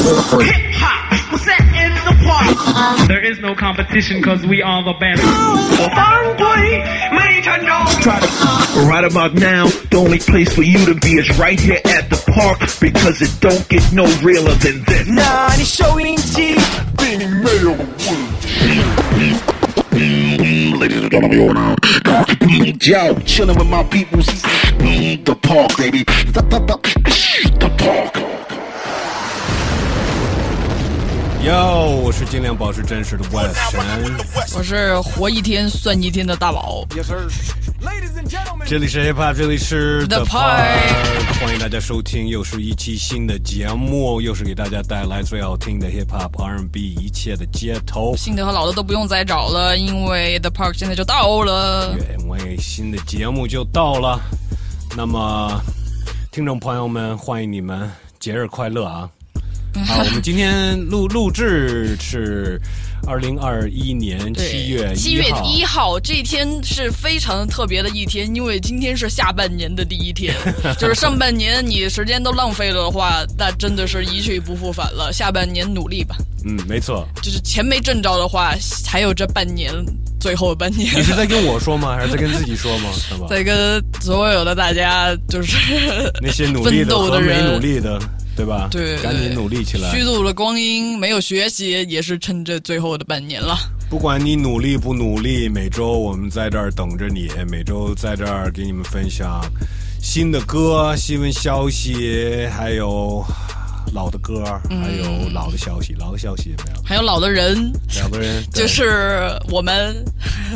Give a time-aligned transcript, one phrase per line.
[0.00, 1.08] Hip hop.
[3.08, 5.22] There is no competition because we are the best.
[8.88, 12.16] Right about now, the only place for you to be is right here at the
[12.32, 15.08] park because it don't get no realer than this.
[15.08, 16.56] 나 아니 쇼인지
[16.98, 17.76] 빈이 매력
[20.80, 21.76] Ladies and gentlemen, you're now
[22.80, 24.20] Yo, chilling with my people.
[24.22, 26.04] The park, baby.
[26.04, 26.42] The
[27.78, 28.29] park.
[31.42, 33.80] 哟，我是尽量保持真实的 West 神，
[34.54, 36.84] 我是活一天算一天的大宝。
[38.66, 48.14] 这里是 Hip Hop，这里是 The Park，欢迎大家收听，又是一期新的节目，又是给大家带来最好听的 Hip Hop R&B 一切的街头。
[48.18, 51.96] 新的和老的都不用再找了，因为 The Park 现在就到了。
[52.18, 54.20] 因为新的节目就到了，
[54.94, 55.58] 那么
[56.30, 59.08] 听众朋友们，欢迎你们，节日快乐啊！
[59.86, 62.60] 好，我们今天录录制是
[63.06, 65.44] 二零二一年七月七月号。
[65.44, 70.34] 一号这一天是非常特别的一天，因为今天是下半年的第一天，
[70.78, 75.12] 就是上半年你时间都浪费了的话，那真的是一去不复返了。
[75.12, 77.06] 下半年努力吧，嗯，没错。
[77.22, 78.54] 就是钱没挣着的话，
[78.86, 79.72] 还有这半年，
[80.20, 80.94] 最后半年。
[80.94, 81.94] 你是在跟我说吗？
[81.96, 82.90] 还是在跟自己说吗？
[83.30, 87.98] 在跟所有的大家就是那些努力 奋斗和没的人努力的，
[88.40, 88.68] 对吧？
[88.70, 89.90] 对，赶紧努力起来。
[89.90, 93.54] 虚度了光阴，没有学习，也是趁着最后的半年了。
[93.90, 99.44] 不管你努力不努力，每周我们在这儿等着你，每周在这儿给你们分享
[100.00, 103.22] 新的歌、新闻消息，还有
[103.92, 105.94] 老的歌，嗯还有老的消息。
[105.98, 106.82] 老的消息也没有？
[106.82, 110.02] 还有老的人，两个人就是我们，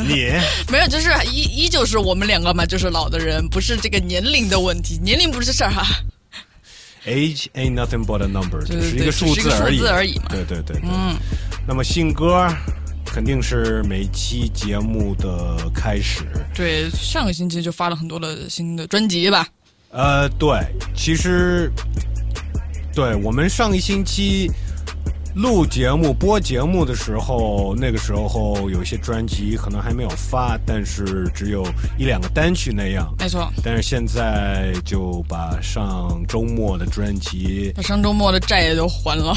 [0.07, 0.31] 你，
[0.71, 5.85] 没有，就是依依旧是我们两个嘛，就是老的人，不是这个年龄的问题，年龄不是事儿哈。
[7.05, 9.49] Age ain't nothing but a number，对只是一个数字
[9.87, 10.81] 而已嘛对对对对。
[10.83, 11.15] 嗯。
[11.67, 12.47] 那么新歌
[13.05, 16.25] 肯定是每期节目的开始。
[16.53, 19.47] 对，上个星期就发了很多的新的专辑吧。
[19.91, 20.59] 呃，对，
[20.95, 21.71] 其实，
[22.93, 24.51] 对我们上一星期
[25.35, 33.13] 录节目、播节目的时候，那个时候有一些专辑可能还没有发，但是只有一两个单曲那样。
[33.19, 39.35] 没错，但是现在就把上周末的专辑，把上周末的债也都还了，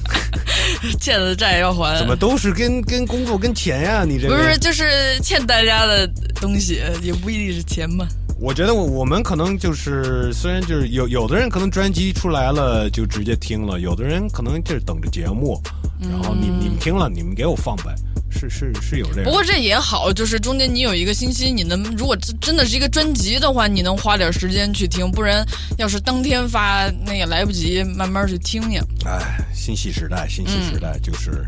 [1.00, 1.98] 欠的债要还。
[1.98, 4.04] 怎么都是跟跟工作跟钱呀？
[4.04, 6.06] 你这不是，就是欠大家的
[6.42, 8.06] 东西，也不一定是钱嘛。
[8.38, 15.60] 我觉得我我们可能就是，虽然就是有有的人可能专辑出来了就直接听了，有的人可能就是等着节目，
[16.00, 17.94] 然后你你们听了，你们给我放呗，
[18.30, 19.24] 是是是有这样。
[19.24, 25.42] 不过这也好，就是中间你有一个星期，你能如果真真的是一个专辑的话，你能花点时间去听，不然
[25.78, 29.18] 要是当天发，那也来不及慢慢去听呀，哎，
[29.54, 31.46] 信息时代，信息时代就是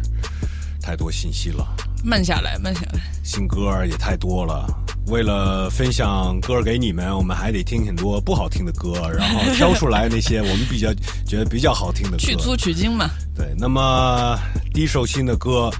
[0.80, 1.66] 太多信息了，
[2.04, 3.00] 慢下来，慢下来。
[3.22, 4.66] 新歌也太多了。
[5.06, 10.92] 为了分享歌给你们，我们还得听很多不好听的歌，然后挑出来那些我们比较
[11.26, 12.18] 觉得比较好听的歌。
[12.24, 14.38] 去粗取精嘛，对，那么
[14.74, 15.70] 第一首新的歌，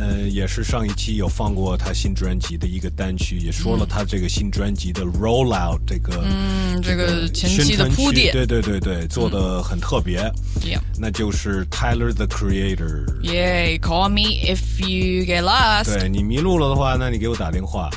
[0.00, 10.20] 呃，也是上一期有放过他新专辑的一个单曲，也说了他这个新专辑的 rollout 这个嗯，这个前期的铺垫，对对对对，做的很特别，
[10.64, 13.04] 耶那就是 Tyler the Creator。
[13.20, 15.98] Yeah，call me if you get lost。
[15.98, 17.90] 对你迷路了的话，那你给我打电话，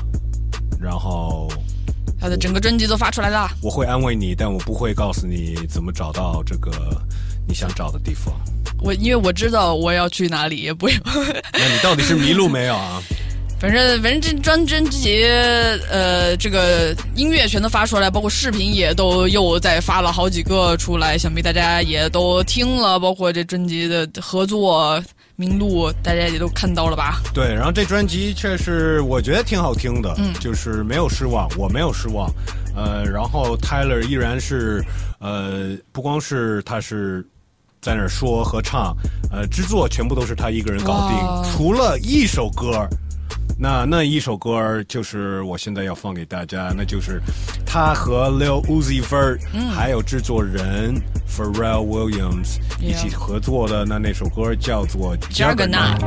[0.82, 1.50] 然后
[2.20, 6.72] 他的整个专辑都发出来了，我会安慰你，但我不会告诉你怎么找到这个
[7.48, 8.34] 你想找的地方。
[8.82, 10.98] 我因为我知道我要去哪里，也不用。
[11.54, 13.02] 那你到底是迷路没有啊？
[13.60, 15.24] 反正反正这专专辑，
[15.90, 25.02] 呃，这个音乐全都发出来，包括视频也都又再发了好几个出来，想必大家也都听了，包括这专辑的合作
[25.38, 27.22] 名录，大家也都看到了吧？
[27.34, 32.30] 对，然后这专辑确实我觉得挺好听的，嗯就是没有失望，我没有失望。
[32.76, 34.84] 呃，然后 Tyler 依然是
[35.20, 37.26] 呃，不光是他是
[37.84, 38.96] 在那儿说和唱，
[39.30, 42.88] 呃，制作全部都是他一个人搞定，除了一首歌。
[43.60, 47.22] 那那一首歌就是我现在要放给大家，那就是
[47.66, 49.38] 他和 Lil Uzi Vert、
[49.76, 50.96] 还有制作人
[51.30, 56.00] Pharrell Williams 一起合作的那那首歌叫做 Juggernaut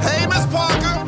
[0.00, 1.01] Hey, Miss Parker.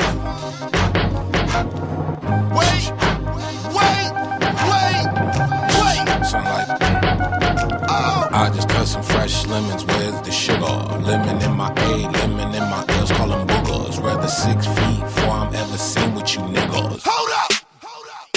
[8.94, 9.84] Some fresh lemons.
[9.84, 10.74] Where's the sugar?
[11.08, 13.10] Lemon in my A, lemon in my L's.
[13.10, 14.00] Call them boogers.
[14.02, 17.02] Rather six feet before I'm ever seen with you niggas.
[17.10, 17.52] Hold up,
[17.82, 18.28] hold up.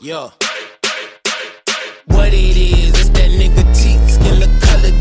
[0.00, 0.26] Yeah.
[2.06, 4.94] What it is, it's that nigga teeth, skin look color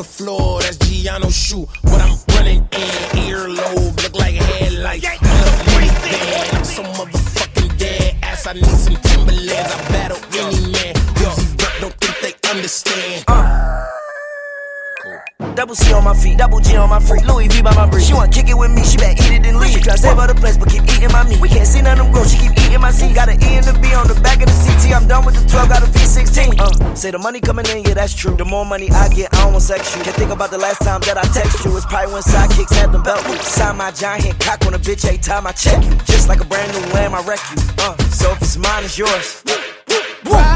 [0.00, 1.66] the floor, that's Giano shoe.
[1.82, 5.04] What I'm running in, earlobe, look like headlights.
[5.04, 8.16] Minivan, I'm so motherfucking dead.
[8.22, 9.52] Ass, I need some Timberlands.
[9.52, 10.94] I battle any man.
[11.58, 13.24] Vert don't think they understand.
[13.28, 13.89] Uh.
[15.54, 18.04] Double C on my feet, double G on my freak, Louis V by my breed.
[18.04, 19.72] She wanna kick it with me, she better eat it and leave.
[19.72, 21.40] She try to save all the place, but keep eating my meat.
[21.40, 23.14] We can't see none of them grow, she keep eating my seed.
[23.14, 24.92] Got an E and a B on the back of the CT.
[24.92, 26.60] I'm done with the 12, got a V16.
[26.60, 28.36] Uh, say the money coming in, yeah, that's true.
[28.36, 30.02] The more money I get, I don't want sex you.
[30.02, 31.74] Can't think about the last time that I text you.
[31.76, 33.48] It's probably when sidekicks had them belt loops.
[33.48, 35.94] Sign my giant cock on a bitch every time I check you.
[36.04, 37.62] Just like a brand new lamb, I wreck you.
[37.78, 39.42] Uh, so if it's mine, it's yours.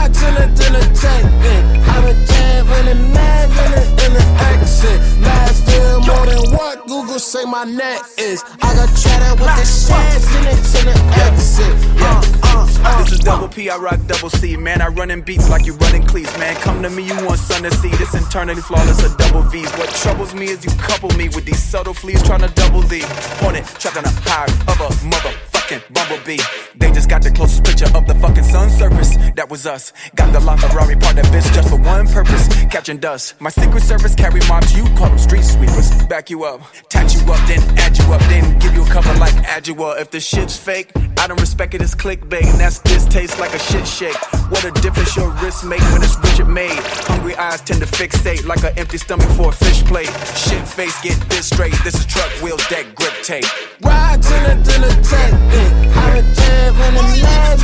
[0.05, 4.13] Ride to the dinner tank, then have a jab in the mag in the, in
[4.13, 5.01] the exit.
[5.23, 8.45] Last deal more than what Google say my net is.
[8.61, 11.75] I got cheddar with the shares in it to the exit.
[12.03, 13.03] Uh, uh, uh.
[13.03, 14.59] This is double P, I rock double C.
[14.59, 16.37] Man, I run in beats like you running cleats.
[16.37, 17.89] Man, come to me, you want sun to see.
[17.89, 19.73] This internally flawless, a double V's.
[19.79, 23.01] What troubles me is you couple me with these subtle fleas trying to double the
[23.41, 25.54] hornet, trapped on a high of a
[25.93, 26.39] bumblebee.
[26.77, 29.17] They just got the closest picture of the fucking sun surface.
[29.37, 29.93] That was us.
[30.15, 33.41] Got the LaFerrari part that bitch just for one purpose, catching dust.
[33.41, 35.91] My secret service carry mobs, you call them street sweepers.
[36.09, 36.61] Back you up,
[36.91, 40.01] tat you up, then add you up, then give you a cover like Adjua.
[40.01, 43.55] If the shit's fake, I don't respect it as clickbait, and that's this tastes like
[43.55, 44.17] a shit shake.
[44.51, 46.79] What a difference your wrist make when it's Richard made.
[47.09, 50.13] Hungry eyes tend to fixate like an empty stomach for a fish plate.
[50.37, 51.75] Shit face, get this straight.
[51.83, 53.45] This is truck wheels, deck grip tape.
[53.81, 54.23] Ride eh?
[54.23, 57.59] to the dinner tank, then have a the mag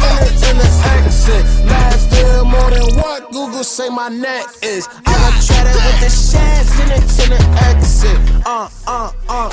[0.49, 1.45] in the, the exit.
[1.67, 4.89] Last deal more than what Google say my net is.
[5.07, 8.30] I got cheddar with the shares in it to the exit.
[8.46, 9.52] Uh, uh, uh.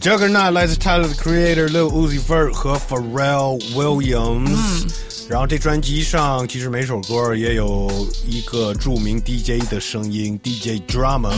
[0.00, 4.84] Juggernaut 来自 Tyler 的 Creator Lil Uzi Vert 和 Pharrell Williams。
[5.28, 7.90] 然后这专辑上其实每首歌也有
[8.24, 11.32] 一个着名 DJ 的声音，DJ Drama，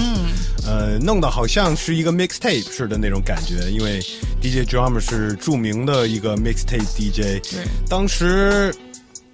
[0.66, 3.98] 呃，弄得好像是一个 mixtape 似的那种感觉，因为
[4.42, 8.74] DJ Drama 是着名的一个 mixtape DJ，对，当时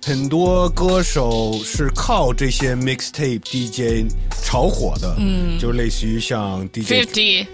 [0.05, 4.11] 很多歌手是靠这些 mixtape DJ
[4.43, 7.45] 炒火的，嗯，就类似于像 DJ Fifty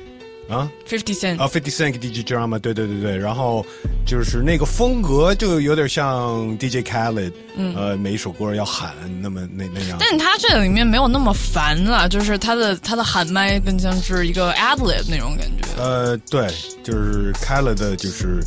[0.48, 0.70] 啊。
[0.88, 3.66] Fifty Cent，啊，Fifty Cent DJ Drama，对对对对，然后
[4.06, 9.98] 就是那个风格就有点像 DJ Khaled，嗯呃，每一首歌要喊那么那那样。
[10.00, 15.82] 但他这里面没有那么烦了，就是他的他的喊麦更像是一个 ad-lib 那种感觉。
[15.82, 16.48] 呃，对，
[16.84, 18.40] 就是 Khaled 的就是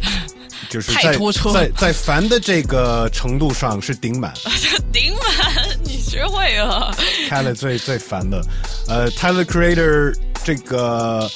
[0.68, 4.32] 就是太在突出在在烦的这个程度上是顶满
[4.92, 6.92] 顶满，你学会了。
[7.28, 8.40] ，Khaled 最最烦的。
[8.88, 10.14] 呃，Tyler Creator
[10.44, 11.30] 这个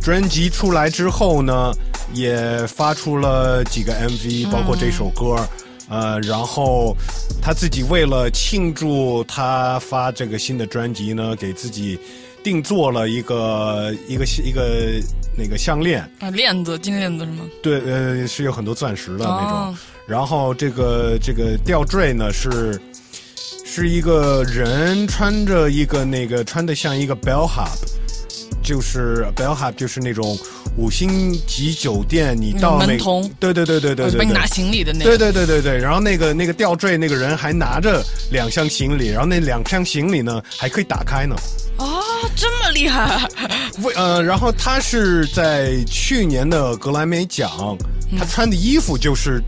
[0.00, 1.72] 专辑出来之后呢，
[2.12, 5.36] 也发出了几个 MV，包括这首歌。
[5.88, 6.96] 呃，然后
[7.42, 11.98] 他自己为了庆祝他发这个新的专辑呢，给自己
[12.42, 14.98] 定做了一个一个一个
[15.36, 17.44] 那个项链，啊，链子，金链子是吗？
[17.62, 19.50] 对，呃，是有很多钻石的那种。
[19.50, 22.78] 哦然后这个这个吊坠呢是
[23.64, 27.70] 是一个人穿着一个那个穿的像一个 bellhop，
[28.64, 30.36] 就是 bellhop 就是那种
[30.76, 35.32] 五星级酒店你到那个门童对对对对对对你拿行李的那对个。
[35.32, 38.02] 对对对对，然后那个那个吊坠那个人还拿着
[38.32, 41.36] 两箱行李，然后那两箱行李呢还可以打开呢。
[41.78, 41.91] 啊，这么
[42.82, 43.28] 厉害！
[43.82, 47.78] 为呃，然后他是在去年的格莱美奖，
[48.18, 49.40] 他穿的衣服就是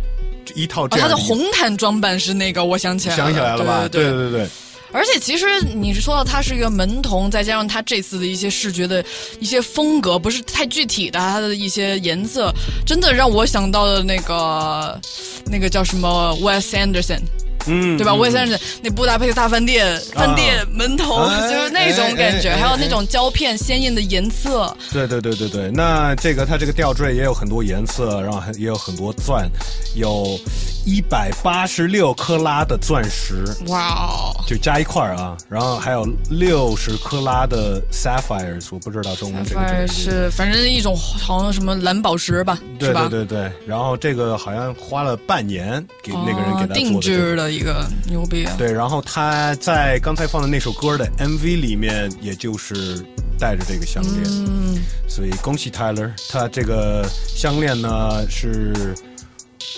[0.54, 3.88] 一套这哦，他的红毯装扮是那个，我想起来了，想起来了吧？
[3.88, 4.48] 对对对对，
[4.92, 9.04] 而且其实你是说到他是一个门童，再加上他这次的一些视觉的
[9.40, 12.52] 一些风格不是太具体的，他的一些颜色，
[12.86, 15.00] 真的让我想到了那个
[15.46, 17.20] 那个叫什么 Wes Anderson。
[17.66, 18.12] 嗯，对吧？
[18.12, 18.18] 嗯。
[18.18, 29.48] 我也是那布达佩斯大饭店，饭店门童、哎就是那种感觉，还有那种胶片鲜艳的颜色，对对对对对，那这个它这个吊坠也有很多颜色，然后还也有很多钻，
[29.94, 30.38] 有
[30.86, 34.44] 一百八十六克拉的钻石，哇哦！
[34.46, 43.08] 就加一块儿啊，然后还有六十克拉的 sapphires，我不知道中文这个这个是反正一种好像什么蓝宝石吧，对是吧？
[43.10, 48.54] 对对对，然后这个好像花了半年给那个人给他定制的一个牛逼啊！
[48.58, 53.04] 对，然后他在刚才放的那首歌的 MV 里面，也就是
[53.38, 58.94] 带着这个项链，嗯，所以恭喜 Tyler，他这个项链呢是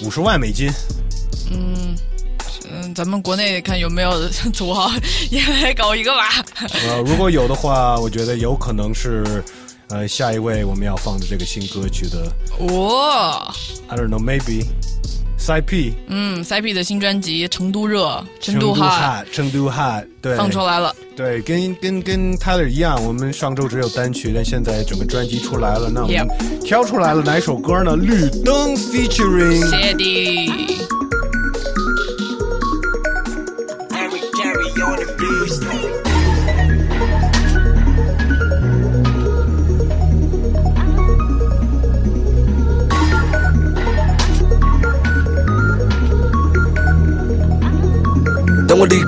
[0.03, 0.71] 五十万美金，
[1.51, 1.97] 嗯，
[2.95, 4.91] 咱们国内看有没有土豪
[5.31, 6.45] 也来搞一个吧。
[6.89, 9.43] 呃，如果有的话，我觉得有可能是
[9.89, 12.33] 呃下一位我们要放的这个新歌曲的
[12.75, 13.55] 哇、
[13.89, 14.67] I don't know maybe
[15.47, 18.07] ，CP 嗯，CP 的新专辑《成都热》，
[18.41, 20.95] 成都 hot，，成都哈，对，放出来了。
[21.17, 26.29] 对，跟跟跟 Tyler 一样，我们上周只有单曲，但现在整个专辑出来了，那我们
[26.65, 27.97] 挑出来了哪首歌呢？
[27.97, 30.51] 绿灯 featuring 谢帝，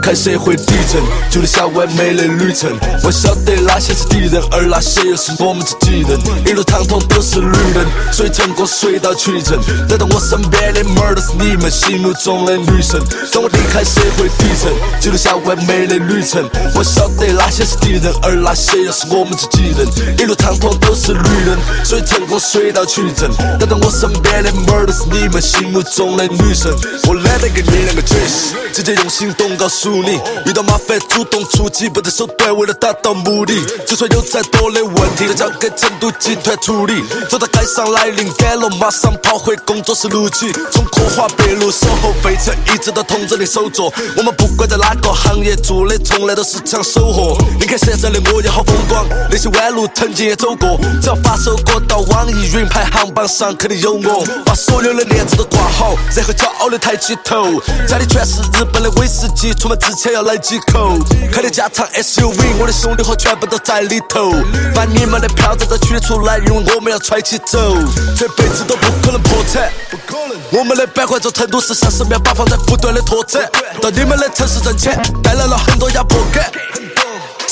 [0.08, 2.70] 离开社会底层，就留下完美的旅程。
[3.04, 6.18] 我晓得哪些是敌人，而哪些又是我们自己人。
[6.46, 9.58] 一路畅通都是绿灯，谁成功水到渠成。
[9.90, 12.98] 来到我身边的妹儿都是你们心目中的女神。
[13.32, 16.42] 当我离开社会底层，就留下完美的旅程。
[16.74, 19.86] 我晓得哪些是敌人，而哪些又是我们自己人。
[20.18, 23.28] 一路畅通都是绿灯，谁成功水到渠成。
[23.60, 26.72] 来到我身边的妹儿都是你们心目中的女神。
[27.06, 33.54] 我懒得跟你两个解释，直接用行动告诉你，遇到麻烦主动出击，不择手段为了达到目的。
[33.86, 37.02] 就算有再多的问题，都交给成都集团处理。
[37.28, 40.52] 走到街上来灵感了，马上跑回工作室录取。
[40.72, 47.36] 从科华北路守候飞车，一直到通州的首座，我们不管在哪个行业做的，从来都是抢收获。
[47.60, 50.78] 你看现在的我也好风光，那些弯路曾经也走过。
[51.00, 54.26] 只要发首歌到网易云排行榜上，肯定有我。
[54.44, 57.60] 把所有的链子都挂好，然后骄傲的抬起头。
[57.86, 60.98] 家里全是日本的威士忌，出门之前要来几口。
[61.32, 64.32] 开的加长 SUV，我的兄弟伙全部都在里头。
[64.74, 67.74] 把你们的票子都取出来，因为我们要揣起走。
[68.16, 70.36] 这辈子都不可能破产，不可能。
[70.58, 73.48] 我们的板块在成都是像是面包放在不断的拓展，
[73.80, 76.50] 到你们的城市挣钱，带来了很多压迫感。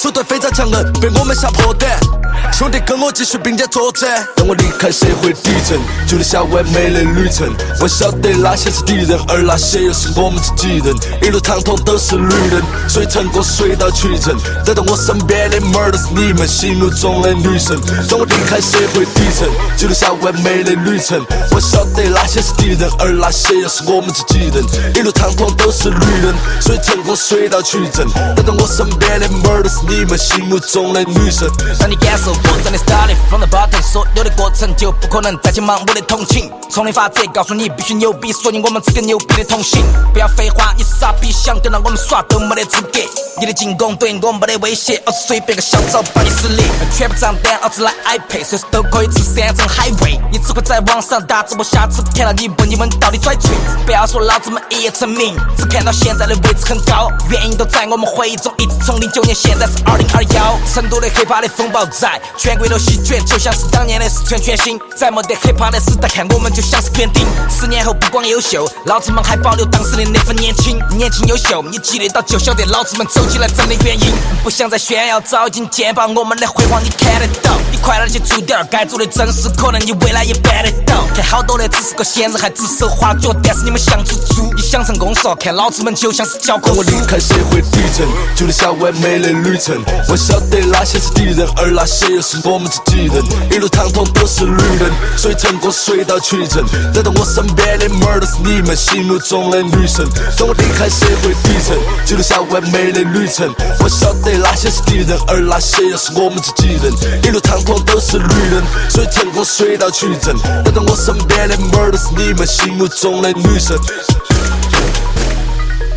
[0.06, 1.98] 手段非常强硬，被我们吓破胆。
[2.52, 4.25] 兄弟，跟我继续并肩作战。
[4.36, 7.52] 当我离开社会底层，就留下完美的旅程。
[7.80, 10.94] 我晓得哪些是敌人，而哪些又是我们自己人。
[11.22, 14.32] 一路畅通都是女人，所以成功水到渠成。
[14.64, 17.76] 来到我身边的妹儿都是你们心目中的女神。
[18.08, 21.20] 当我离开社会底层，就留下完美的旅程。
[21.50, 24.62] 我晓得哪些是敌人，而哪些又是我们自己人。
[24.94, 28.06] 一路畅通都是女人，所以成功水到渠成。
[28.36, 31.50] 来到我身边的妹儿都是你你们心目中的女神。
[31.80, 36.52] 当你感受过真的 started from the bottom，所有的过程就不可能再去盲目的同情。
[36.68, 39.82] 丛林法则告诉你必须牛逼，所以我们只跟牛逼的同行。
[40.12, 43.00] 不要废话，你傻逼，想跟到我们耍都没得资格。
[43.40, 46.66] 你的进攻对我没得威胁，而是随便个小招把你撕裂。
[46.94, 50.20] 全部账单，老子来 iPad，随时都可以吃山珍海味。
[50.30, 53.50] 你只会在网上打直播，下次看到你问你们到底拽吹。
[53.86, 60.59] 不要说老子们一夜成名，只看到现在的位置很高，原因都在我们回忆中一直从零九年，现在是二零二幺。
[60.73, 64.78] 成都的 hiphop 的风暴在，全国都席卷，就像是当年的四川全新。
[64.97, 67.26] 在没得 hiphop 的时代，看我们就像是园丁。
[67.50, 71.62] 十年后不光优秀，老子们还保留当时的那份年轻，年轻优秀。
[71.62, 74.12] 你记得到就晓得老子们走起来真的原因。
[74.42, 77.52] 不想再炫耀，早已经见报我们的辉煌，你看得到。
[77.71, 81.04] 你快点去做点该做的正事，可能你未来也办得到。
[81.14, 86.92] 看好多的只是个闲人，还指手画脚，但是你们想出猪，你想成功说，看老子们就像是教科书我离。
[87.06, 89.65] 开社会底层，就留下完美的旅程。
[90.08, 93.23] 我晓得哪些是敌人，而哪些又是我们自己人。
[93.50, 96.62] 一路畅通都是绿灯，谁成功水到渠成。
[96.94, 100.06] 来到我身边的妹儿都是你们心目中的女神。
[100.38, 103.52] 当我离开社会底层，记录下完美的旅程。
[103.80, 106.92] 我晓得哪些是敌人，而哪些又是我们自己人。
[107.25, 110.32] 一路畅通都是绿灯，谁成功水到渠成。
[110.64, 113.76] 来到我身边的妹儿都是你们心目中的女神。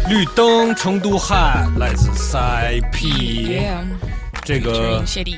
[0.09, 3.83] 绿灯成都汉来自 CP，Yeah，
[4.43, 5.37] 这个谢帝，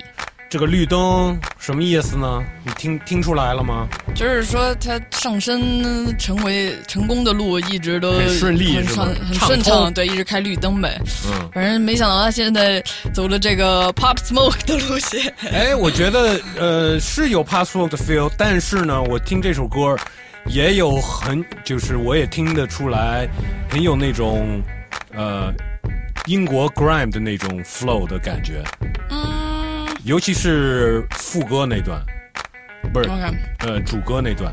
[0.50, 2.42] 这个绿灯什么意思呢？
[2.64, 3.86] 你听听出来了吗？
[4.16, 10.98] 就是说他上升成为成功的路一直都很顺利很顺很畅顺畅，对，一直开绿灯呗。
[11.28, 12.82] 嗯，反正没想到他现在
[13.14, 15.34] 走了这个 pop smoke 的路线。
[15.52, 19.98] 哎，我觉得呃是有 pop smoke 的 feel，但是呢，我听这首歌
[20.46, 23.28] 也有很，就是我也听得出来，
[23.70, 24.62] 很有那种
[25.14, 25.54] 呃
[26.26, 28.64] 英国 grime 的那种 flow 的感觉，
[29.10, 29.88] 嗯。
[30.04, 32.04] 尤其是副歌那段，
[32.92, 33.08] 不是
[33.60, 34.52] 呃主歌那段。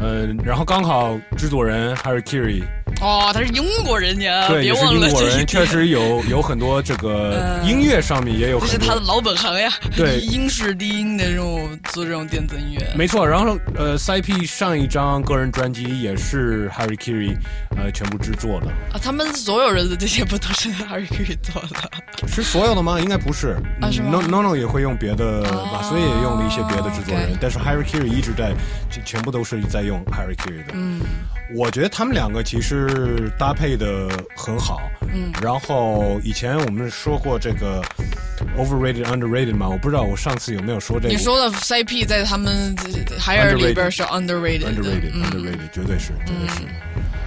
[0.00, 2.64] 呃，然后刚好制作人还是 Kiri
[3.00, 12.86] 哦，他是英国人呀，对，也是别忘了英国人， 确实有有很多这个嗯音乐上面也有很多这是他的老本行呀，对英式低音的这种做这种电子音乐。
[12.96, 17.36] 没错，然后呃，CP 上一张个人专辑也是 Harry Kiri
[17.76, 22.26] 呃全部制作的，啊，他们所有人的这些不都是 Harry Carey 做的？
[22.26, 22.98] 是所有的吗？
[23.00, 23.56] 应该不是。
[23.78, 28.52] No No No 也会用别的，马思也用了一些别的制作人但是 Harry Carey 一直在，
[28.90, 30.72] 就全部都是在用 Harry Carey 的。
[30.74, 31.00] 嗯，
[31.54, 32.85] 我觉得他们两个其实
[33.38, 34.80] 搭配的很好。
[35.14, 37.80] 嗯然后以前我们说过这个
[38.58, 41.14] overrated underrated 嘛，我不知道我上次有没有说这个。
[41.14, 42.74] 你说的 CP 在他们
[43.18, 46.62] 海尔里边是 underrated 的 underrated 嗯 underrated 绝对是，绝对是。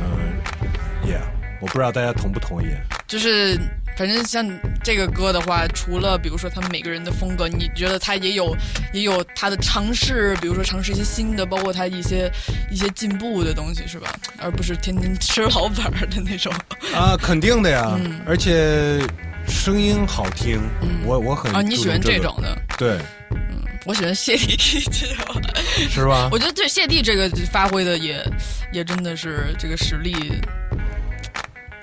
[0.02, 0.29] 嗯，Yeah，
[1.60, 2.68] 我不知道大家同不同意。
[3.08, 3.60] 就是
[3.98, 4.48] 反正像
[4.84, 8.56] 这个歌的话，除了比如说他们每个人的风格，你觉得他也有
[8.94, 12.32] 也有他的尝试，比如说尝试一些新的，包括他一些
[12.70, 14.14] 一些进步的东西，是吧？
[14.38, 16.54] 而不是天天吃老本儿的那种。
[16.94, 19.02] 啊，肯定的呀，嗯而且
[19.48, 20.62] 声音好听，
[21.04, 22.56] 我我很啊，你喜欢这种的？
[22.78, 23.00] 对，
[23.86, 25.42] 我喜欢谢帝这种，
[25.90, 26.30] 是吧？
[26.32, 28.24] 我觉得对谢帝这个发挥的也
[28.72, 30.34] 也真的是这个实力，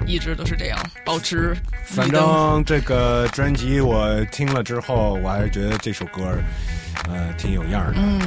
[0.07, 2.09] 一直都是这样保持反。
[2.09, 6.39] 正这个专辑我听了之后，我还是觉得这首歌，
[7.09, 7.95] 呃，挺有样的。
[7.97, 8.21] 嗯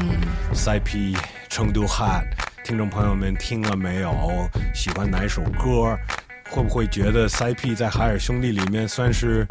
[0.54, 1.18] ，CP
[1.48, 2.24] 成都汉，
[2.64, 4.50] 听众朋友们听了没有？
[4.74, 5.98] 喜欢哪首歌？
[6.50, 9.46] 会不会觉得 CP 在海尔兄弟里面算是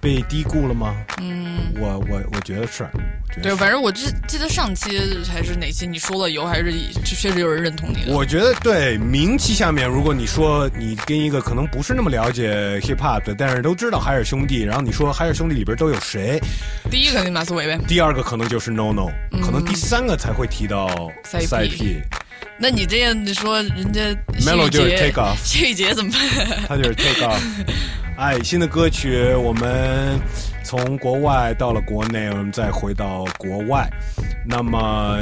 [0.00, 0.94] 被低估了吗？
[1.20, 2.86] 嗯，我我我觉得是，
[3.42, 4.98] 对，反正我记记得上期
[5.32, 6.72] 还是哪期你说了有，还是
[7.04, 8.12] 确实有人认同你的。
[8.12, 16.40] 我觉得对名气下面，如果你说你跟一个可能不是那么了解 hip hop 的，但是都知道海尔兄弟，然后你说海尔兄弟里边都有谁，
[16.90, 17.78] 第一个肯定马思唯呗。
[17.88, 20.88] 第二个可能就是 No No，、嗯可能第三个才会提到
[21.24, 22.00] CP，
[22.58, 24.00] 那你这样你说人家
[24.40, 26.20] Melo 就是 take off 谢宇杰怎么办？
[26.68, 27.40] 他就是 take off。
[28.16, 30.18] 哎，新的歌曲我们
[30.62, 33.90] 从国外到了国内，我们再回到国外。
[34.46, 35.18] 那么，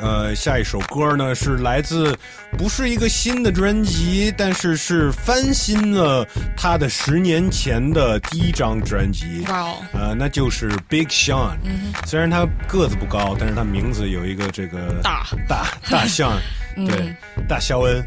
[0.00, 2.16] 呃，下一首歌呢是来自
[2.56, 6.26] 不是一个新的专辑，但是是翻新了
[6.56, 9.44] 他的十年前的第一张专辑。
[9.48, 11.56] 哇哦，呃，那就是 Big Sean。
[11.64, 16.42] 嗯虽然他个子不高，但是他名字有一个这个大大大象，嗯
[16.86, 17.14] 对，
[17.48, 18.04] 大肖恩。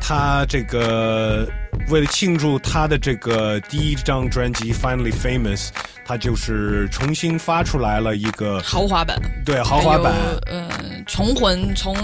[0.00, 1.48] 他这个
[1.88, 5.68] 为了庆祝他的这个第一张专辑《Finally Famous》，
[6.04, 10.12] 他就是重新发出来了一个豪华版，对豪华版。
[10.46, 10.68] 呃，
[11.06, 11.94] 重混、重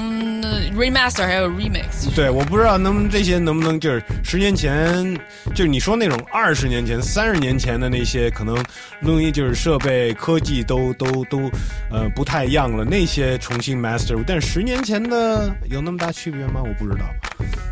[0.42, 2.14] 呃 remaster 还有 remix。
[2.16, 5.14] 对，我不知道能不能这些能不能就是十年前，
[5.54, 8.56] 就是你说那种二十年前、三十年前的那些，可能
[9.00, 11.50] 录音就是设备科技都都都
[11.90, 16.60] 呃不太一样了，那些重新 master，但是十年前的有那么大区别吗？
[16.62, 17.04] 我不知道。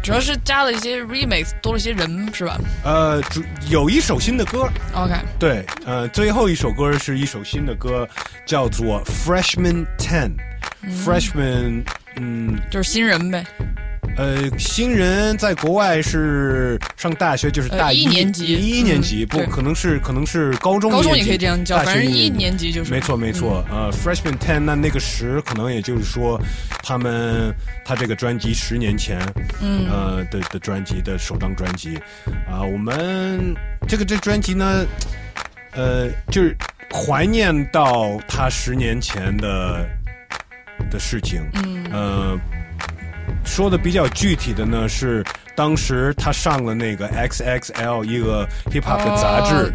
[0.02, 8.08] 主要是加了一些 remix，多了一些人，是吧呃，主有一首新的歌，？OK，对，呃，最后一首歌是一首新的歌，
[8.46, 10.32] 叫做 Freshman Ten。
[11.04, 11.82] Freshman，
[12.16, 13.44] 嗯，就是新人呗。
[14.16, 23.64] 呃，新人在国外是上大学，就是大呃一年级一年级，不可能是可能是高中高中也可以这样叫反正一一年级就是嗯没错没错。
[23.70, 26.40] 呃，freshman ten，那那个十可能也就是说，
[26.82, 29.20] 他们他这个专辑十年前，
[29.60, 31.96] 嗯呃的的专辑的首张专辑，
[32.50, 33.54] 啊、我们
[33.86, 34.84] 这个这专辑呢，
[35.72, 36.56] 呃，就是
[36.92, 39.88] 怀念到他十年前的
[40.90, 42.40] 的事情，嗯呃。
[43.48, 45.24] 说的比较具体的呢是，
[45.56, 49.72] 当时他上了那个 XXL 一个 hip hop 的杂志，哦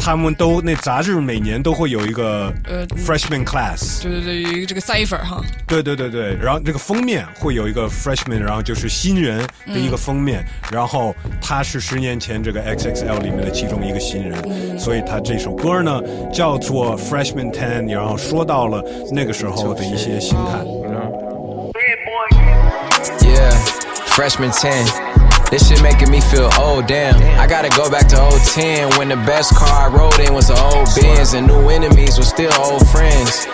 [0.00, 16.00] 他们都那杂志每年都会有一个呃 freshman class，对对对，有一个这个 cipher 哈，对对对对，然后这个封面会有一个 freshman，然后就是新人的一个封面，然后他是十年前这个 XXL 里面的其中一个新人，所以他这首歌呢
[16.32, 21.27] 叫做 Freshman Ten，然后说到了那个时候的一些心态。
[23.48, 23.64] Yeah,
[24.14, 24.86] freshman 10.
[25.50, 27.16] This shit making me feel old, damn.
[27.40, 30.50] I gotta go back to old 010 when the best car I rode in was
[30.50, 33.46] an old Benz and new enemies were still old friends.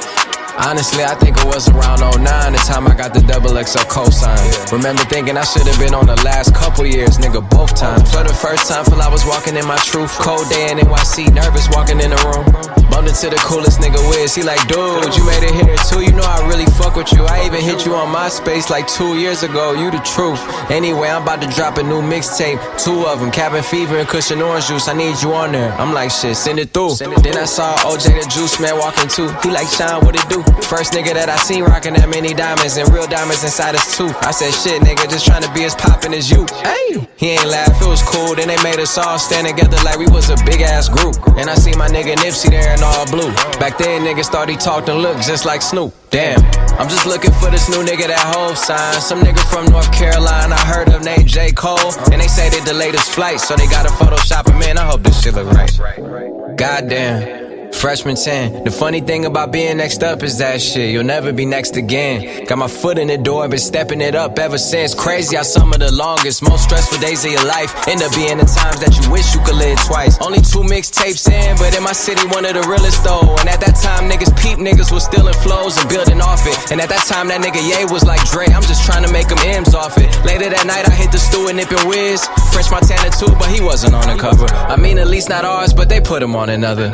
[0.56, 4.38] Honestly, I think it was around 09 the time I got the double XL cosign.
[4.70, 8.10] Remember thinking I should have been on the last couple years, nigga, both times.
[8.14, 10.14] For the first time, feel I was walking in my truth.
[10.14, 12.46] Cold day in NYC, nervous walking in the room.
[12.86, 14.34] Bumped into the coolest nigga Wiz.
[14.34, 16.06] He like, dude, you made it here too.
[16.06, 17.24] You know I really fuck with you.
[17.26, 19.72] I even hit you on MySpace like two years ago.
[19.74, 20.38] You the truth.
[20.70, 22.62] Anyway, I'm about to drop a new mixtape.
[22.78, 24.86] Two of them, Cabin Fever and Cushion Orange Juice.
[24.86, 25.72] I need you on there.
[25.74, 26.94] I'm like, shit, send it through.
[26.94, 29.26] Then I saw OJ the Juice Man walking too.
[29.42, 30.43] He like, Sean, what it do?
[30.64, 34.16] First nigga that I seen rocking that many diamonds and real diamonds inside his tooth.
[34.24, 36.46] I said, shit, nigga, just trying to be as poppin' as you.
[36.64, 38.34] Hey, he ain't laugh, it was cool.
[38.34, 41.14] Then they made us all stand together like we was a big ass group.
[41.36, 43.32] And I see my nigga Nipsey there in all blue.
[43.60, 45.92] Back then, niggas thought he talked and looked just like Snoop.
[46.10, 46.40] Damn,
[46.78, 49.00] I'm just looking for this new nigga that whole sign.
[49.00, 51.52] Some nigga from North Carolina I heard of named J.
[51.52, 51.92] Cole.
[52.12, 54.78] And they say they delayed his flight, so they gotta Photoshop him in.
[54.78, 56.56] I hope this shit look right.
[56.56, 57.53] Goddamn.
[57.74, 58.64] Freshman 10.
[58.64, 62.46] The funny thing about being next up is that shit, you'll never be next again.
[62.46, 64.94] Got my foot in the door, been stepping it up ever since.
[64.94, 68.38] Crazy how some of the longest, most stressful days of your life end up being
[68.38, 70.16] the times that you wish you could live twice.
[70.22, 73.36] Only two mixtapes in, but in my city, one of the realest though.
[73.40, 76.56] And at that time, niggas peep niggas was stealing flows and building off it.
[76.72, 79.28] And at that time, that nigga Ye was like Dre, I'm just trying to make
[79.28, 80.08] him M's off it.
[80.24, 82.24] Later that night, I hit the stew and nipping whiz.
[82.52, 84.48] French Montana too, but he wasn't on the cover.
[84.48, 86.88] I mean, at least not ours, but they put him on another.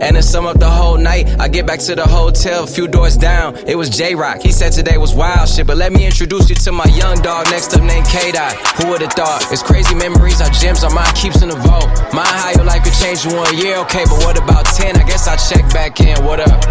[0.00, 3.16] And to sum up the whole night, I get back to the hotel, few doors
[3.16, 3.56] down.
[3.66, 4.40] It was J Rock.
[4.42, 7.46] He said today was wild shit, but let me introduce you to my young dog
[7.50, 8.54] next up named K Dot.
[8.78, 9.46] Who would have thought?
[9.52, 11.88] It's crazy memories, our gems, our mind keeps in the vault.
[12.12, 14.96] My how your life could change in one year, okay, but what about 10?
[14.96, 16.24] I guess I'll check back in.
[16.24, 16.62] What up?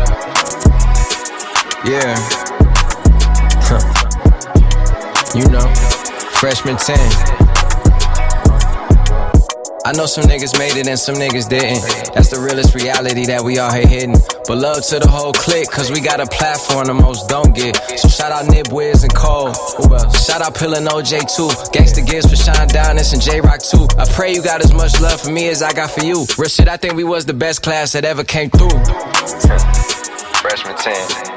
[1.86, 2.15] Yeah.
[3.65, 3.82] Huh.
[5.34, 5.67] You know,
[6.39, 7.40] freshman 10.
[9.85, 11.80] I know some niggas made it and some niggas didn't.
[12.12, 14.16] That's the realest reality that we all here hidden.
[14.48, 17.76] But love to the whole clique, cause we got a platform the most don't get.
[17.98, 19.52] So shout out Nib Wiz and Cole.
[19.78, 20.26] Who else?
[20.26, 21.48] Shout out Pill and OJ too.
[21.70, 23.87] Gangsta Gibbs for Sean Donis and J Rock too.
[23.96, 26.26] I pray you got as much love for me as I got for you.
[26.37, 28.74] Real shit, I think we was the best class that ever came through.
[30.42, 31.37] Freshman 10.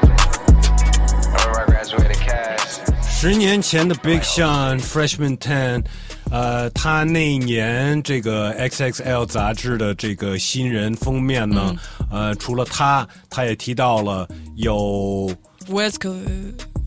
[1.38, 2.80] Remember I graduated cash.
[3.20, 5.84] 十年前的 Big Sean Freshman Ten，
[6.31, 11.73] 呃，他那一年这个 XXL 杂志的这个新人封面呢，
[12.11, 15.31] 呃，除了他，他也提到了有
[15.69, 16.21] Wiz Khal-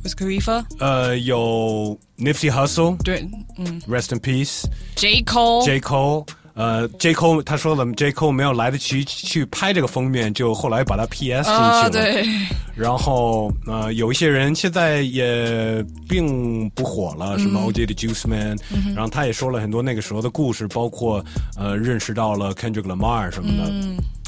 [0.04, 4.64] Wiz Khalifa，呃有 Nipsey Hussle，对，嗯 Rest in Peace。
[4.96, 6.26] ，J Cole，J Cole，
[6.58, 7.14] 呃，J.
[7.14, 8.10] Cole 他说了，J.
[8.10, 11.82] Cole 没有来得及去拍这个封面，就后来把它 PS 进去了。
[11.82, 12.26] 啊，对，
[12.74, 18.58] 然后呃，有一些人现在也并不火了，什么 OJ 的 Juice Man，、
[18.92, 21.24] 然后他也说了很多那个时候的故事，包括
[21.56, 23.72] 呃认识到了 Kendrick Lamar 什么的。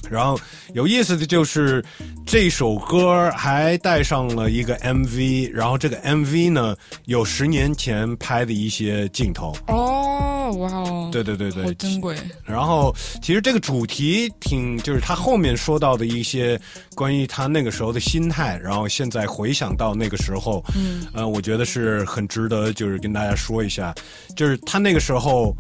[0.09, 0.39] 然后
[0.73, 1.85] 有意思的就是
[2.27, 9.55] 这首歌还带上了一个 MV，然后这个 MV 呢有十年前拍的一些镜头。
[9.67, 16.61] 哦，哇哦，对对对对，好珍贵，然后，其实这个主题挺，就是他后面说到的一些
[16.95, 23.95] 关于他那个时候的心态，然后现在回想到那个时候，嗯，呃，我觉得是很值得，就是跟大家说一下，
[24.35, 25.55] 就是他那个时候。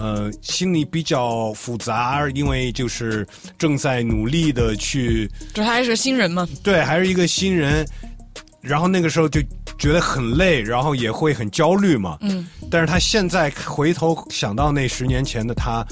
[0.00, 3.26] 呃，心里比较复杂，因为就是
[3.58, 7.86] 正在努力的去就他还是个新人嘛，对，还是一个新人，
[8.62, 9.42] 然后那个时候就
[9.76, 12.16] 觉得很累，然后也会很焦虑嘛。
[12.22, 15.86] 嗯，但是他现在回头想到那十年前的他，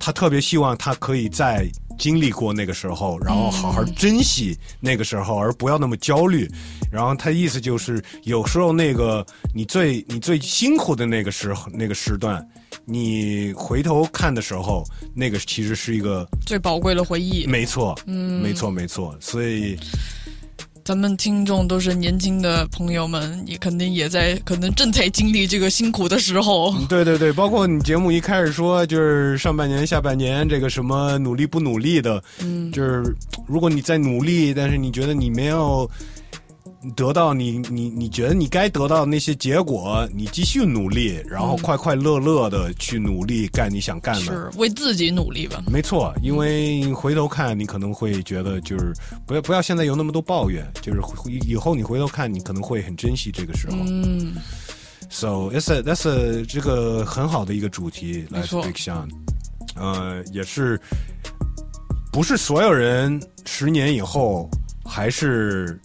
[0.00, 1.64] 他特别希望他可以再
[1.96, 6.50] 经历过那个时候，然后好好珍惜那个时候，而不要那么焦虑。
[6.90, 9.24] 然后他意思就是，有时候那个
[9.54, 12.44] 你最你最辛苦的那个时候那个时段，
[12.88, 14.82] 你回头看的时候，
[15.14, 17.46] 那个其实是一个最宝贵的回忆。
[17.46, 19.76] 没错，嗯，没错没错，所以。
[20.84, 26.74] 咱们听众都是年轻的朋友们，也肯定也在，可能正在经历这个辛苦的时候。
[26.88, 33.04] 对对对，包括你节目一开始说，就是上半年、下半年这个什么努力不努力的，嗯，就是
[33.46, 35.86] 如果你在努力，但是你觉得你没有
[36.94, 44.22] 得到你你你觉得你该得到的那些结果，你继续努力，然后快快乐乐的去努力干你想干的。
[44.22, 45.60] 是为自己努力吧？
[45.66, 48.92] 没错，因为回头看，你可能会觉得就是
[49.26, 51.00] 不要不要现在有那么多抱怨，就是
[51.46, 53.76] 以后你回头看，你可能会很珍惜这个时候。
[53.80, 54.34] 嗯
[55.10, 59.08] ，So it's a that's a 这个很好的一个主题来自没错 Big Sean，
[59.74, 60.80] 呃，也是
[62.12, 64.48] 不是所有人十年以后
[64.84, 65.80] 还是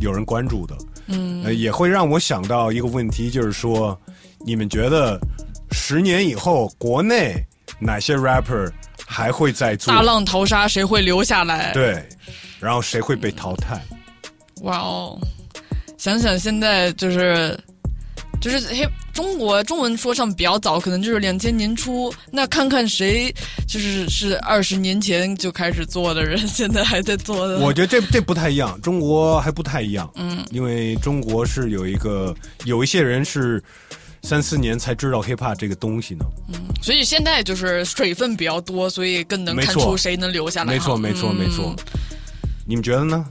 [0.00, 3.98] 有人关注的，嗯，呃，也会让我想到一个问题，就是说，
[4.44, 5.18] 你们觉得
[5.70, 7.34] 十年以后国内
[7.78, 8.70] 哪些 rapper
[9.06, 12.02] 还会在做大浪淘沙，谁会留下来？，对，
[12.58, 13.80] 然后谁会被淘汰？
[14.62, 15.18] 哇哦！
[15.96, 17.58] 想想现在就是
[18.40, 18.88] 就是嘿，
[19.20, 22.10] 中国中文说唱比较早，可能就是两千年初。
[22.30, 23.30] 那看看谁
[23.68, 27.58] 就是是二十年前就开始做的人，现在还在做的。
[27.58, 30.10] 我觉得这这不太一样，中国还不太一样。
[30.14, 33.62] 嗯，因为中国是有一个有一些人是
[34.22, 36.24] 三四年才知道 hiphop 这个东西呢。
[36.54, 40.72] 嗯所以现在就是水分比较多，所以更能看出谁能留下来。
[40.72, 41.76] 没错，没错，嗯没错。
[42.66, 43.26] 你们觉得呢？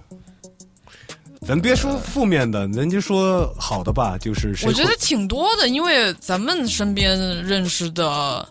[1.49, 4.15] 咱别说负面的，咱就说好的吧。
[4.19, 8.47] 就是我觉得挺多的，因为咱们身边认识的，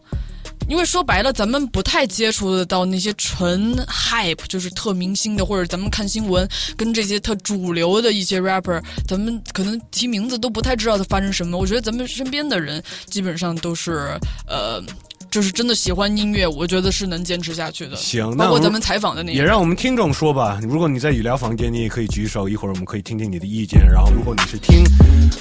[0.68, 11.56] 因为说白了，咱们不太接触得到那些纯 hype，就是特明星的，或者咱们看新闻跟这些特主流的一些 rapper，咱们可能提名字都不太知道他发生什么。
[11.56, 14.82] 我觉得咱们身边的人基本上都是呃。
[15.30, 17.96] 就是真的喜欢音乐，我觉得是能坚持下去的。
[17.96, 20.58] 行，那我们包括咱们采访的那也，让我们听众说吧。
[20.62, 23.80] 如果你在语聊房间，你也可以举手，一会儿我们可以听听你的意见。
[23.86, 24.82] 然后，如果你是听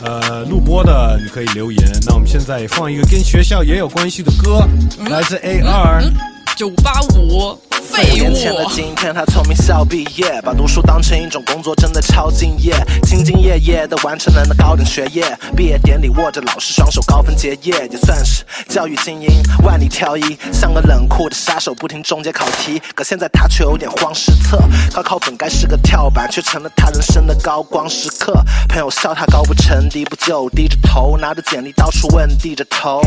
[0.04, 1.82] 呃录播的，你可以留言。
[2.06, 4.68] 那我们现在放一个跟学校也有关系的歌，
[5.10, 6.12] 来自 AR、
[6.58, 8.66] 九八五废四年前的。
[8.70, 15.24] 今天，他从名校毕业，把读书当成一种工作，真的超敬业，兢兢业业的完成了那高等学业。
[15.56, 19.30] 毕业典礼握着老师双手，高分结业，也算是教育精英，
[19.64, 22.82] 万里挑一，像个冷酷的杀手，不停终结考题。
[22.94, 24.60] 可现在他却有点慌失策，
[24.94, 28.34] 高考本该是个跳板，却成了他人生的高光时刻。
[28.70, 33.02] 朋友笑他高不成低不就，低着头拿着简历到处问，低着头，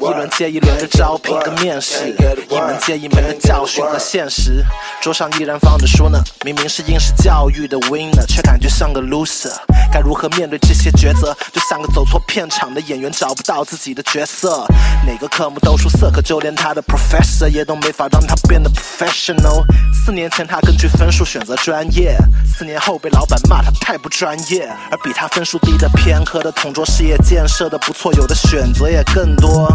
[0.00, 2.14] 一轮接一轮的招聘跟面试，
[2.48, 4.64] 一门接一门的教训和现实。
[5.00, 9.52] 桌上依然放着书呢，明明是应试教育的 winner，却感觉像个 loser。
[9.92, 11.36] 该如何面对这些抉择？
[11.52, 14.66] 就像个走错片场的演员，找不到自己的角色。
[15.06, 19.64] 哪个科目都出色，可就连他的 professor 也都没法让他变得 professional。
[20.04, 24.68] 四年前他根据分数选择专业，四年后被老板骂他太不专业。
[24.90, 29.68] 而比他分数低的偏科的同桌，事业建设的不错，有的选择也更多。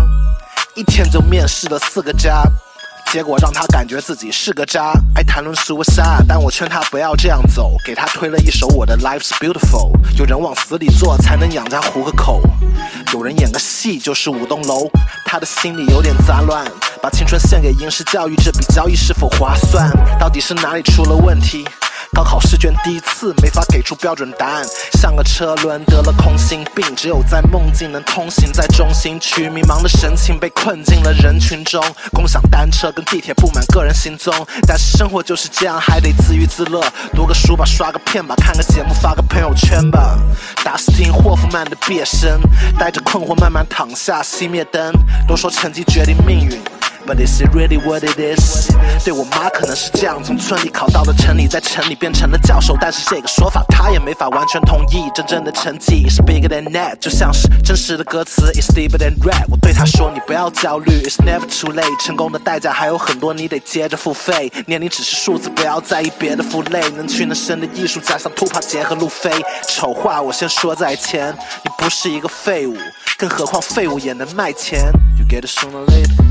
[0.75, 2.43] 一天就面试了四个家。
[3.11, 9.91] 结果让他感觉自己是个渣，爱谈论 suicide，但我劝他不要这样走，给他推了一首我的 Life's Beautiful。
[10.17, 12.41] 有人往死里做，才能养家糊个口；
[13.13, 14.89] 有人演个戏就是五栋楼，
[15.25, 16.65] 他的心里有点杂乱。
[17.01, 19.89] 把青春献给应试教育，这笔交易是否划算？
[20.19, 21.65] 到底是哪里出了问题？
[22.13, 31.83] 高考试卷第一次没法给出标准答案，像个车轮得了空心病，只有在梦境能通行在中心区，迷茫的神情被困进了人群中。
[32.13, 34.33] 共享单车跟地铁布满个人行踪，
[34.67, 36.81] 但是生活就是这样，还得自娱自乐。
[37.13, 40.17] 读个书吧，刷个片吧，看个节目，发个朋友圈吧。
[40.63, 42.39] 达斯汀·霍夫曼的毕业生，
[42.79, 44.91] 带着困惑慢慢躺下，熄灭灯。
[45.27, 46.61] 都说成绩决定命运。
[47.07, 48.69] But is it really what it is？
[49.05, 55.09] 对我妈可能是这样，从村里考到了城里，在城里变成了教授，但是这个说法她也没法完全同意。
[55.15, 59.45] 真正的成绩是 bigger than that，就像是真实的歌词 is deeper than rap。
[59.49, 62.05] 我对她说，你不要焦虑，it's never too late。
[62.05, 64.51] 成功的代价还有很多，你得接着付费。
[64.65, 66.81] 年龄只是数字，不要在意别的负累。
[66.97, 69.31] 能屈能伸的艺术家像兔帕杰和路飞。
[69.69, 72.75] 丑话我先说在前，你不是一个废物，
[73.17, 74.91] 更何况废物也能卖钱。
[75.17, 76.26] You get it sooner or later。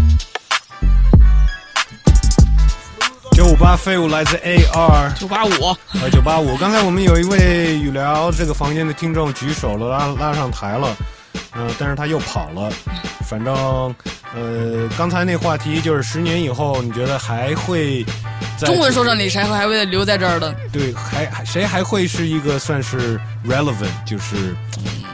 [3.36, 6.56] 九五八废物来自 A 二九八五，呃九八五。
[6.56, 10.96] 刚才我们有一位语聊这个房间的听众举手了，拉拉上台了，
[11.54, 12.72] 嗯、但是他又跑了。
[13.28, 13.54] 反正
[14.34, 18.12] 呃，刚才那话题就是十年以后，你觉得还会在
[18.58, 20.54] 中文说唱里谁还会留在这儿的？
[20.72, 24.54] 对，还还谁还会是一个算是 relevant，就是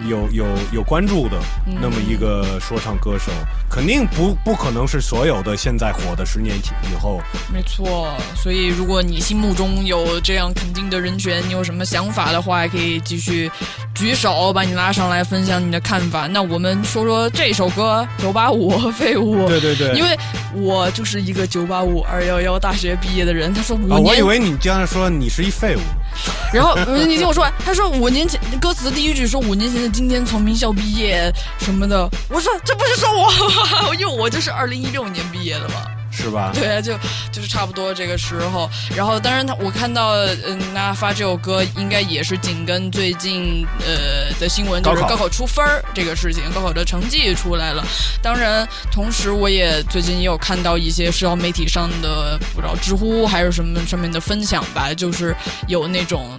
[0.09, 3.33] 有有有关注的嗯那么一个说唱歌手，
[3.70, 7.20] 肯定不不可能是所有的现在火的十年以后。
[7.52, 13.50] 没错，所以如果你心目中有这样肯定的人选，你有什么想法的话，可以继续
[13.94, 16.26] 举手，把你拉上来分享你的看法。
[16.26, 19.44] 那我们说说这首歌《九八五废物》。
[19.48, 20.16] 对对对因为
[20.55, 23.52] 我就是一个九八五二幺幺大学毕业的人。
[23.52, 25.80] 他说我以为你这样说你是一废物。
[26.52, 33.94] 然后呃你听我说完，他说五年前歌词第一句说五年前的今天从名校毕业什么的，我说这不是说我吗？
[33.98, 35.74] 因为我就是二零一六年毕业的嘛。
[36.12, 36.53] 是吧？
[36.55, 36.92] 对啊，就
[37.33, 38.70] 就是差不多这个时候。
[38.94, 40.11] 然后，当然他我看到，
[40.46, 47.85] 嗯，那发这首歌应该也是紧跟最近呃的新闻，就是高考高考出分儿这个事情，高考的成绩出来了。
[48.22, 55.35] 当然，同时我也最近也有看到一些社交媒体上的，不知道知乎还是什么上面的分享吧，就是
[55.66, 56.38] 有那种。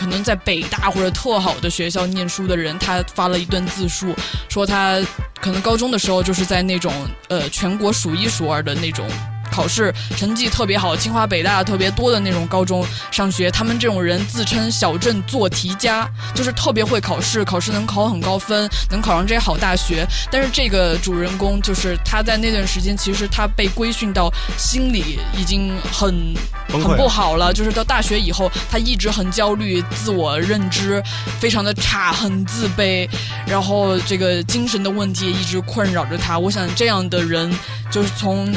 [0.00, 4.14] 可能在北大或者特好的学校念书的人，他发了一段自述，
[4.48, 4.98] 说他
[5.38, 6.90] 可能高中的时候就是在那种
[7.28, 9.06] 呃全国数一数二的那种
[9.50, 20.06] 考试成绩特别好，清华北大特别多的那种高中上学，他们这种人自称小镇做题家，就是特别会考试，考试能考很高分，能考上这些好大学。
[20.30, 26.34] 但是这个主人公就是他在那段时间，其实他被规训到心理已经很
[26.68, 31.02] 很不好了，就是到大学以后，他一直很焦虑，自我认知
[31.38, 33.08] 非常的差，很自卑，
[33.46, 36.38] 然后这个精神的问题也一直困扰着他。
[36.38, 37.50] 我想这样的人，
[37.90, 38.52] 就是从《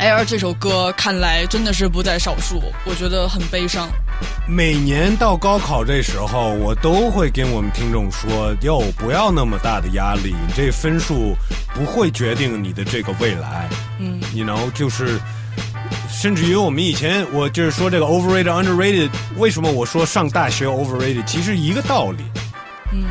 [0.00, 3.86] Air》这首歌看来，真的是不在少数，我觉得很悲伤。
[4.48, 11.36] 每年到高考这时候，我都会跟我们听众说：哟，不要那么大的压力，你这分数
[11.74, 13.68] 不会决定你的这个未来。
[13.98, 15.20] 嗯，you know，就是。
[16.08, 22.24] 甚至于我们以前，我就是说这个 overrated underrated，为什么我说上大学 overrated，其实一个道理。
[22.92, 23.04] 嗯，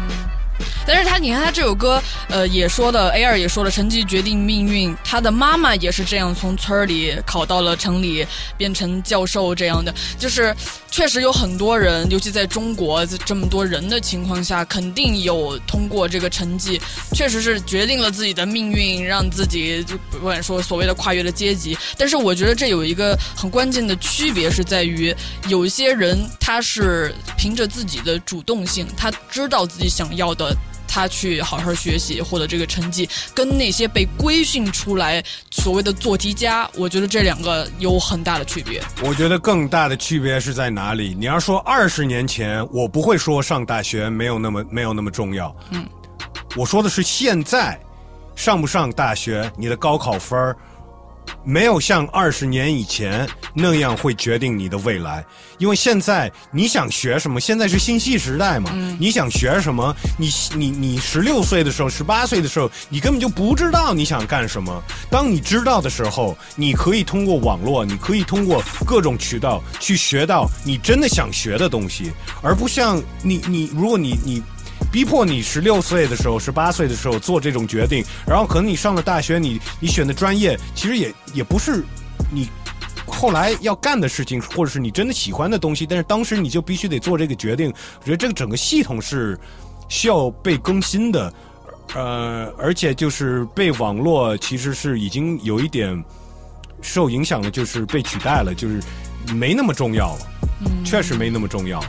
[0.91, 4.95] 但是他你看他这首歌，呃，也说的 A 二也说了，成绩决定命运。
[5.03, 8.25] 他的妈妈也是这样，从村里考到了城里，
[8.57, 9.93] 变成教授这样的。
[10.17, 10.55] 就是
[10.89, 16.81] 确实有很多人，尤其在中国这么多人的情况下，肯定有通过这个成绩，
[17.13, 21.77] 确实是决定了自己的命运，让自己就不管说所谓的跨越了阶级。
[21.99, 25.15] 但是我觉得这有一个很关键的区别是在于，
[25.47, 30.51] 有一些人他是凭着自己的主动性，他知道自己想要的。
[30.89, 38.81] 他去好好学习，获得这个成绩，跟那些被规训出来所谓的做题家，我觉得这两个有很大的区别。
[39.03, 41.15] 我觉得更大的区别是在哪里？
[41.17, 45.55] 你要说二十年前，我不会说上大学没有那么没有那么重要。
[45.69, 45.85] 嗯，
[46.55, 47.79] 我说的是现在，
[48.35, 50.57] 上不上大学，你的高考分儿
[51.43, 55.23] 没有像二十年以前那样会决定你的未来，
[55.57, 64.83] 因为现在你想学什么，现在是信息时代嘛，你想学什么，你你你十六岁的时候，十八岁的时候，你根本就不知道你想干什么。
[65.09, 72.11] 当你知道的时候，你可以通过网络，你可以通过各种渠道去学到你真的想学的东西，
[72.41, 74.43] 而不像你你如果你你。
[74.91, 81.83] 逼迫你十六岁的时候、十八岁的时候做这种决定，然后可能你上了大学，你你选的专业其实也也不是
[82.31, 82.49] 你
[83.05, 87.73] 后来要干的事情，或者是你真的喜欢的东西，但是当时你就必须得做这个决定。
[87.99, 89.39] 我觉得这个整个系统是
[89.87, 91.33] 需要被更新的，
[91.95, 96.03] 呃，而且就是被网络其实是已经有一点
[96.81, 98.81] 受影响了，就是被取代了，就是
[99.33, 100.21] 没那么重要了，
[100.85, 101.83] 确实没那么重要。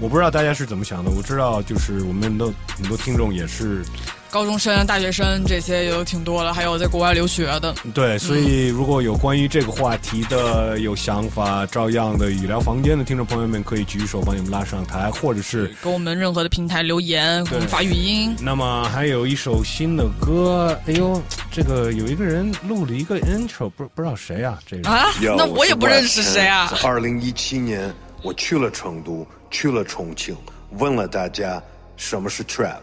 [0.00, 3.84] 我不知道大家是怎么想的，我知道就是我们的很多听众也是
[4.30, 7.74] 高中生、大学生这些有挺多的，还有在国外留学的。
[7.92, 18.34] 对，所以如果有关于这个话题的有想法，照样的语聊房间的听众朋友们可以举手帮你们拉上台，或者是给我们任何的平台留言，给我们发语音。
[18.40, 24.58] 那么还有一首新的歌，哎呦，这个有一个人录了一个 intro，不不知道谁啊？
[24.64, 26.72] 这个啊，那我也不认识谁啊。
[26.84, 29.26] 二零一七年，我去了成都。
[29.52, 30.36] 去了重庆，
[30.78, 31.60] 问了大家
[31.96, 32.78] 什么是 trap，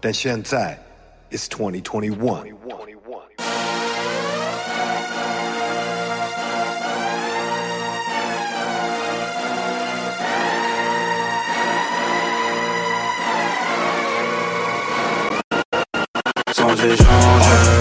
[0.00, 0.78] 但现在
[1.30, 2.46] it's twenty twenty one。
[16.54, 17.06] 从最上
[17.40, 17.75] 天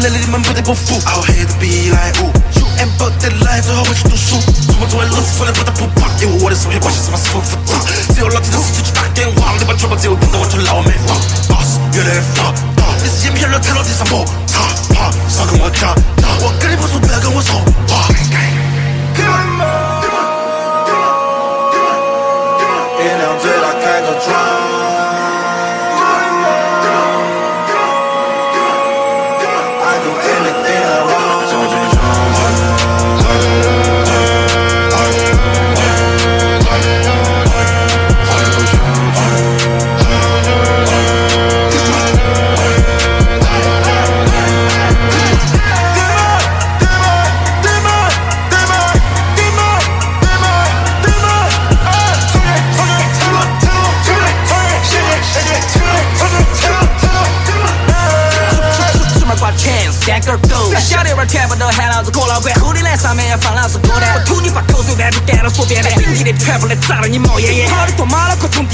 [0.00, 0.98] 的都来自泪里，你们不得不服。
[1.04, 4.40] I'll hit the beat like ooh, you and but that line，最后回去读书。
[4.72, 7.74] 出门作为老子，从来不得不怕，因为我的手也关系什么是否复杂。
[8.14, 8.94] 只有老子的事情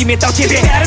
[0.06, 0.85] 面到天边，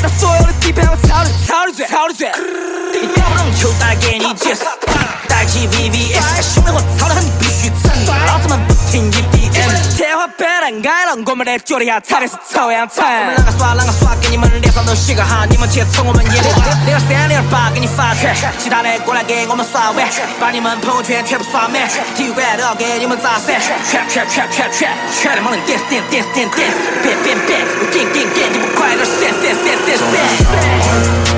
[11.50, 13.04] 改了，我们的脚底下踩的是臭氧层。
[13.04, 16.50] 我们啷个耍啷个耍，给你们脸上都写个哈，你们去瞅我们演的。
[16.85, 20.08] 零二三零二八给你发拳，其他的过来给我们刷碗，
[20.39, 24.89] 把你们朋友圈全部刷满，体育馆都要给你们砸散，全全全全全
[25.21, 31.29] 全他妈的 dance dance dance dance dance，变变变，变变变，你不快点闪闪闪闪闪。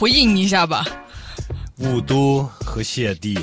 [0.00, 0.86] 回应一下吧，
[1.80, 3.38] 雾都和谢帝，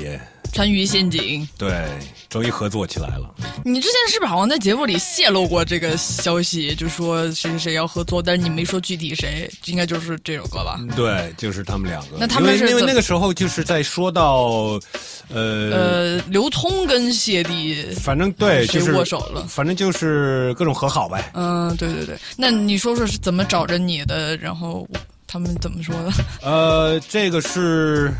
[0.52, 1.46] 川渝陷阱。
[1.56, 1.86] 对，
[2.28, 3.32] 终于合作起来了。
[3.64, 10.80] 你之前是不是好像在节目里泄露过这个消息，就说谁谁谁要合作，但是你没说具体谁，应该就是这首歌吧？
[10.96, 12.16] 对，就是他们两个。
[12.18, 14.80] 那他们是因为因为那个时候就是在说到，
[15.28, 19.46] 呃，呃，刘通跟谢帝，反正对，谁就是握手了？
[19.46, 21.30] 反正就是各种和好呗。
[21.34, 22.18] 嗯，对对对。
[22.36, 24.36] 那你说说是怎么找着你的？
[24.38, 24.88] 然后
[25.28, 26.10] 他们怎么说的？
[26.42, 28.10] 呃，这个是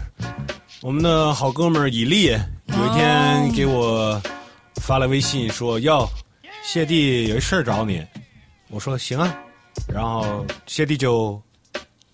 [0.83, 4.21] 我们的好哥们儿以利，有一天给我
[4.83, 6.07] 发了微信说：“哟，
[6.63, 8.05] 谢帝有一事儿找你。”
[8.69, 9.35] 我说：“行啊。”
[9.89, 11.41] 然后谢帝就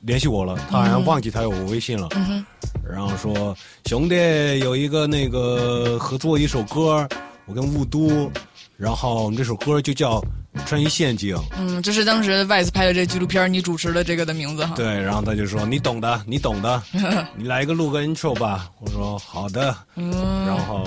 [0.00, 2.08] 联系我了，他好像忘记他有我微信了。
[2.14, 2.46] 嗯，
[2.88, 4.14] 然后说：“兄弟，
[4.60, 7.08] 有一个那个合作一首歌，
[7.46, 8.30] 我跟雾都，
[8.76, 10.20] 然后我们这首歌就叫
[10.66, 14.74] 《穿越陷阱》。”嗯，这是当时 Vice 拍的这纪录片，你主持的这个的名字哈。
[14.76, 16.82] 对，然后他就说：“你懂的，你懂的，
[17.36, 20.84] 你来一个录个 intro 吧。”我说：“好的。”嗯，然后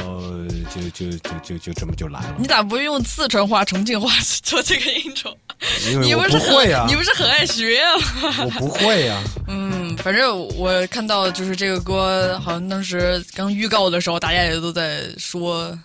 [0.74, 2.36] 就就就就就这么就来了。
[2.38, 4.10] 你咋不用四川话、重庆话
[4.44, 5.34] 做这个 intro？
[6.04, 7.94] 你不是不会啊，你不是很爱学啊？
[8.46, 15.78] 我不会呀、嗯，反正我看到就是这个歌，好像当时刚预告的时候，大家也都在说，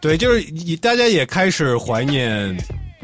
[0.00, 2.56] 对，就是你大家也开始怀念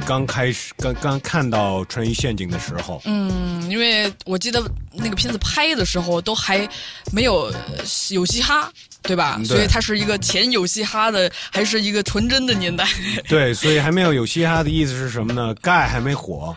[0.07, 3.03] 刚开始刚刚看到《穿衣陷阱》的时候。
[3.05, 6.67] 嗯，因为我记得那个片子拍的时候都还
[7.13, 8.73] 没有呃有嘻哈，
[9.03, 9.39] 对吧？
[9.45, 12.89] 所以它是一个前有嘻哈的，还是一个纯真的年代。
[13.29, 15.55] 对，所以还没有有嘻哈的意思是什么呢？
[15.57, 16.57] 盖还没火，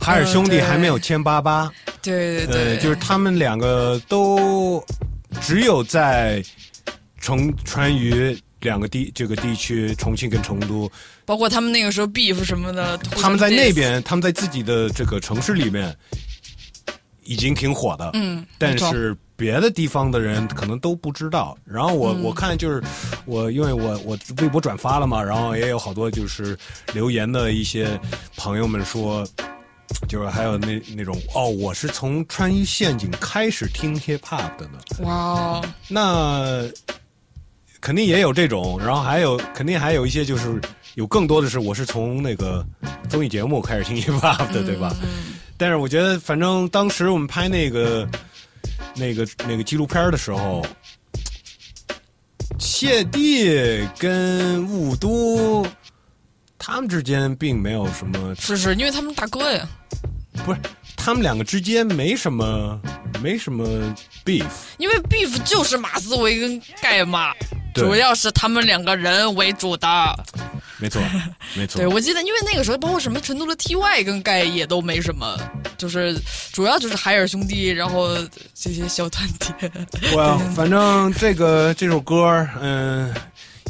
[0.00, 1.70] 海尔兄弟还没有签八八。
[2.02, 4.84] 对对对，呃，就是他们两个都
[5.40, 6.42] 只有在
[7.20, 10.90] 成川渝两个地这个地区，重庆跟成都，
[11.24, 15.94] 包括他们那个时候 beef 什么的，他们在那边，他们在自己的这个城市里面
[17.24, 21.56] 已经挺火的，嗯但是别的地方的人可能都不知道。
[21.64, 22.82] 然后我、嗯我看就是
[23.24, 26.58] 我因为我我微博转发了嘛，然后也有好多就是
[26.92, 27.98] 留言的一些
[28.36, 29.26] 朋友们说。
[30.06, 34.78] 就是还有那那种哦，我是从穿衣陷阱开始听 hip hop 的呢。
[35.00, 36.62] 哇哦，那
[37.80, 40.60] 肯定也有这种，然后还有肯定还有一些就是
[40.94, 42.64] 有更多的是我是从那个
[43.08, 44.94] 综艺节目开始听 hip hop 的，对吧？
[45.56, 48.08] 但是我觉得，反正当时我们拍那个
[48.94, 50.64] 那个那个纪录片的时候，
[52.58, 53.48] 谢帝
[53.98, 55.66] 跟雾都
[56.58, 59.68] 他们之间并没有什么，是是，因为他们大哥呀，
[60.44, 60.60] 不是
[60.96, 62.80] 他们两个之间没什么
[63.20, 63.64] 没什么
[64.24, 64.46] beef。
[64.78, 70.24] 因为 beef 就是马思唯跟盖嘛，对主要是他们两个人为主的。
[70.80, 71.02] 没错，
[71.54, 71.78] 没错。
[71.78, 75.36] 对，我记得，因为那个时候包括什么成都的 TY 跟盖也都没什么，
[75.76, 76.16] 就是
[76.52, 78.16] 主要就是海尔兄弟，然后
[78.54, 79.52] 这些小团体。
[80.14, 83.12] 我反正这个这首歌，嗯、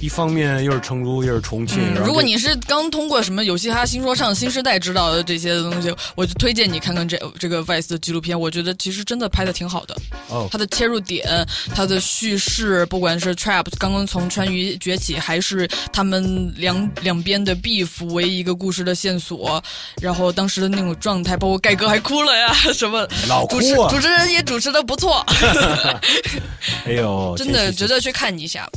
[0.01, 1.79] 一方面又是成都，又是重庆。
[1.79, 9.97] 嗯如果你是刚通过什么有嘻哈新说唱新时代知道的这些东西，我就推荐你看看这这个 Vice 的纪录片，我觉得其实真的拍的挺好的。
[10.29, 19.63] 哦它的切入点，它的叙事，不管是 Trap 刚刚从川渝崛起，还是他们两两边的 beef 为一个故事的线索，
[20.01, 25.25] 然后当时的那种状态，包括盖哥还哭了呀， 什么老哭主持啊主持人也主持的不错，
[26.87, 28.69] 哎呦，真的值得去看一下。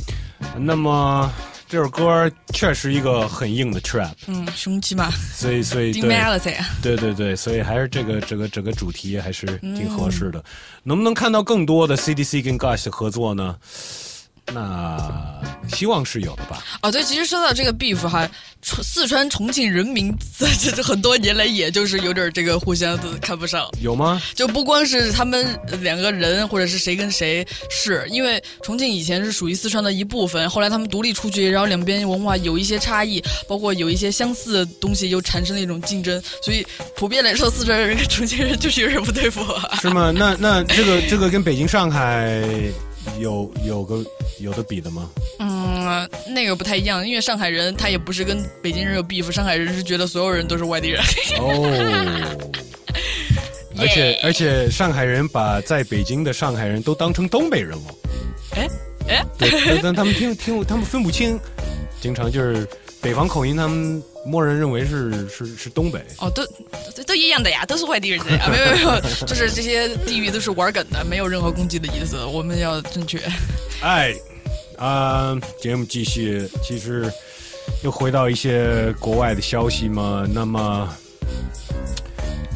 [0.58, 1.30] 那么
[1.68, 5.10] 这首歌确实一个很硬的 trap，嗯，雄鸡嘛。
[5.34, 5.92] 所以所以
[6.82, 6.96] 对。
[6.96, 10.32] 对对对，所以还是这个这个整个主题还是挺合适嗯。
[10.32, 10.44] 的。
[10.82, 13.56] 能不能看到更多的 CDC 跟 Gush 的合作呢？
[14.52, 16.62] 那希望是有的吧。
[16.80, 18.28] 啊，对，其实说到这个 beef 哈，
[18.60, 23.68] 重四川重庆人民在这这很多年来，也就是有点这个互相的看不上。
[23.80, 24.20] 有吗？
[24.34, 36.66] 就不光是他们两个人，或者是谁跟谁，是因为重庆以前是属于四川的一部分，后来他们独立出去，然后两边文化有一些差异，包括有一些相似的东西，又产生了一种竞争，所以
[36.96, 39.42] 普遍来说，四川人跟重庆人就是有点不对付。
[39.80, 40.12] 是吗？
[40.14, 42.42] 那那这个这个跟北京、上海
[43.18, 44.04] 有有个
[44.40, 45.10] 有的比的吗？
[45.38, 51.02] 嗯，那个不太一样，因为上海人他也不是跟北京人有 beef，上海人是觉得所有人都是外地人。
[51.38, 52.36] 哦，
[53.78, 57.94] 而且而且上海人把在北京的上海人都当成东北人了。
[58.56, 58.68] 哎
[59.08, 61.38] 哎，对，但但他们听听他们分不清，
[62.00, 62.66] 经常就是
[63.02, 65.98] 北方口音，他们默认认为是是是东北。
[66.18, 66.46] 哦，都
[66.94, 73.20] 都都一样的呀，都是外地人的呀，没有没有， 就是这些地域都是玩梗的，没有任何攻击的意思，我们要正确。
[73.82, 74.14] 哎，
[74.78, 77.12] 啊、节目继续，其实
[77.82, 80.24] 又回到一些国外的消息嘛。
[80.32, 80.88] 那么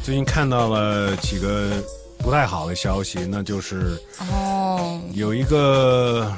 [0.05, 1.83] 最近看到了几个
[2.19, 6.33] 不太好的消息，那就是哦，有一个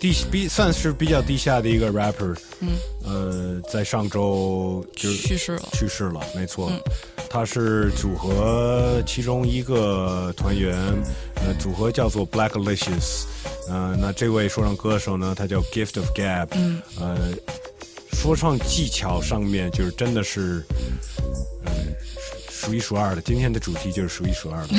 [0.00, 2.70] 地比算是比较地下的一个 rapper，嗯，
[3.04, 5.68] 呃，在上周就去世了。
[5.74, 6.70] 去世了，没错。
[6.70, 6.80] 嗯。
[7.28, 10.74] 他是组合其中一个团员，
[11.36, 13.24] 呃，组合叫做 Blacklicious，
[13.68, 17.32] 呃，那这位说唱歌手呢，他叫 Gift of Gab，嗯，呃，
[18.14, 20.64] 说唱技巧上面就是真的是，
[21.59, 21.59] 呃，
[22.60, 23.22] 数数一数二的。
[23.22, 24.68] 今天的主题就是数一数二的。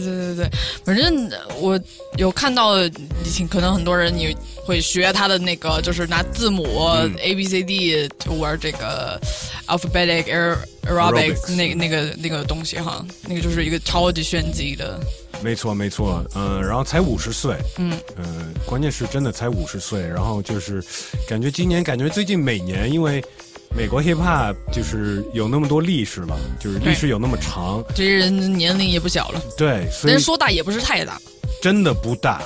[0.00, 0.48] 对对对，
[0.84, 1.78] 反正我
[2.16, 6.64] 有看到，以前可能很多人你会学他的那个，就是拿字母、
[7.20, 9.20] A B C D 就玩这个
[9.66, 10.56] alphabetic aer
[10.86, 14.98] aerobic Aerobics 那个那个那个东西哈，那个就是一个超级炫技的，
[15.42, 18.24] 没错，没错，嗯、然后才五十岁，嗯，呃，
[18.64, 20.82] 关键是真的才五十岁，然后就是
[21.28, 23.22] 感觉今年，感觉最近每年，因为
[23.78, 31.16] 美国 hip hop 就是有那么多历史了，就是历史有那么长，这些人年龄也不小了，对，所以但是说大也不是太大。
[31.62, 32.42] 真的不大，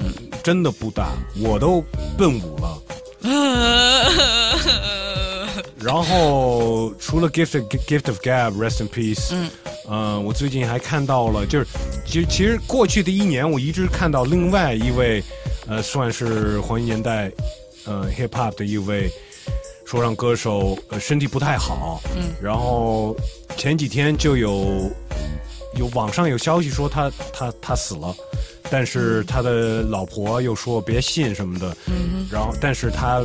[0.00, 0.12] 嗯，
[0.42, 1.80] 真的不大，我都
[2.18, 2.76] 奔五了。
[5.78, 9.48] 然后除了 Gift of, Gift of Gab Rest in Peace，嗯，
[9.86, 11.66] 呃，我最近还看到了，就是
[12.04, 15.22] 其实其实过去的一年，我一直看到另外一位，
[15.68, 17.30] 呃，算是黄金年代，
[17.84, 19.08] 呃，hip hop 的一位
[19.84, 23.16] 说让歌手，呃，身体不太好，嗯，然后
[23.56, 24.90] 前几天就有
[25.76, 28.14] 有网上有消息说他他他死了。
[28.70, 33.22] 但是他的老婆又说别信什么的，嗯然后但是他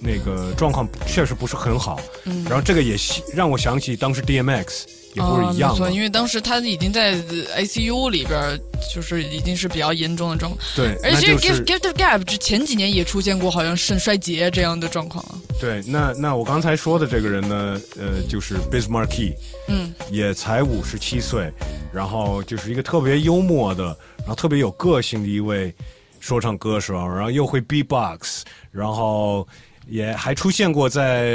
[0.00, 2.42] 那个状况确实不是很好，嗯。
[2.44, 2.96] 然后这个也
[3.34, 4.84] 让我想起当时 DMX
[5.14, 7.14] 也不是一样哦、没错，因为当时他已经在
[7.56, 8.60] ICU 里边，
[8.94, 10.60] 就是已经是比较严重的状况。
[10.76, 15.38] 对而且那就是 Gift Gift Gab 之前几年也出现过好像肾衰竭这样的状况啊。
[15.60, 19.34] 对，那那我刚才说的这个人呢，呃，就是 Bismarke，
[19.68, 21.50] 嗯，也才五十七岁，
[21.92, 23.84] 然后就是一个特别幽默的，
[24.18, 25.72] 然后特别有个性的一位
[26.18, 28.42] 说唱歌手，然后又会 B-box，
[28.72, 29.46] 然后
[29.86, 31.32] 也还出现过在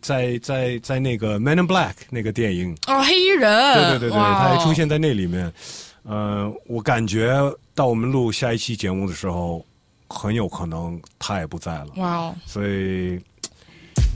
[0.00, 5.52] 在在在那个 Man in Black 那个电影，哦，黑衣人，对对对对，他还出现在那里面。
[6.02, 7.30] 呃，我感觉
[7.74, 9.64] 到我们录下一期节目的时候，
[10.08, 11.86] 很有可能他也不在了。
[11.96, 13.20] 哇哦，所以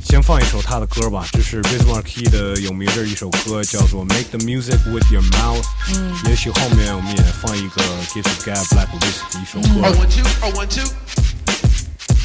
[0.02, 5.62] 先放一首他的歌吧，这是 Biz Markie 的有名的一首歌，叫做《Make the Music with Your Mouth》。
[5.94, 9.86] 嗯也许后面我们也放一个 Give the Gap Black List 的一首歌。
[9.86, 10.80] I want to, I want to,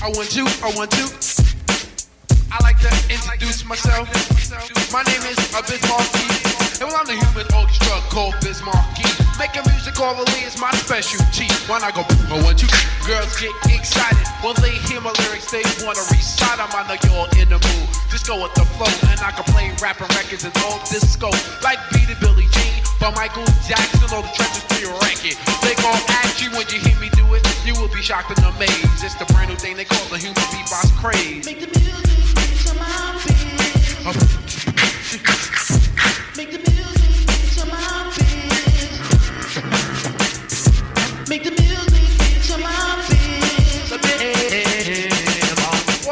[0.01, 1.38] I want to, I want to.
[2.51, 4.09] I like to introduce myself.
[4.89, 6.25] My name is Biz Markie,
[6.81, 8.33] and well, I'm the human orchestra called
[8.65, 9.05] Markie.
[9.37, 11.45] Making music all orally is my specialty.
[11.69, 12.01] When I go,
[12.33, 12.67] I want to,
[13.05, 14.25] girls get excited.
[14.41, 16.73] When they hear my lyrics, they wanna recite 'em.
[16.73, 17.87] I know you're in the mood.
[18.09, 21.29] Just go with the flow, and I can play rapping records and all disco.
[21.61, 25.37] Like Beat It, Billie Jean, by Michael Jackson, all the treasures to your record.
[25.61, 27.45] They gon' ask you when you hear me do it.
[27.63, 29.05] You will be shocked and amazed.
[29.05, 31.45] It's the brand new thing they call the human beatbox craze.
[31.45, 32.08] Make the music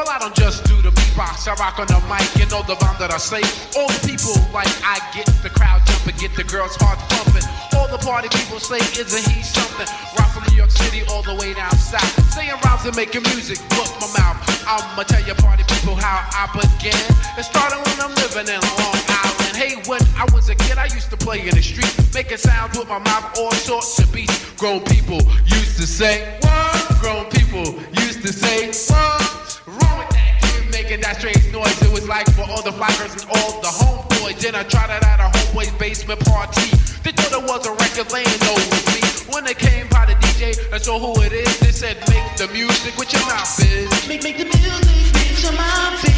[0.10, 1.48] I don't just do the beatbox.
[1.48, 2.26] I rock on the mic.
[2.38, 3.42] You know the rhyme that I say.
[3.78, 7.46] All the people like I get the crowd jumping, get the girls heart pumping.
[7.78, 9.88] All the party people say, isn't he something?
[10.18, 10.27] Rock
[10.58, 12.10] York City all the way down south.
[12.34, 14.42] Saying rhymes and making music, book my mouth.
[14.66, 16.98] I'ma tell you party people how I began.
[17.38, 19.54] It started when I'm living in Long Island.
[19.54, 22.76] Hey, when I was a kid, I used to play in the street, making sounds
[22.78, 24.34] with my mouth, all sorts of beats.
[24.58, 27.00] Grown people used to say, what?
[27.00, 29.62] Grown people used to say, what?
[29.68, 31.78] Wrong with that kid making that strange noise.
[31.86, 34.42] It was like for all the fly girls and all the homeboys.
[34.42, 36.74] Then I tried it at a homeboy's basement party.
[37.06, 39.07] They thought it was a record laying over me.
[39.30, 42.48] When they came by the DJ and saw who it is, they said, make the
[42.54, 44.08] music with your mouth, biz.
[44.08, 46.14] Make, make the music with your mouth, biz.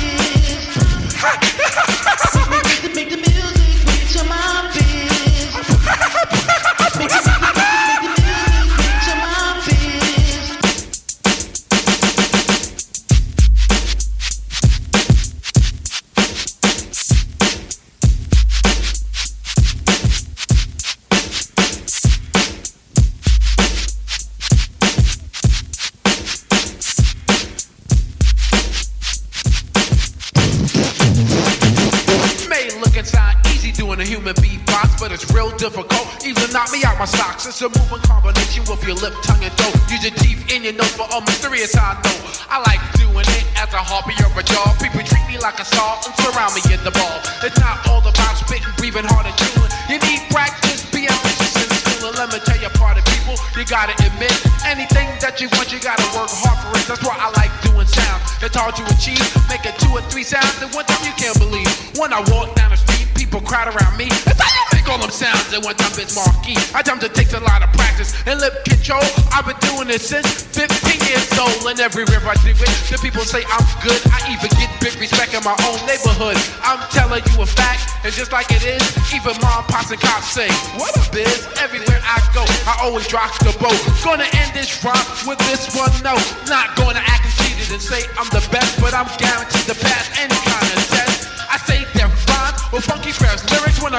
[2.50, 4.89] make, the, make the music with your mouth, biz.
[37.00, 37.48] My socks.
[37.48, 39.72] It's a moving combination with your lip, tongue, and throat.
[39.88, 42.20] Use your teeth in your nose for a mysterious I know.
[42.52, 44.76] I like doing it as a hobby or a job.
[44.84, 47.18] People treat me like a star and surround me in the ball.
[47.40, 49.72] It's not all about spitting, breathing hard and chewing.
[49.88, 52.12] You need practice, be ambitious in school.
[52.12, 54.36] And let me tell you, party people, you gotta admit
[54.68, 56.84] anything that you want, you gotta work hard for it.
[56.84, 58.20] That's why I like doing sound.
[58.44, 59.24] It's hard to achieve.
[59.48, 61.72] Making two or three sounds at one time you can't believe.
[61.96, 64.12] When I walk down the street, people crowd around me.
[64.28, 66.58] That's how them sounds at one time it's marquee.
[66.74, 69.04] I time it takes a lot of practice and lip control.
[69.30, 70.26] I've been doing this since
[70.58, 70.66] 15
[71.06, 71.62] years old.
[71.70, 74.02] And everywhere I do it, the people say I'm good.
[74.10, 76.40] I even get big respect in my own neighborhood.
[76.66, 78.82] I'm telling you a fact, and just like it is,
[79.14, 80.50] even mom, pops, and cops say,
[80.82, 81.46] What a biz.
[81.62, 83.78] Everywhere I go, I always rock the boat.
[84.02, 86.26] Gonna end this rhyme with this one note.
[86.50, 90.34] Not gonna act conceited and say I'm the best, but I'm guaranteed to pass any
[90.50, 90.79] kind of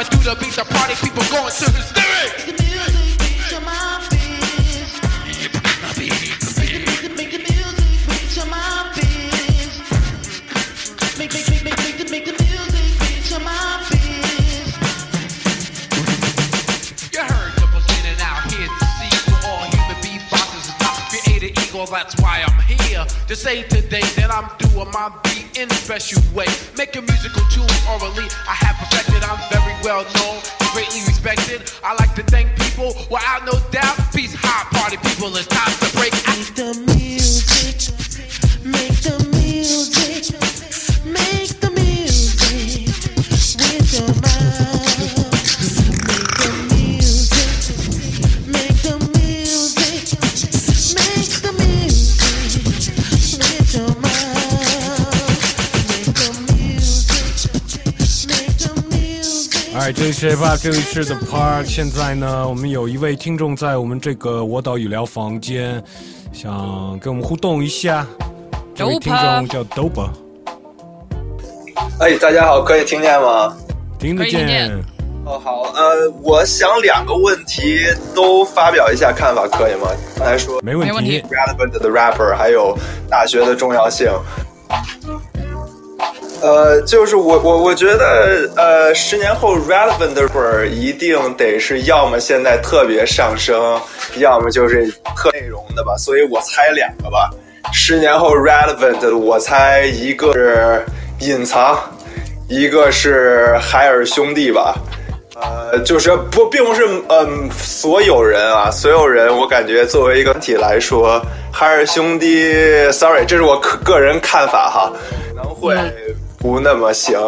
[0.00, 2.46] lyrics when I do the beat, the party people going to hysterics.
[17.12, 21.58] You heard the beginning out here to see for all human beatboxers is not created
[21.58, 21.86] equal.
[21.86, 26.22] That's why I'm here to say today that I'm doing my beat in a special
[26.32, 26.46] way.
[26.78, 28.29] Making musical tunes orally,
[31.90, 33.96] I like to thank people without no doubt.
[34.14, 35.34] Peace, high party people.
[35.34, 35.79] It's time
[60.20, 61.64] 是 Hip Hop，这里是 The Park。
[61.64, 65.82] 现在呢，我们有一位听众在我们这个我岛语聊房间，
[66.30, 68.06] 想跟我们互动一下。
[68.74, 70.10] 这位听众叫 Dopa，
[72.00, 73.56] 哎，大家好，可以听见吗？
[73.98, 74.70] 听得见。
[75.24, 77.78] 哦，好，呃，我想两个问题
[78.14, 79.88] 都发表一下看法，可以吗？
[80.18, 80.92] 刚才说没问题。
[80.92, 82.76] 没问题 relevant 的 rapper，还有
[83.08, 84.06] 大学的重要性。
[86.42, 93.78] 呃，就是我我我觉得，呃，十年后 relevant 的会儿一定得是要么现在特别上升，
[94.16, 95.94] 要么就是特内容的吧。
[95.98, 97.30] 所以我猜两个吧。
[97.72, 100.84] 十年后 relevant，我猜一个是
[101.20, 101.78] 隐藏，
[102.48, 104.74] 一个是海尔兄弟吧。
[105.36, 111.20] 呃，就是不，并不是嗯，所有人啊，所有人，我感觉作为一个体来说，
[111.52, 112.52] 海尔兄弟
[112.92, 114.92] ，sorry，这是我个个人看法哈，
[115.28, 115.74] 可能会
[116.40, 117.20] 不那么行，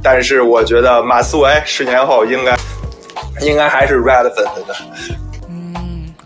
[0.00, 2.56] 但是我觉得马思唯十年后应该
[3.40, 4.74] 应该还是 relevant 的。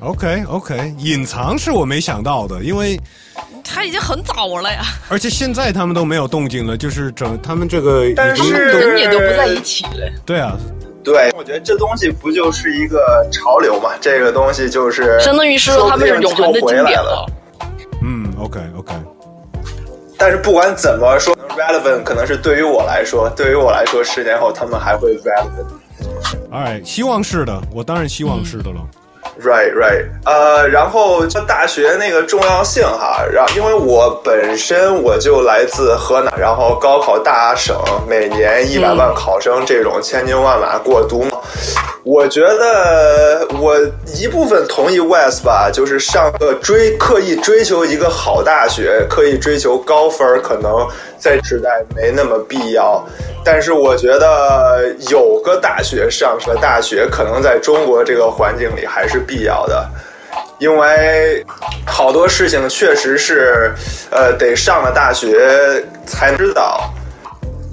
[0.01, 3.01] OK OK，隐藏是我没想到的，因为
[3.65, 10.07] 他已经很早了呀，而且现在他们都没有动静了，就是整他们这个已经但是人也都不在一起了。
[10.27, 10.59] 对啊，
[11.03, 13.93] 对，我觉得这东西不就是一个潮流嘛？
[13.99, 17.27] 这个东西就是相当于是说他们是永恒的经典了。
[18.03, 18.93] 嗯，OK OK。
[20.19, 25.67] 但是不管怎么说，relevant 可能是对于我来说，对于我来说，十年后他们还会 relevant。
[26.51, 28.81] Alright，希望是的，我当然希望是的了。
[29.43, 37.77] Right, right，呃，然后就大学那个重要性哈，然后因为我本身我就来自河南，然后高考大省，
[38.09, 41.31] 每年一百万考生这种千军万马过独木，
[42.03, 43.77] 我觉得我
[44.17, 50.87] 一部分同意 West 吧，就是上个追刻意追求一个好大学，刻意追求高分，可能
[51.19, 53.05] 在时代没那么必要。
[53.45, 59.89] 但是我觉得有个大学上个大学，可能在中国这个环境里还是必要的，
[60.59, 61.45] 因为
[61.87, 63.73] 好多事情确实是，
[64.11, 66.93] 呃，得上了大学才知道。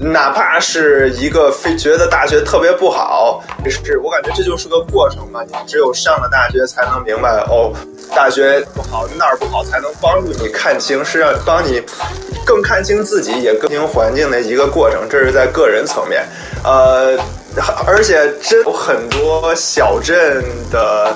[0.03, 5.41] 哪怕是一个非觉得大学特别不好，是我感觉这就是个过程嘛。
[5.43, 7.71] 你只有上了大学才能明白，哦，
[8.13, 11.81] 大学不好，那儿不好，才能帮助你看清，是让帮你
[12.45, 15.07] 更看清自己，也更清环境的一个过程。
[15.09, 16.25] 这是在个人层面，
[16.63, 17.17] 呃，
[17.87, 21.15] 而且真有很多小镇的。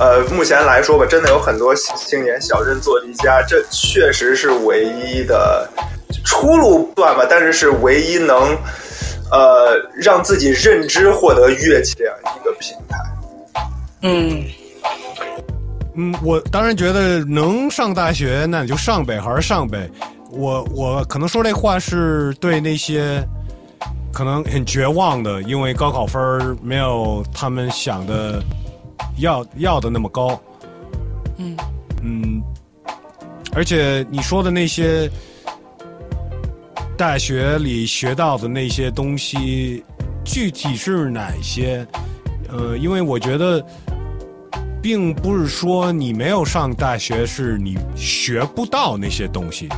[0.00, 5.68] 呃，目前来说吧，真的有很多青年小镇做题家，这确实是唯一的
[6.24, 8.36] 出路段吧，但是是唯一能
[9.30, 12.98] 呃让自己认知获得乐器这样一个平台。
[14.02, 14.44] 嗯，
[15.94, 19.90] 嗯，我当然觉得能上大学，那你就上呗，还是上呗。
[20.30, 23.26] 我我可能说这话是对那些
[24.12, 28.42] 可能很绝望的，因为高考分没有他们想的
[29.18, 30.40] 要要的那么高。
[31.38, 31.56] 嗯
[32.02, 32.42] 嗯，
[33.54, 35.10] 而且你说的那些
[36.98, 39.84] 大学里学到的那些东西，
[40.24, 41.86] 具体是哪些？
[42.48, 43.64] 呃，因为我觉得，
[44.82, 49.68] 并不是说你没有上大学，是你学不到那些东西。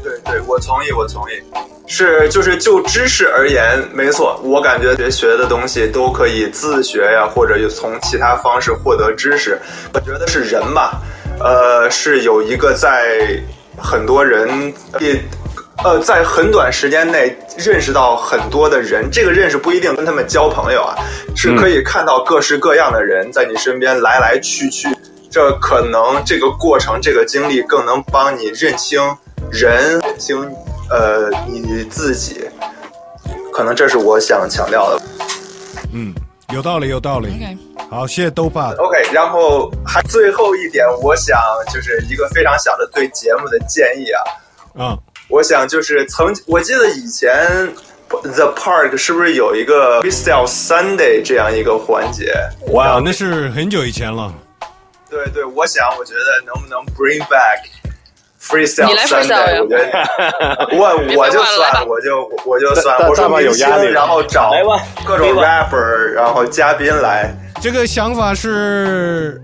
[0.00, 1.42] 对对，我同意，我同意。
[1.88, 9.60] 是，就是就知识而言，没错，我感觉学学的东西都可以自学呀，或者从其他方式获得知识。
[9.92, 10.92] 我觉得是人嘛，
[11.40, 13.42] 呃，是有一个在
[13.78, 15.20] 很多人也
[15.82, 20.94] 呃在很短时间内认识到很多的人，这个认识不一定跟他们交朋友啊，
[21.36, 24.88] 是可以看到各式各样的人在你身边来来去去，
[25.30, 29.00] 这可能这个过程这个经历更能帮你认清
[29.50, 30.54] 人，认清。
[30.90, 32.44] 呃，你自己，
[33.50, 35.02] 可能这是我想强调的。
[35.94, 36.14] 嗯，
[36.54, 37.28] 有道理，有道理。
[37.90, 38.70] 好，谢谢豆爸。
[38.78, 41.36] OK，然后还最后一点，我想
[41.72, 44.22] 就是一个非常小的对节目的建议啊。
[44.76, 44.98] 嗯，
[45.28, 47.68] 我想就是曾我记得以前
[48.08, 52.32] The Park 是不是有一个 Freestyle Sunday 这样一个环节？
[52.68, 54.32] 哇，那是很久以前了。
[55.10, 57.66] 对对，我想我觉得能不能 Bring Back。
[58.44, 60.82] freestyle，你来 freestyle 我觉得 我
[61.16, 64.52] 我就算我就我就算我说明星，然后找
[65.06, 67.34] 各种 rapper，然后嘉宾来。
[67.62, 69.40] 这个想法是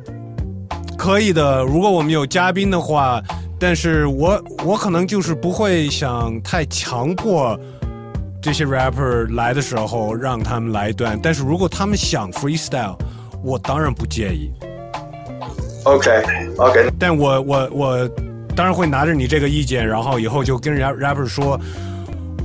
[0.99, 3.23] 可以的，如果我们有嘉宾的话，
[3.59, 7.59] 但是我我可能就是不会想太强迫
[8.43, 12.99] 这些 rapper 来的时候让他们来一段，但是如果他们想 freestyle，
[13.43, 14.53] 我当然不介意。
[15.85, 16.23] OK
[16.59, 18.11] OK，但我我我。
[18.55, 21.59] 当然会拿着你这个意见，然后以后就跟人家 rapper 说，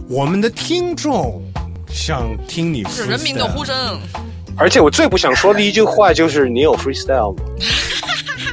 [0.07, 1.41] 我们的听众
[1.87, 3.75] 想听你是人民的呼声。
[4.57, 7.43] 而且我最不想说的一句话就是你有 freestyle 吗？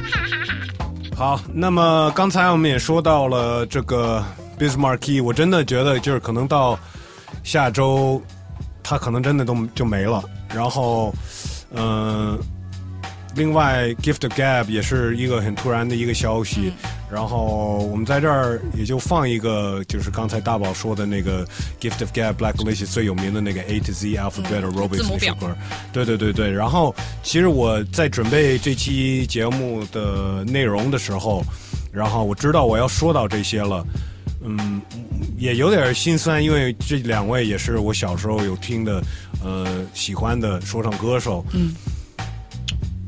[1.15, 4.21] 好，那么刚才我们也说到了这个
[4.59, 6.77] Bismarcky，我真的觉得就是可能到
[7.43, 8.21] 下周
[8.81, 10.21] 他可能真的都就没了。
[10.53, 11.13] 然后，
[11.73, 12.37] 嗯。
[13.35, 16.71] 另外，Gift Gab 也是一个很突然的一个消息，
[17.11, 21.43] 然后我们在这儿也就放一个，就是刚才大宝说的那个
[21.81, 25.57] Gift of Gab Blacklist 最有名的那个 A to Z Alphabet Aerobics 那首歌，
[25.91, 26.51] 对对对对。
[26.51, 31.43] 然后，其实我在准备这期节目的内容的时候，
[31.91, 33.83] 然后我知道我要说到这些了，
[34.43, 34.79] 嗯，
[35.37, 39.01] 也有点心酸，因为这两位也是我小时候有听的，
[39.43, 41.73] 呃，喜欢的说唱歌手，嗯。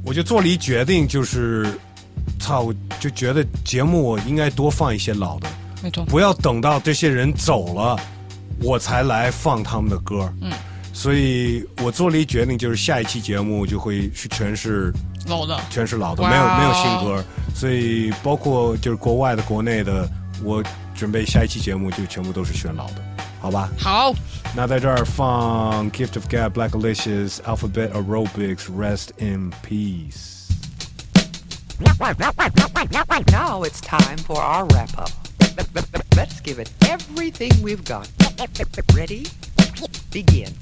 [0.06, 1.68] 我就做了一决定，就是，
[2.40, 5.50] 操，我就觉得节目我应该多放一些老的，
[5.82, 8.00] 没错，不要等到这些人走了，
[8.62, 10.32] 我才来放他们的歌。
[10.42, 10.52] 嗯，
[10.94, 14.94] 所以我做了一决定，就是下一期节目就会是全是
[15.28, 17.26] 老的，全是老的，没有没有新歌。
[17.56, 20.08] 所以包括就是国外的、国内的，
[20.44, 23.15] 我准备下一期节目就全部都是选老的。
[23.45, 24.15] 好吧，好，
[24.55, 30.49] 那在这儿放 Gift of Gab Blackalicious Alphabet Aerobics Rest in Peace.
[33.31, 35.11] Now it's time for our wrap up.
[36.15, 38.09] Let's give it everything we've got.
[38.95, 39.27] Ready?
[40.11, 40.53] Begin.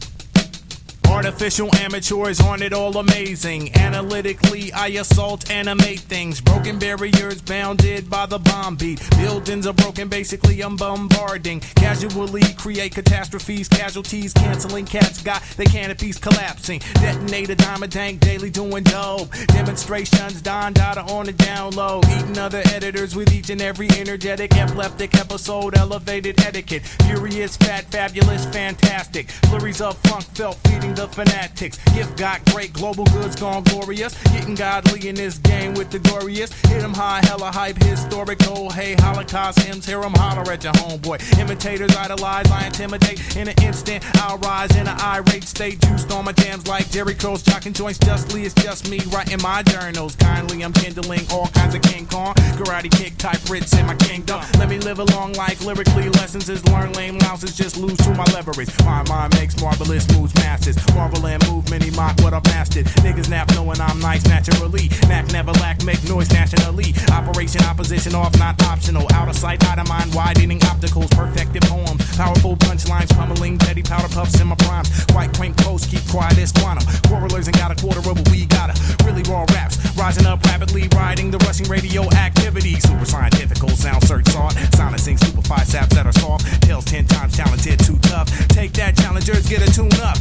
[1.13, 3.73] Artificial amateurs aren't it all amazing?
[3.77, 6.41] Analytically, I assault, animate things.
[6.41, 8.99] Broken barriers bounded by the bomb beat.
[9.11, 11.59] Buildings are broken, basically, I'm bombarding.
[11.75, 16.81] Casually create catastrophes, casualties, canceling cats got the canopies collapsing.
[16.95, 19.29] Detonate a diamond tank daily doing dope.
[19.49, 22.01] Demonstrations, Don Dada on the down low.
[22.09, 26.81] Eating other editors with each and every energetic, epileptic episode, elevated etiquette.
[27.05, 29.29] Furious, fat, fabulous, fantastic.
[29.45, 31.77] Flurries of funk felt feeding the fanatics.
[31.93, 34.13] Gift got great, global goods gone glorious.
[34.31, 36.51] Getting godly in this game with the glorious.
[36.63, 38.53] Hit them high, hella hype, historical.
[38.55, 41.39] Oh, hey, Holocaust hymns, hear them holler at your homeboy.
[41.39, 43.35] Imitators idolize, I intimidate.
[43.35, 45.81] In an instant, I'll rise in an irate state.
[45.81, 48.43] Juiced on my jams like Jerry Curls, jocking joints justly.
[48.43, 50.15] It's just me writing my journals.
[50.15, 52.35] Kindly, I'm kindling all kinds of King Kong.
[52.55, 54.41] Karate kick type Brits in my kingdom.
[54.59, 56.09] Let me live a long life lyrically.
[56.09, 58.69] Lessons is learn lame louses, just lose to my leverage.
[58.85, 60.77] My mind makes marvelous moves, masters.
[60.95, 62.85] Marvel and movement, he mock what I've mastered.
[63.03, 64.89] Niggas nap knowing I'm nice naturally.
[65.07, 66.93] Mac never lack, make noise nationally.
[67.11, 69.07] Operation opposition off, not optional.
[69.13, 72.01] Out of sight, out of mind, widening opticals, perfected poems.
[72.15, 74.85] Powerful punchlines, pummeling, petty powder puffs in my prime.
[75.11, 76.85] Quite quaint posts, keep quiet as quantum.
[77.07, 78.69] Quarrelers ain't got a quarter of what we got.
[78.69, 82.79] A really raw raps, rising up rapidly, riding the rushing radio activity.
[82.79, 84.53] Super scientific, sound search sought.
[84.53, 86.61] Super amplify saps that are soft.
[86.61, 88.29] Tails ten times talented, too tough.
[88.49, 90.17] Take that, challengers, get a tune up.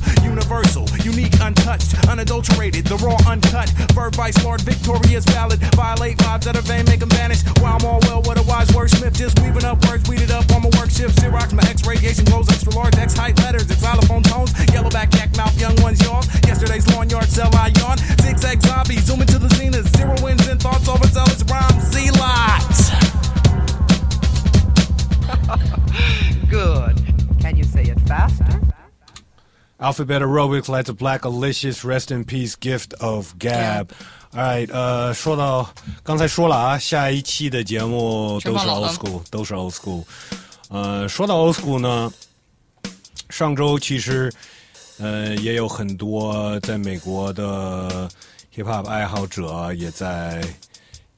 [0.53, 3.71] Universal, unique, untouched, unadulterated, the raw, uncut.
[3.97, 5.59] Verb vice lord, victorious, valid.
[5.73, 7.41] Violate vibes that are vain, make them vanish.
[7.57, 9.17] While I'm all well, what a wise wordsmith.
[9.17, 11.17] Just weaving up words, weeded up on my work shift.
[11.17, 14.53] Xerox, my X radiation glows extra large, X height letters, xylophone tones.
[14.69, 16.23] Yellowback, yak mouth, young ones yawn.
[16.45, 17.97] Yesterday's lawn yard, sell I yawn.
[18.21, 19.89] Zigzag zombie, zoom into the zenith.
[19.97, 21.83] Zero wins and thoughts overzealous rhymes.
[21.89, 22.93] Z lots.
[26.51, 27.01] Good.
[27.41, 28.61] Can you say it faster?
[29.83, 33.89] Alphabet Aerobics 来自 Black Alicious Rest in Peace Gift of Gab。
[34.33, 35.69] Alright，呃，说到
[36.05, 40.05] 刚才说了啊，下一期的节目都是 old school，都是 old school。
[40.69, 42.13] 呃，说到 old school 呢，
[43.29, 44.33] 上周其实
[45.01, 48.09] 呃也有很多在美国的
[48.55, 50.41] hip hop 爱好者也在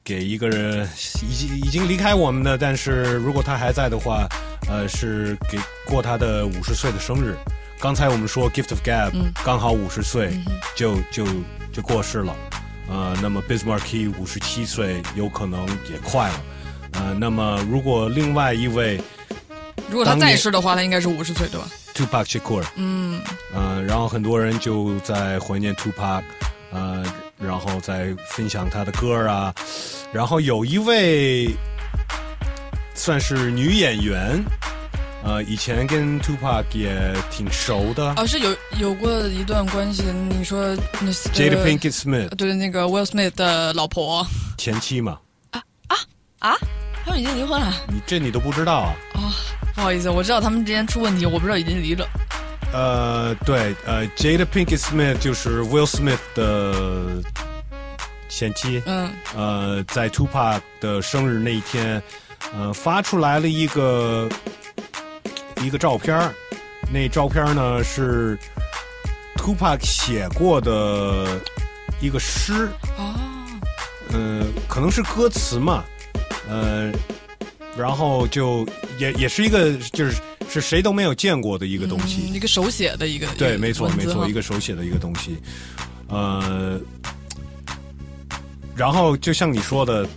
[0.03, 0.89] 给一个人
[1.21, 4.27] 已经已经离开我们的，但是如果他还在的话，
[4.67, 7.37] 呃，是给过他的五十岁的生日。
[7.79, 9.31] 刚才我们说 Gift of Gab、嗯。
[9.43, 10.31] 刚好五十岁
[10.75, 11.25] 就就
[11.71, 12.35] 就过世了，
[12.89, 16.43] 呃，那么 Bismarcky 五十七岁有可能也快了，
[16.93, 18.99] 呃，那么如果另外一位
[19.89, 23.21] 如果他在世的话，他应该是五十岁，对吧？Tupac Shakur，嗯，
[23.53, 26.23] 呃，然后很多人就在怀念 Tupac，
[26.71, 27.05] 呃，
[27.37, 29.53] 然后在分享他的歌啊，
[30.11, 31.49] 然后有一位
[32.95, 34.43] 算是女演员，
[35.25, 40.03] 呃，以前跟 Tupac 也挺熟的、哦，是有有过一段关系。
[40.29, 44.25] 你说那 Jada 呃 Pinkett Smith 对那个 Will Smith 的老婆。
[44.55, 45.17] 前妻嘛，
[45.49, 45.61] 啊
[46.37, 46.55] 啊，
[47.03, 47.73] 他们已经离婚了？
[47.87, 48.93] 你这你都不知道啊？
[49.15, 49.33] 啊、
[49.73, 52.07] 不好意思，我知道他们之间出问题，我不知道已经离了。
[52.71, 57.19] 呃，对，呃，Jada Pinkett Smith 就是 Will Smith 的
[58.29, 61.99] 前妻，嗯，呃，在 Tupac 的生日那一天，
[62.55, 64.29] 呃，发出来了一个
[65.63, 66.33] 一个照片儿
[66.91, 68.37] 那照片呢是
[69.37, 71.41] Tupac 写过的
[72.01, 73.15] 一个诗，哦，
[74.11, 75.83] 呃，可能是歌词嘛，
[76.49, 76.91] 呃，
[77.77, 85.37] 然后就也也是一个就是是谁都没有见过的一个东西，嗯一个手写的一个对，没错，没错，一个手写的一个东西，
[86.07, 86.79] 呃，
[88.75, 90.07] 然后就像你说的，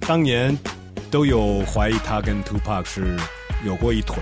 [0.00, 0.56] 当年
[1.10, 3.16] 都有怀疑他跟 Tupac 是
[3.64, 4.16] 有过一腿，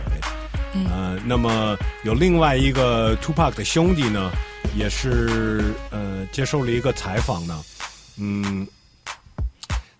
[0.74, 4.30] 嗯呃，那么有另外一个 Tupac 的兄弟呢，
[4.76, 7.62] 也是呃接受了一个采访呢，
[8.18, 8.66] 嗯，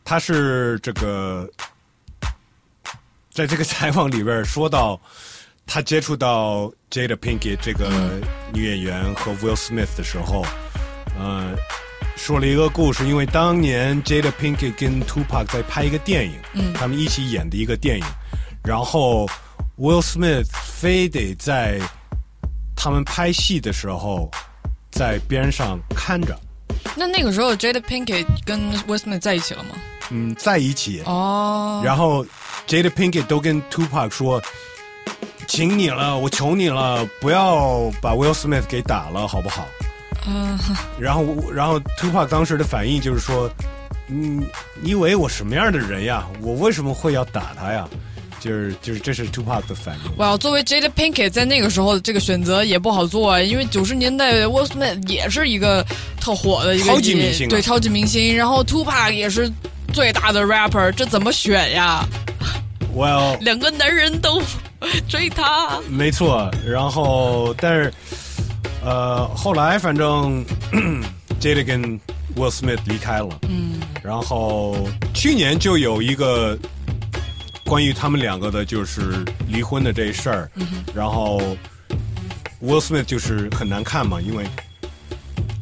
[0.04, 1.48] 他是这个
[3.30, 5.00] 在这个采访里边说到。
[5.64, 7.88] 他接触到 Jada Pinkett 这个
[8.52, 10.44] 女演员和 Will Smith 的时候，
[11.16, 11.54] 呃，
[12.16, 13.06] 说了一个故事。
[13.06, 18.04] 因为当年 Jada Pinkett 跟 Tupac 在拍一个电影，嗯他们一起演的一个电影，
[18.64, 19.26] 然后
[19.82, 21.80] Will Smith 非得在
[22.76, 24.30] 他们拍戏的时候
[24.92, 26.38] 在边上看着，
[26.94, 29.70] 那那个时候 Jada Pinkett 跟 Will Smith 在一起了吗？
[30.10, 31.02] 嗯，在一起。
[31.04, 32.24] 哦，然后
[32.68, 34.40] Jada Pinkett 都跟 Tupac 说
[35.48, 39.66] ：“请你了，我求你了，不要把 Will Smith 给打了，好不好
[40.28, 40.56] 嗯，？”
[40.96, 43.50] 然后，然后 Tupac 当时的反应就是说
[44.06, 44.46] ：“嗯，
[44.80, 46.24] 你以为我什么样的人呀？
[46.40, 47.88] 我为什么会要打他呀？”
[48.42, 50.16] 就是就是这是 Tupac 的反应。
[50.16, 55.86] 哇，作为 Jada Pinkett 在那个时候这个选择也不好做，因为九十年代 Wall Smith 也是一个
[56.20, 58.36] 特火的一个超级明星啊对，超级明星。
[58.36, 59.48] 然后 Tupac 也是
[59.94, 62.04] 最大的 rapper，这怎么选呀
[62.94, 64.42] ？Well，两个男人都
[65.08, 65.78] 追他。
[65.88, 67.92] 没错，然后但是
[68.84, 70.44] 呃，后来反正
[71.40, 72.00] Jada 跟
[72.34, 76.58] Will Smith 离开了，嗯，然后去年就有一个
[77.72, 81.40] 关于他们两个的，就是离婚的这事儿，嗯然后
[82.60, 84.44] Will Smith 就是很难看嘛，因为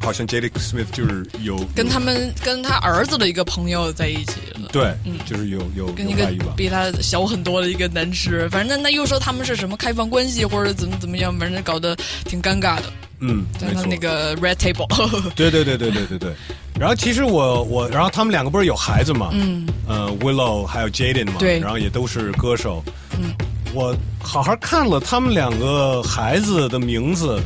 [0.01, 4.67] 好像 Jada Smith 就是有跟他们跟他儿子的一个朋友在一起了。
[4.73, 6.29] 对，嗯就是有有跟一个。
[6.57, 11.95] 比他小很多的一个男士，反正那那又说他们是什么开放关系或者怎么怎么样，反正搞得
[12.25, 12.91] 挺尴尬的。
[13.21, 13.85] 嗯，没错。
[13.85, 14.87] 那个 red table，
[15.35, 16.33] 对对对对对对对。
[16.79, 19.29] 然后其实我我，然后他们两个不是有孩子嘛？
[19.33, 22.83] 嗯，呃，Willow 还有 Jaden 嘛，对然后也都是歌手。
[23.19, 23.33] 嗯，
[23.73, 27.39] 我好好看了他们两个孩子的名字，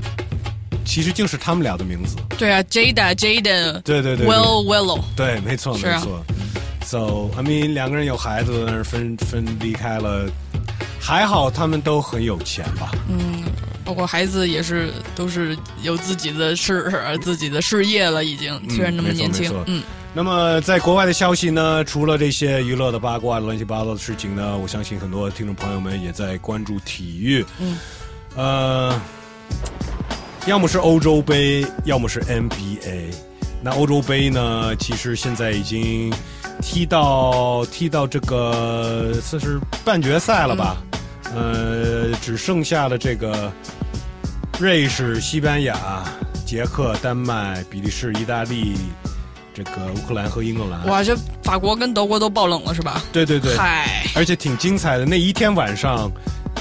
[0.86, 2.16] 其实就是他们俩的名字。
[2.38, 6.24] 对啊，Jada Jaden，对对对对 Will Willow，对，没错啊没错。
[6.86, 10.30] So I mean，两个人有孩子，但是分分离开了，
[11.02, 12.92] 还好他们都很有钱吧？
[13.10, 13.44] 嗯，
[13.86, 19.84] 包括孩子也是都是有自己的事、自己的事业了，已经虽然那么年轻，嗯，
[20.14, 21.84] 那么，在国外的消息呢？
[21.84, 27.46] 除了这些娱乐的八卦、乱七八糟的事情呢，我相信很多听众朋友们也在关注体育。
[27.60, 27.78] 嗯，
[28.36, 29.02] 呃，
[30.48, 33.14] 要么是欧洲杯，要么是 NBA。
[33.62, 36.14] 那欧洲杯呢，其实现在已经
[36.62, 40.78] 踢到踢到这个算是半决赛了吧？
[41.34, 43.52] 呃，只剩下了这个
[44.60, 46.04] 瑞士、西班牙、
[46.46, 48.76] 捷克、丹麦、比利时、意大利。
[49.54, 53.02] 这个乌克兰和英格兰，哇，这法国跟德国都爆冷了是吧？
[53.14, 55.06] 对对对，嗨，而且挺精彩的。
[55.06, 56.12] 那一天晚上，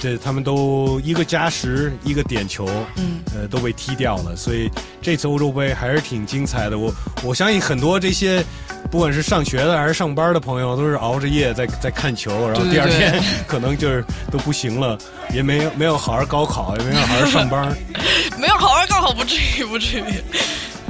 [0.05, 4.36] 这他们都一个加时，一个点球，嗯，呃，都被踢掉了。
[4.36, 6.78] 所以这次欧洲杯还是挺精彩的。
[6.78, 6.92] 我
[7.22, 8.44] 我相信很多这些，
[8.90, 14.98] 不管是上学的还是上班的朋友，都是熬着夜在在看球，然后第二天 可能就是都不行了，
[15.32, 17.74] 也没有没有好好高考，也没有好好上班，
[18.38, 20.05] 没有好好高考，不至于不至于。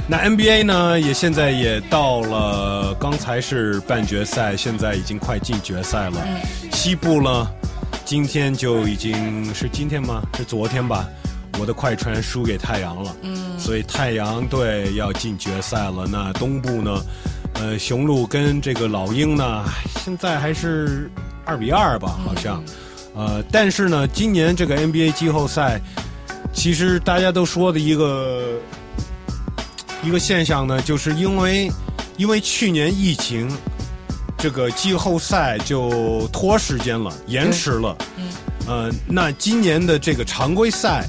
[0.07, 6.21] 那 NBA 呢，也现在也到了，刚才是半决赛，现在已经快进决赛了。
[6.73, 7.47] 西部呢，
[8.05, 10.21] 今天就已经是今天吗？
[10.37, 11.07] 是昨天吧？
[11.59, 16.07] 我的快船输给太阳了，嗯，所以太阳队要进决赛了。
[16.09, 17.01] 那东部呢，
[17.55, 19.65] 呃，雄鹿跟这个老鹰呢，
[20.03, 21.09] 现在还是
[21.45, 22.63] 二比二吧，好像。
[23.15, 25.81] 呃，但是呢，今年这个 NBA 季后赛，
[26.53, 28.59] 其实大家都说的一个。
[30.03, 31.71] 一个现象呢，就是因为
[32.15, 33.49] 因为去年疫情，
[34.45, 37.97] 这个季后赛就拖时间了，延迟了。
[38.15, 38.27] 嗯。
[38.67, 41.03] 呃，那今年的这个常规赛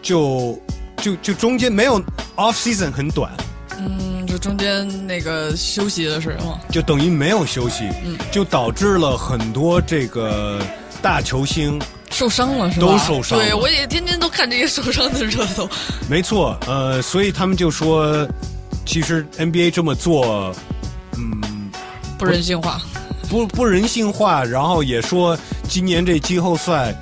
[0.00, 0.56] 就
[0.98, 2.00] 就就中间没有
[2.36, 3.32] off season 很短。
[3.80, 6.56] 嗯，就中间那个休息的时候。
[6.70, 7.88] 就等于没有休息。
[8.04, 8.16] 嗯。
[8.30, 10.64] 就导致了很多这个
[11.02, 11.82] 大球星。
[12.12, 12.86] 受伤了是吧？
[12.86, 13.40] 都受伤。
[13.40, 15.68] 对，我也天天都看这些受伤的热搜。
[16.08, 18.24] 没错，呃，所以他们就说，
[18.86, 20.54] 其实 NBA 这么做，
[21.16, 21.40] 嗯，
[22.22, 22.80] 不人性化，
[23.28, 24.44] 不不人性化。
[24.44, 25.36] 然后也说，
[25.68, 26.94] 今年这季后赛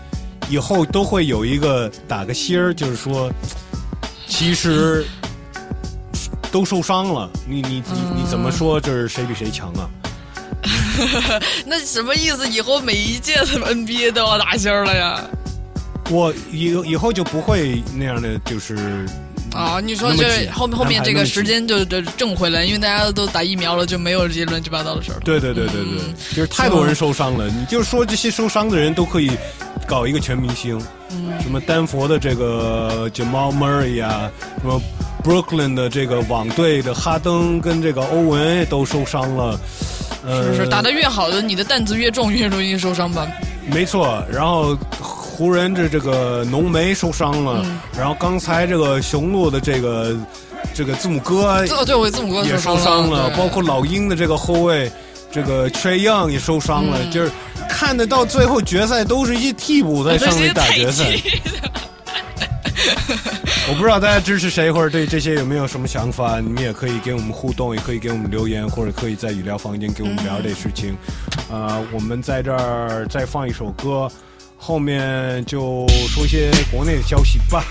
[0.49, 3.31] 以后都会有一个打个心儿，就是说，
[4.27, 5.05] 其实
[6.51, 8.81] 都受伤了，你你你你怎么说？
[8.81, 9.91] 这是谁比谁强啊？
[11.66, 12.49] 那什么意思？
[12.49, 15.23] 以后每一届的 NBA 都要打星了呀？
[16.09, 19.07] 我以以后就不会那样的，就是
[19.53, 25.21] 啊，你说这后面后面这个时间就就挣回来，因为大家都打疫苗了，就没有这些乱七八糟的事儿。
[25.25, 27.49] 对对对对对，就是太多人受伤了。
[27.49, 29.31] 你就说这些受伤的人都可以
[29.87, 30.81] 搞一个全明星，
[31.43, 34.31] 什么丹佛的这个 Jamal Murray 啊，
[34.61, 34.81] 什么
[35.25, 39.61] Brooklyn 的这个网队的哈登跟这个欧文都受伤了。
[40.23, 43.27] 是是，打得越好的，你的担子越重，越容易受伤吧？
[43.67, 44.23] 没错。
[44.31, 44.77] 然后
[45.41, 47.64] 湖人这这个浓眉受伤了，
[47.99, 50.14] 然后刚才这个雄鹿的这个
[50.74, 54.93] 这个字母哥，对，我字母哥也受伤了，包括老鹰的这个后卫
[55.32, 57.30] 这个 Trey Young 也受伤了，就是
[57.70, 61.07] 看得到最后决赛都是一些替补在上面打决赛。
[63.70, 66.38] 我不知道大家支持谁，或者对这些有没有什么想法？
[66.38, 70.95] 你们也可以给我们互动，也可以给我们留言，或者可以在语聊房间给我们聊这事情。
[71.51, 74.07] 呃，我们在这儿再放一首歌，
[74.63, 77.65] 后面就说一些国内的消息吧。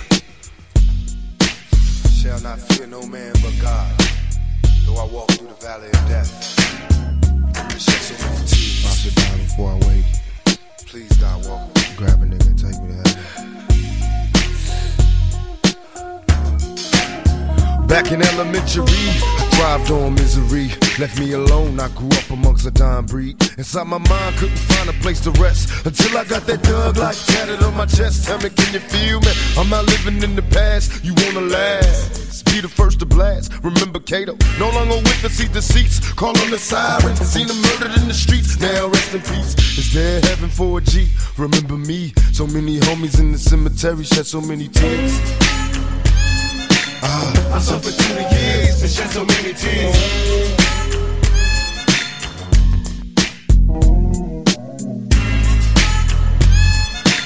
[17.88, 20.70] Back in elementary, I thrived on misery.
[21.00, 23.36] Left me alone, I grew up amongst a dying breed.
[23.58, 27.18] Inside my mind, couldn't find a place to rest until I got that thug like
[27.28, 28.26] tatted on my chest.
[28.26, 29.32] Tell me, can you feel me?
[29.58, 31.04] I'm not living in the past.
[31.04, 32.46] You wanna last?
[32.46, 33.52] Be the first to blast.
[33.62, 36.14] Remember Cato, no longer with the seat seats.
[36.14, 38.60] Call on the sirens, seen them murdered in the streets.
[38.60, 39.54] Now rest in peace.
[39.78, 41.10] Is there heaven for a G?
[41.38, 42.14] Remember me?
[42.32, 45.20] So many homies in the cemetery shed so many tears.
[47.02, 50.59] Uh, I suffered through the years and shed so many tears.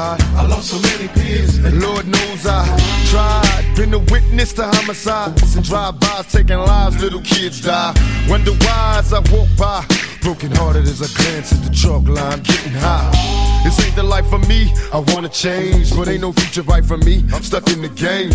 [0.00, 1.58] I lost so many peers.
[1.58, 2.64] And Lord knows I
[3.10, 3.74] tried.
[3.76, 7.02] Been a witness to homicides and drive-bys taking lives.
[7.02, 7.92] Little kids die.
[8.28, 9.84] Wonder why as I walk by.
[10.22, 13.10] Broken hearted as I glance at the chalk line, getting high.
[13.64, 14.72] This ain't the life for me.
[14.92, 17.24] I wanna change, but ain't no future right for me.
[17.32, 18.30] I'm stuck in the game.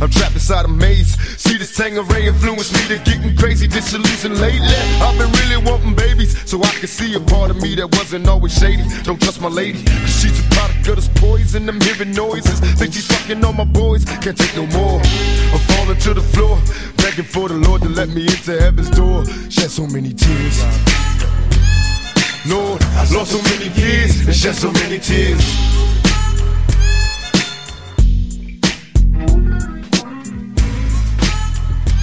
[0.00, 1.16] I'm trapped inside a maze.
[1.40, 4.68] See this Tangeray influence me to getting crazy, disillusioned lately.
[5.00, 8.28] I've been really wanting babies, so I can see a part of me that wasn't
[8.28, 8.84] always shady.
[9.02, 11.68] Don't trust my lady, cause she's a product of this poison.
[11.68, 12.60] I'm hearing noises.
[12.78, 14.04] Think she's fucking all my boys.
[14.04, 15.00] Can't take no more.
[15.00, 16.60] I'm falling to the floor,
[16.96, 19.24] begging for the Lord to let me into heaven's door.
[19.48, 21.09] Shed so many tears.
[22.46, 25.79] Lord, I lost so many years and shed so many tears.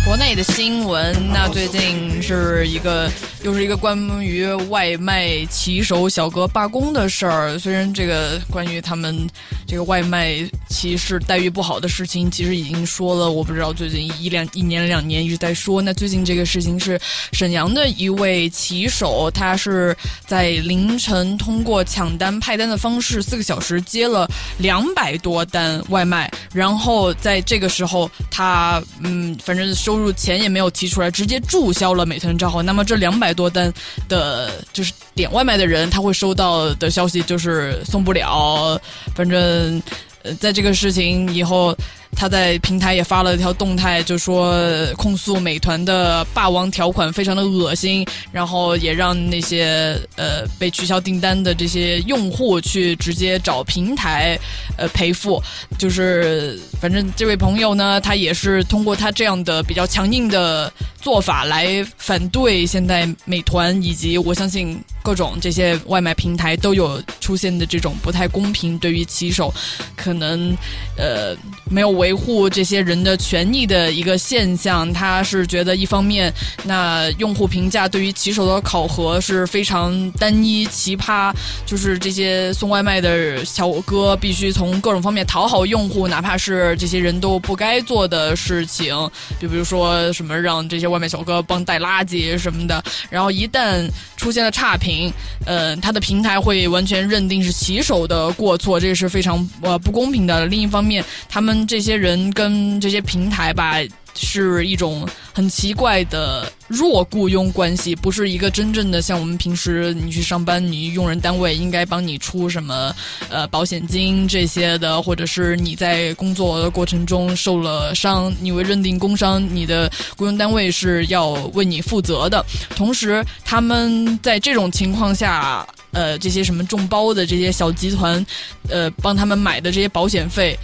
[0.07, 3.11] 国内的新闻，那最近是一个
[3.43, 7.59] 又是一个关于外卖骑手小哥罢工的事儿。
[7.59, 9.27] 虽然这个关于他们
[9.67, 10.37] 这个外卖
[10.69, 15.81] 骑士待遇不好的事情，其实已经说了，我不知道最近一两一年两年一直在说。
[15.81, 16.97] 那最近这个事情是
[17.33, 19.95] 沈阳的一位骑手，他是
[20.25, 24.25] 在凌晨通过抢单派单的方式，四个小时接了
[24.59, 32.61] 两百多单外卖，然后在这个时候他嗯，反正收入钱也没有提出来，直接注销了美团账号。
[32.61, 33.73] 那么这两百多单
[34.07, 38.79] 的，就是点外卖的人，他会收到的消息就是送不了，
[39.15, 39.81] 反正。
[40.23, 41.77] 呃，在这个事情以后，
[42.15, 44.55] 他在平台也发了一条动态，就说
[44.95, 54.37] 控诉美团的霸王条款非常的恶心，然后也让那些呃被取消订单的这些用户去直接找平台
[54.77, 55.41] 呃赔付。
[55.77, 69.53] 就是反正这位朋友呢，他也是通过他这样的比较强硬的做法来反对现在美团以及我相信各种这些外卖平台都有出现的这种不太公平，对于骑手
[69.95, 70.55] 可能
[70.97, 71.35] 呃
[71.69, 74.91] 没有维护这些人的权益的一个现象。
[74.93, 76.33] 他是觉得一方面，
[76.63, 81.33] 那用户评价对于骑手的考核是非常单一奇葩，
[81.65, 88.95] 就是这些送外卖的小哥必须从各种方面讨好用户，哪怕是这些人都不该做的事情，
[89.39, 92.83] 就比如说什么让这些外卖小哥帮带垃圾什么的。
[93.09, 95.11] 然后一旦出现了差评，
[95.45, 100.45] 呃，他的平台会完全认定是骑手的过错，这是非常呃不公平的。
[100.47, 103.77] 另一方面，他们这些些人跟这些平台吧。
[104.19, 112.91] 是一种很奇怪的弱雇佣关系，不是一个真正的像我们平时你去上班，你用人单位应该帮你出什么
[113.29, 122.43] 呃保险金这些的，或者是你在工作的过程中受了伤，你为认定工伤，你的雇佣单位是要为你负责的。
[122.75, 128.25] 同时，他们在这种情况下，呃，这些什么众包的这些小集团，
[128.67, 130.57] 呃，帮他们买的这些保险费。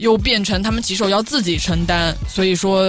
[0.00, 2.82] 又变成他们骑手要自己承担，所以说，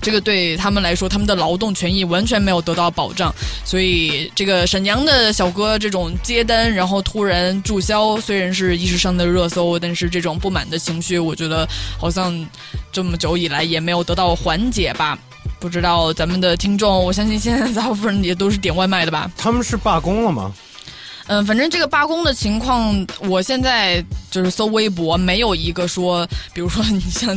[0.00, 3.34] 这个对他们来说，他们的劳动权益完全没有得到保障。
[3.64, 11.66] 所以，这个沈阳的小哥这种接单然后突然注销，虽然是一时上的热搜，但是这种不满的情绪，我觉得
[11.98, 12.46] 好像
[12.92, 15.18] 这么久以来也没有得到缓解吧。
[15.58, 19.30] 不知道咱们的听众，我相信现在大部分也都是点外卖的吧？
[19.36, 20.52] 他们是罢工了吗？
[21.28, 27.36] 嗯，反正这个罢工的情况，我现在就是搜微博，没有一个说，比如说你像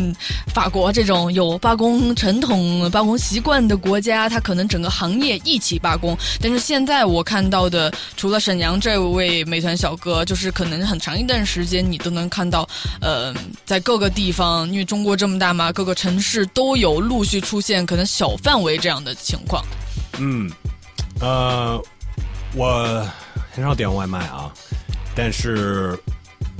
[0.53, 6.17] 法国这种有罢工传统、罢工习惯的国家，它可能整个行业一起罢工。
[6.41, 12.65] 但是现在我看到的，除了沈阳这位美团小哥，就是可能很长一段时间你都能看到，
[13.01, 13.33] 呃，
[13.65, 19.61] 在各个地方，因为中国这么大嘛，各个城市都有陆续出现可能小范围这样的情况。
[20.17, 20.49] 嗯，
[21.19, 21.77] 呃，
[22.55, 23.05] 我。
[23.51, 24.51] 很少点外卖啊，
[25.15, 25.97] 但是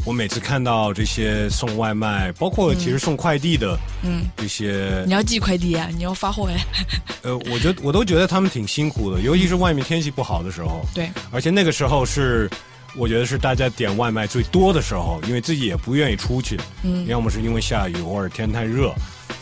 [0.04, 6.58] 我每次看到这些送外卖，包括其实送快递的嗯，这些，你要寄快递啊，你要发货呀。
[7.24, 10.86] 呃，我觉得我都觉得他们挺辛苦的，尤其是外面天气不好的时候。
[10.94, 12.50] 对，而且那个时候是，
[12.96, 18.94] 我觉得是大家点外卖最多的时候，因为自己也不愿意出去，嗯要么是因为下雨或者天太热，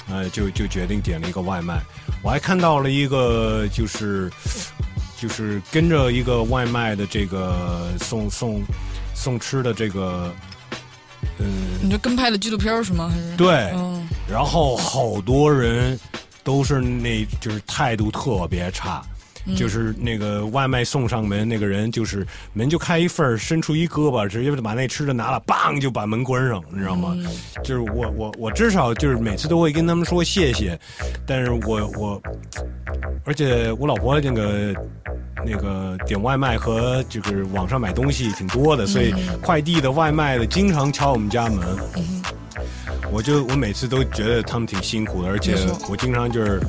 [0.10, 1.82] 呃，就就决定点了一个外卖。
[2.22, 4.30] 我还看到了一个就是
[5.20, 8.62] 就是跟着一个外卖的这个送送
[9.14, 10.34] 送吃的这个，
[11.40, 13.10] 嗯、你就跟拍的纪录片是吗？
[13.10, 16.00] 还是对，嗯，然后好多人
[16.44, 19.04] 都是那就是态度特别差。
[19.45, 19.56] 嗯。
[19.56, 27.16] 就是那个外卖送上门，那个人就是门就开一份儿伸出一胳膊，直接把那吃的拿了，梆就把门关上，你知道吗？
[27.64, 30.80] 就是我我我至少就是每次都会跟他们说谢谢，
[31.26, 32.22] 但是我我，
[33.26, 34.74] 而且我老婆那个
[35.45, 41.66] 那个点外卖和就是网上买东西挺多的，所以快递的外卖的经常敲我们家门。
[43.11, 45.56] 我就我每次都觉得他们挺辛苦的，而且
[45.90, 46.61] 我经常就是，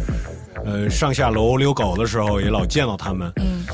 [0.65, 3.33] 呃，上下楼遛狗的时候也老见到他们。
[3.37, 3.65] 嗯，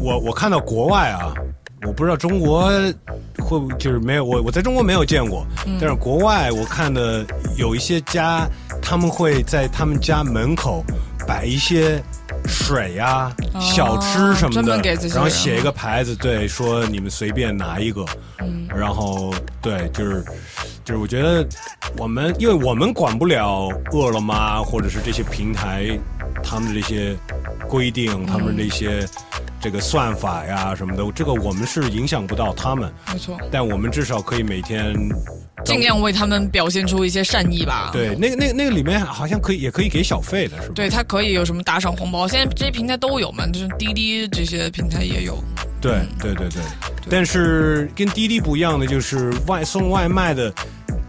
[0.00, 1.32] 我我看到国外啊，
[1.86, 2.70] 我不知道中国
[3.38, 7.24] 会不就是没有我我在中国没有见过，嗯但是国外我看的
[7.56, 8.48] 有一些家，
[8.80, 10.84] 他们会在他们家门口
[11.26, 12.02] 摆一些
[12.46, 18.04] 水呀、哦小吃什么的然后写一个牌子，对，说你们随便拿一个，
[18.40, 18.66] 嗯。
[18.68, 20.24] 然后对，就是
[20.84, 21.46] 就是我觉得
[21.96, 25.98] 我们因为我们管不了饿了么或者是这些平台
[26.42, 27.16] 他们的这些
[27.68, 29.06] 规定，他们这些
[29.60, 34.94] 这个算法呀什么的，这个我们是影响不到他们，没错，但我们至少可以每天
[35.64, 37.90] 尽量为他们表现出一些善意吧。
[37.92, 40.74] 对那个那个那个里面好像可以也可以给小费的是吧？
[40.74, 45.42] 对，它可以有什么打赏红包，现在这些平台都有嘛，就是滴滴这些平台也有。
[45.80, 46.62] 对对对对，
[47.10, 50.52] 但是跟滴滴不一样的就是外送外卖的，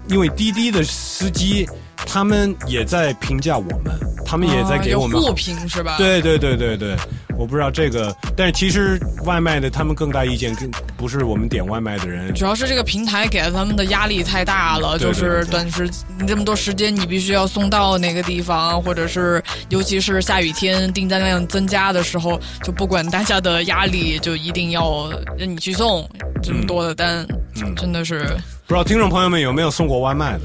[0.07, 1.67] 因为滴滴的司机
[2.05, 3.93] 他们也在评价我们，
[4.25, 5.95] 他们也在给我们互评是吧？
[5.97, 6.95] 对对对对对，
[7.37, 12.33] 我不知道这个，但是其实外卖的他们更大意见，更不是我们点外卖的人。
[12.33, 15.89] 主要是这个平台给了他们的压力太大了，对对就是短时
[16.19, 26.07] 你这么多时间，你必须要送到哪个地方，或者是尤其是下雨天订单量增加的时候，就不管大家的压力，就一定要让你去送
[26.41, 27.25] 这么多的单，
[27.61, 27.73] 嗯。
[27.75, 28.19] 真的是
[28.65, 30.41] 不知道听众朋友们有没有送过外卖的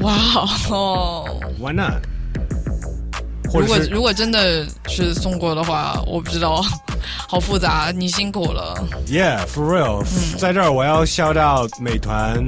[0.00, 0.14] 哇
[0.70, 1.24] 哦
[1.60, 2.02] ！？Why not？
[3.52, 6.62] 如果如果真的是送过的话，我不知道，
[7.26, 8.74] 好复杂，你辛苦了。
[9.06, 10.04] Yeah, for real，、
[10.38, 12.44] 在这儿我要笑到美团，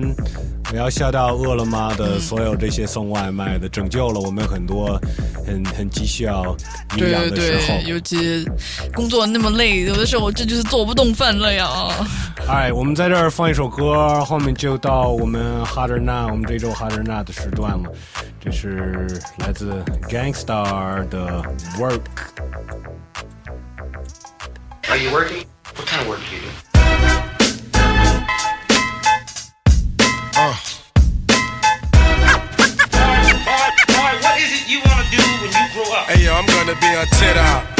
[0.72, 5.00] 我要笑到饿了么的所有这些送外卖的，拯救了我们很多
[5.44, 6.56] 很很急需要
[6.92, 7.78] 营对养对的时候。
[7.78, 8.48] 对，尤其
[8.94, 11.68] 工作那么累，有的时候这就是做不动饭了呀。
[12.46, 17.90] 哎，我们在这儿放一首歌，后面就到我们 Harder Now，我们这周 Harder Now 的时段了。
[18.40, 19.06] 这是
[19.38, 21.42] 来自 Gangstar 的
[21.78, 22.00] Work。
[24.88, 25.44] Are you working?
[25.76, 26.69] What kind of work do you do?
[30.42, 30.56] Uh.
[33.92, 36.08] Alright, what is it you want to do when you grow up?
[36.08, 37.79] Hey yo, I'm gonna be on tit out.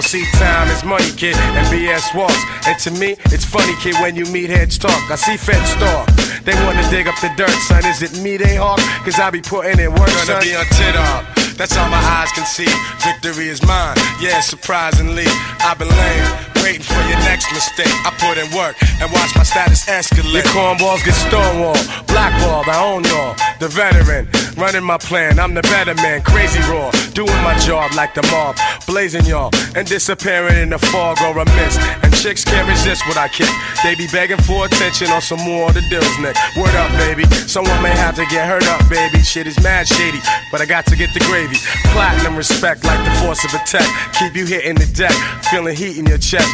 [0.00, 2.40] See, time is money, kid, and BS walks.
[2.66, 5.10] And to me, it's funny, kid, when you meet heads talk.
[5.10, 6.06] I see feds talk.
[6.44, 7.84] They wanna dig up the dirt, son.
[7.84, 8.78] Is it me they hawk?
[9.04, 10.42] Cause I be putting in work, Gonna son.
[10.42, 11.47] be on tit up.
[11.58, 12.70] That's all my eyes can see.
[13.02, 13.96] Victory is mine.
[14.20, 15.26] Yeah, surprisingly,
[15.58, 16.30] I've been laying,
[16.62, 17.90] waiting for your next mistake.
[18.06, 20.32] I put in work and watch my status escalate.
[20.32, 22.68] Your cornballs get stonewalled, blackballed.
[22.68, 25.40] I own y'all, the veteran, running my plan.
[25.40, 28.56] I'm the better man, crazy raw, doing my job like the mob,
[28.86, 31.80] blazing y'all and disappearing in the fog or a mist.
[32.02, 33.50] And chicks can't resist what I kick.
[33.82, 36.36] They be begging for attention on some more of the deals, Nick.
[36.56, 37.24] Word up, baby.
[37.46, 39.20] Someone may have to get hurt up, baby.
[39.20, 40.20] Shit is mad shady,
[40.50, 41.56] but I got to get the gravy.
[41.92, 43.88] Platinum respect like the force of attack.
[44.18, 45.14] Keep you hitting the deck,
[45.50, 46.48] feeling heat in your chest.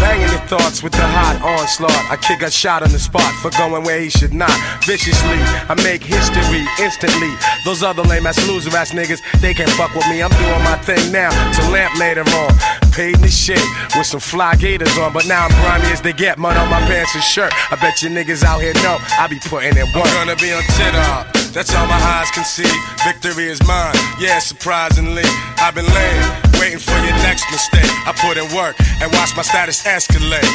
[0.00, 2.10] Banging your thoughts with the hot onslaught.
[2.10, 4.54] I kick a shot on the spot for going where he should not.
[4.84, 5.38] Viciously,
[5.68, 7.34] I make history instantly.
[7.64, 10.22] Those other lame ass loser ass niggas, they can't fuck with me.
[10.22, 12.52] I'm doing my thing now to lamp later on.
[12.92, 13.62] Paid the shit
[13.96, 16.38] with some fly gators on, but now I'm grimy as they get.
[16.38, 17.52] Mud on my pants and shirt.
[17.72, 20.06] I bet you niggas out here know I be putting in work.
[20.06, 21.47] I'm gonna be on TikTok.
[21.58, 22.70] That's all my eyes can see.
[23.02, 23.92] Victory is mine.
[24.20, 25.24] Yeah, surprisingly,
[25.58, 26.22] I've been laying,
[26.60, 27.90] waiting for your next mistake.
[28.06, 30.46] I put in work and watch my status escalate.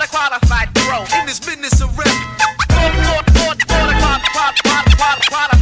[0.00, 2.08] The qualified pro in this business of rap.
[2.74, 5.61] For the for the for the qual- qual- qual-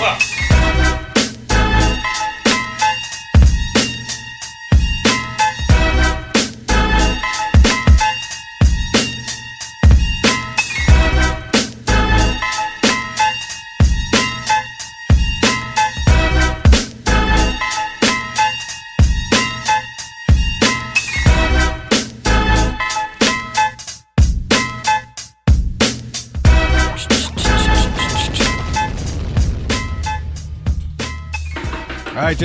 [0.00, 0.35] が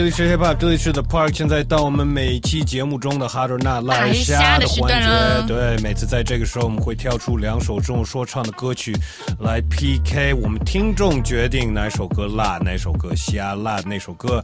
[0.02, 5.48] 这里是 Hip Hop，这里是 The Park，现在到我们每期节目中的 Hard or Not 哎来虾的环节。
[5.48, 8.98] 对，每次在这个时候，我们会跳出两首这种说唱的歌曲
[9.42, 13.54] 来 PK，我们听众决定哪首歌辣，哪首歌虾。
[13.54, 14.44] 辣的那首歌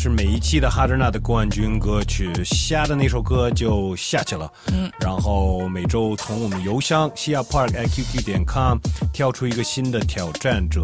[0.00, 4.48] 是每一期的 Hard or Not 的冠军歌曲，虾的那首歌就下去了。
[4.72, 8.78] 嗯，然后每周从我们邮箱西亚 park at qq 点 com
[9.12, 10.80] 挑出一个新的挑战者。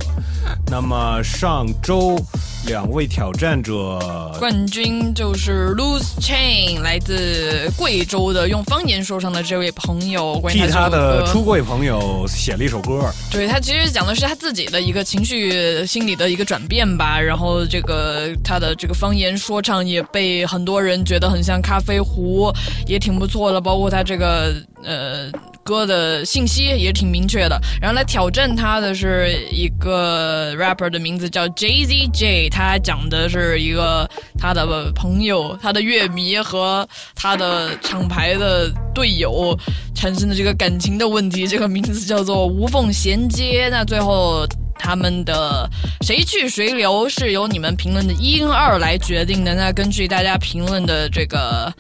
[0.67, 2.21] 那么上周
[2.67, 13.09] 两位挑战者冠军就是 Loose Chain，来自贵州的用方言说唱的这位朋友，替他的出柜朋友写了一首歌。
[13.31, 22.51] 对他其实讲的是他自己的一个情绪心理的一个转变吧，然后这个他的这个方言说唱也被很多人觉得很像咖啡壶，
[22.87, 25.31] 也挺不错的，包括他这个呃。
[25.65, 34.07] 歌的信息也挺明确的，然后来挑战他的是一个 rapper 的名字叫 Jay Z J，他讲的是一个
[34.39, 39.59] 他的朋友、他的乐迷和他的厂牌的队友
[39.95, 43.71] 产生的这个感情的问题，这个名字叫做无缝衔接。
[43.71, 44.47] 那最后
[44.79, 45.69] 他们的
[46.03, 49.55] 谁去谁留是由你们评论的一跟二来决定的。
[49.55, 51.73] 那根据大家评论的这个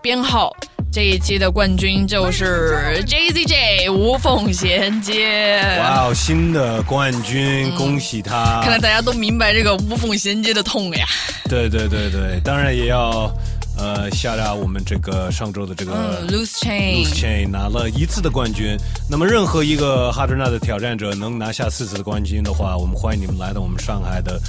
[0.00, 0.54] 编号。
[0.94, 5.58] 这一期的冠军就是 JZJ 无缝衔接。
[5.78, 8.60] 哇哦，新的冠军，恭喜他！
[8.62, 11.06] 看来大家都明白这个无缝衔接的痛呀。
[11.48, 13.34] 对对对对，当然也要
[13.76, 18.76] 呃下达我们这个上周的这个、嗯、Loose Chain Loose Chain 拿了一次的冠军。
[19.08, 24.40] 那么任何一个哈德纳的挑战者能拿下四次的冠军的话，我们欢迎你们来到我们上海的。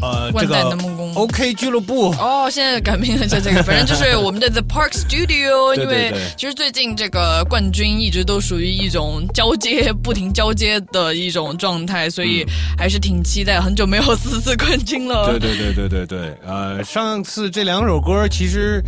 [0.00, 0.76] 呃，这个
[1.14, 5.74] OK 俱乐部哦，现在改名了叫这个， 反正就是我们的 The Park Studio。
[5.74, 12.44] 因为其实最近这个冠军一直都属于一种交接、不停交接的一种状态，所以
[12.76, 13.60] 还是挺期待。
[13.60, 15.26] 很久没有四次冠军了。
[15.30, 18.82] 对对对对对对，呃，上次这两首歌其实。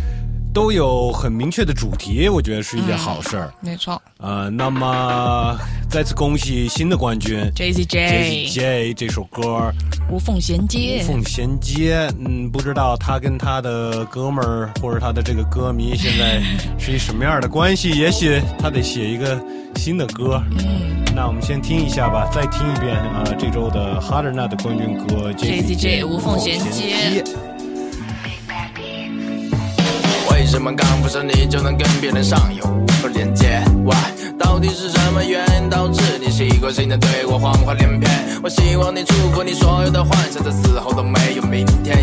[0.53, 3.69] 都有很明确的主题，我觉得是一件好事儿、嗯。
[3.69, 4.01] 没错。
[4.17, 5.57] 呃，那么
[5.89, 9.71] 再次恭喜新的冠军 J Z J J J 这首歌
[10.09, 11.01] 无缝衔接。
[11.01, 16.41] 无缝衔接，嗯，不知道他跟他的哥们儿或者他的这个歌迷现在
[16.77, 17.91] 是一什么样的关系？
[17.91, 19.39] 也许他得写一个
[19.75, 20.41] 新的歌。
[20.59, 27.23] 嗯，那我们先听一下吧，再听一遍啊、呃，这周的 Harder Not 的冠军歌 J Z J 无缝衔接。
[30.49, 33.95] 什么刚不上你就能跟别人上有无缝连接？Why？
[34.39, 38.09] 到底是什么原因导致你习惯性的对我谎话连篇？
[38.41, 41.98] 我希望你祝福你所有的幻想，在死后都没有明天。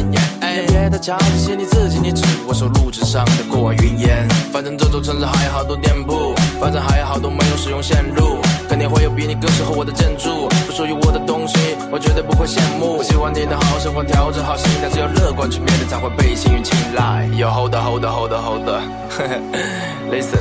[0.97, 4.27] 也别太瞧这些你自己，你只不过收录纸上的过往云烟。
[4.51, 12.97] 反正这座城市还有好多店铺，反正还有好多没有使用线路，肯定会有比你更适合我的建筑，不属于我的东西，我绝对不会羡慕。
[12.97, 17.28] 我希望你的好生活，调整好心态，只有乐观去面对，才会被幸运青睐。
[17.36, 18.89] 有 hold hold hold hold on
[20.10, 20.40] listen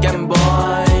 [0.00, 0.91] game boy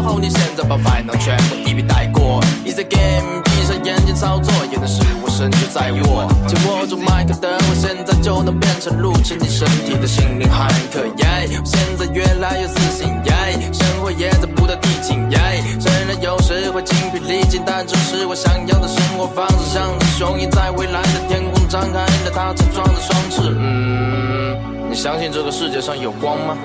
[0.00, 11.00] 法去讨好你现在把烦恼全部一笔带过 easy game 闭上眼睛操作也能使我身就在握紧握住麦克灯，我现在就能变成入侵你身体的心灵骇客。
[11.18, 13.08] 耶，我现在越来越自信。
[13.24, 15.16] 耶，生活也在不断递进。
[15.30, 15.38] 耶，
[15.78, 19.72] 虽然有时会精疲力尽，但这是我想要的生活方式。
[19.72, 23.56] 像只雄鹰在未来的天空张开了它强壮的双翅。
[23.58, 24.56] 嗯，
[24.90, 26.56] 你相信这个世界上有光吗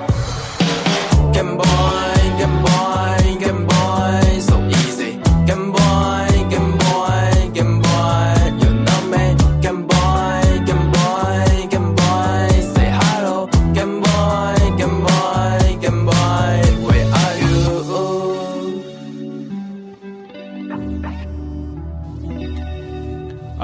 [1.31, 1.65] Game boy,
[2.39, 3.24] Game boy,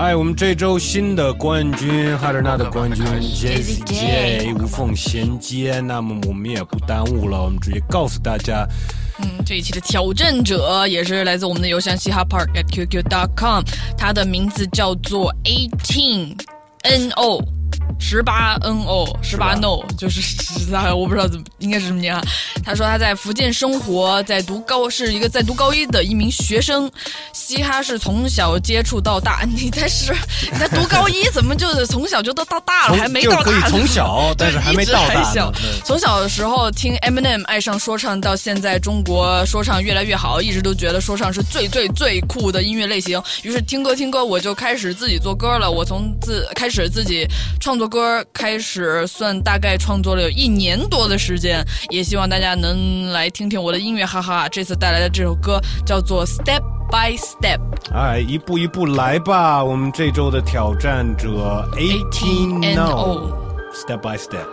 [0.02, 8.68] 哎，我们这周新的冠军哈德纳的冠军 Jessie J 无缝衔接，那么我们也不耽误了，我们直接告诉大家，
[9.19, 13.64] 嗯，这一期的挑战者也是来自我们的邮箱嘻哈 park at qq dot com，
[13.95, 16.36] 他的名字叫做 eighteen
[16.82, 17.60] n o。
[18.02, 22.22] 十八 n o 十八 no 就是十八，我不知道怎么应该是什么年啊。
[22.65, 26.91] 他说他在福建生活，在读高是一个在读高一的一名学生。
[27.32, 30.14] 嘻哈是从小接触到大， 你在是
[30.52, 33.38] 你在读高一，怎么就是从小就都到大了，还没到大？
[33.38, 35.52] 就可以从小， 但是还没到大
[35.86, 43.22] 从小的时候听 Eminem 爱上说唱，到现在中国说唱越来越好，一直都觉得说唱是最最最酷的音乐类型。
[43.44, 45.69] 于是听歌听歌，我就开始自己做歌了。
[45.69, 47.28] 我从自开始自己
[47.60, 51.63] 创作歌，开始算大概创作了有一年多的时间。
[51.89, 54.47] 也希望大家能来听听我的音乐，哈哈。
[54.47, 57.59] 这次带来的这首歌叫做 Step by Step。
[57.93, 59.61] 哎，一步一步来吧。
[59.61, 63.30] 我们这周的挑战者 Eighteen No
[63.73, 64.47] Step by Step。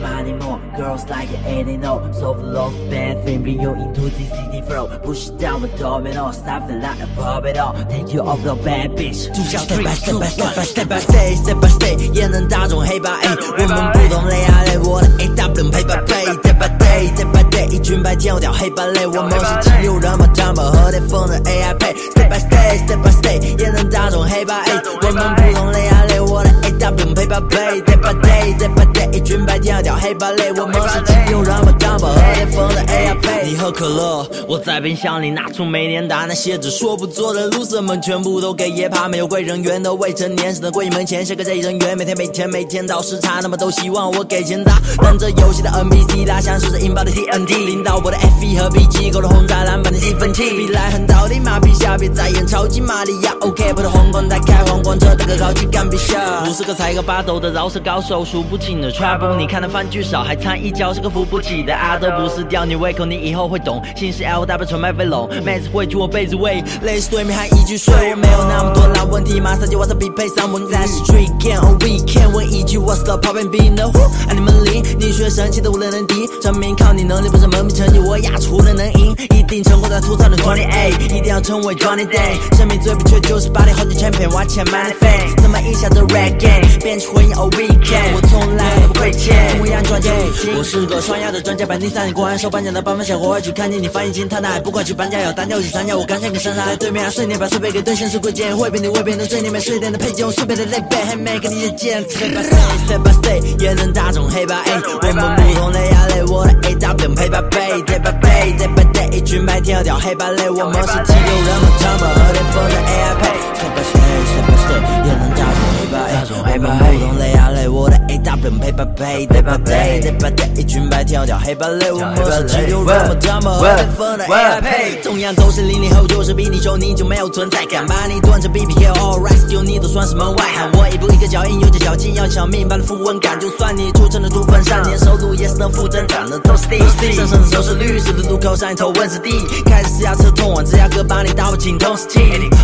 [0.00, 3.72] money more girls like it ain't they know so full of bad thing bring you
[3.72, 7.56] into the city flow push it down with domino stop the line and pop it
[7.58, 10.88] on take you off the bad bitch 就像 step by step by step by step
[10.88, 13.28] by step step by step 也能打中黑白 A
[13.58, 22.38] 我们不懂雷啊雷我的 A W 配白配 day by day day by day 一群白天我掉黑白类我们是激流人马张把和电风的 AI 配 step by
[22.38, 28.69] step step by step 也能打中黑白 A 我们不懂雷啊雷 我的 A W 配白配 day by day day
[28.73, 50.51] by day 一群白天我掉黑白类我们是激流人马张把和电风的 AI 配你喝可乐我在冰箱里拿出每年打那些只说不做的 loser 们全部都给爷爬没有贵人缘的未成年时的柜门前写个这人员每天每天每天倒时差那么都希望我给钱砸但这游戏的 NPC 大像是这引爆的 TNT 领导我的 F1 和 B 机构的轰炸篮板的兴奋器。
[50.51, 63.81] 比来横到底马屁下别再演超级玛利亚 OK 不的皇冠在开皇冠车的个高级干比下五十个才个八斗的饶舌高手数不清的 trouble 你看的番剧少还掺一脚是个扶不起的阿斗不是吊你胃口你以后会懂。
[63.95, 80.67] 心是 LW 纯麦飞龙妹子会住我被子喂累死对面还一句睡我没有那么多老问题马上就我是匹配上文在 street can or weekend 问一句 what's the poppin' beat the who 爱你们离你学神气的无人能敌证明靠你能力不是门面成绩我压出了能赢一定成功在吐槽的 twenty
[80.69, 85.07] eight 一定要成为 Johnny Day 生命最不缺就是把你好几千片花钱买的费
[85.37, 90.13] 怎么一下子 rap game 变成回应 on weekend 我从来不亏欠同样赚钱
[90.57, 108.91] 我是个双压的专家本地三你果然受颁奖的颁发小伙去看见你翻译进他那还不快去搬家要单挑去参加我刚像个山在对面碎念把碎片给兑现是贵贱会被你未变的最里面睡点的配件用碎片的累背还没给你的剑 step by step step by step 也能打中黑白 A 我们不同的压力我的 A W 配白背 day by day
[108.93, 114.01] day 一群白天要掉黑白类我们是激流人们他们和巅峰的 AI 配 step by step
[114.31, 115.60] step by step 也能打
[115.91, 129.47] 打中黑白们不同的压力我的 A W 配白背 day by day day by day 一群白天要掉黑白类我们是激流人们他们和电风的 AI 配同样都是零零后就是比你穷你就没有存在感把你断成 BPK all rest
[129.49, 136.79] 就你都算是门外汉我一步一个脚印有着小劲要小命般的富翁感就算你出成了猪粪上年收入也是能负增长的都是地
[137.11, 139.31] 上升的收视率十字路口上一头问是地
[139.65, 142.19] 开着私家车通往芝加哥把你打不进同时气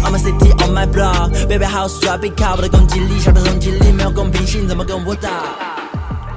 [0.06, 5.30] On my city on my block baby house drop it 靠我的攻击力小的攻击力没有公平性怎么跟我打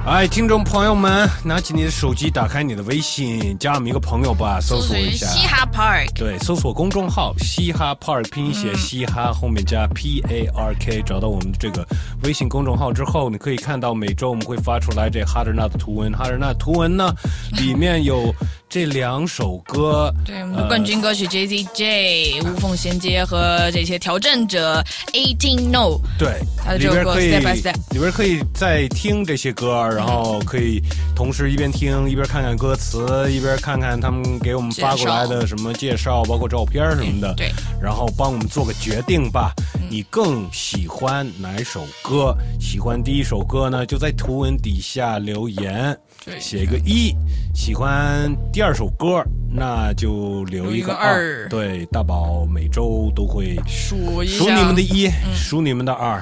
[0.03, 6.11] 哎，听众朋友们，拿起你的手机，打开你的微信，加我们一个朋友吧，搜索一下嘻哈 Park。
[6.15, 11.87] 对，搜索公众号“嘻哈 Park”，拼写嘻哈，后面加 P A R K，找到我们这个
[12.23, 16.11] 微信公众号之后，你可以看到每周我们会发出来这哈德纳的图文。
[16.11, 17.13] 哈德纳图文呢，
[17.51, 18.33] 里面有
[18.71, 24.81] 这两首歌，对，我们的冠军歌曲 J Z J 无缝衔接和这些挑战者
[25.11, 30.81] Eighteen No，对，他的这首歌里边可以 Step by Step，里边可以再听这些歌，然后可以
[31.13, 37.33] 同时一边听一边看看歌词，一边看看他们给我们发过来的什么介绍，包括照片什么的。
[37.33, 39.51] 对，然后帮我们做个决定吧。
[39.89, 42.33] 你更喜欢哪首歌？
[42.57, 45.93] 喜欢第一首歌呢，就在图文底下留言，
[46.39, 47.15] 写一个一；
[47.53, 51.47] 喜欢第二首歌，那就留一个二。
[51.49, 56.21] 对，大宝每周都会数一数你们的一，数你们的二。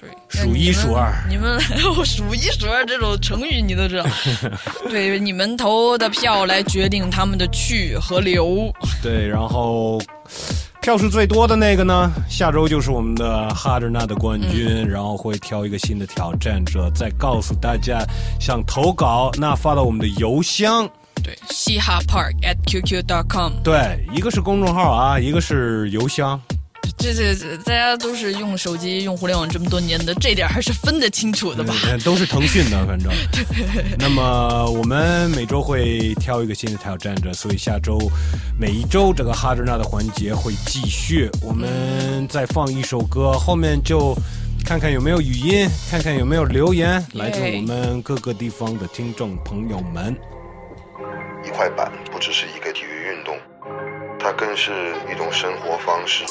[0.00, 1.12] 对，数一数二。
[1.28, 1.60] 你们
[2.04, 4.06] 数一数二这种成语你都知道？
[4.88, 8.72] 对，你们投的票来决定他们的去和留。
[9.02, 10.00] 对，然后。
[10.80, 18.02] 票数最多的那个呢，下周就是我们的哈德纳的冠军，然后会挑一个新的挑战者，再告诉大家
[18.40, 20.88] 想投稿，那发到我们的邮箱，
[21.22, 26.40] 对，嘻哈 park at qq dot com，对，一个是公众号啊，一个是邮箱。
[27.00, 31.74] 这这这，大家都是用手机、用互联网这么多年的，这点还是分得清楚的吧？
[32.04, 33.10] 都是腾讯的，反正。
[33.98, 37.98] 那么我们每周会挑一个新的挑战者，所以下周
[38.58, 41.30] 每一周这个哈德纳的环节会继续。
[41.42, 44.14] 我们再放一首歌，后面就
[44.64, 50.14] 看看有没有语音，看看有没有留言，来自我们各个地方的听众朋友们。
[51.42, 53.34] 一块板不只是一个体育运动，
[54.18, 54.70] 它更是
[55.10, 56.24] 一种生活方式。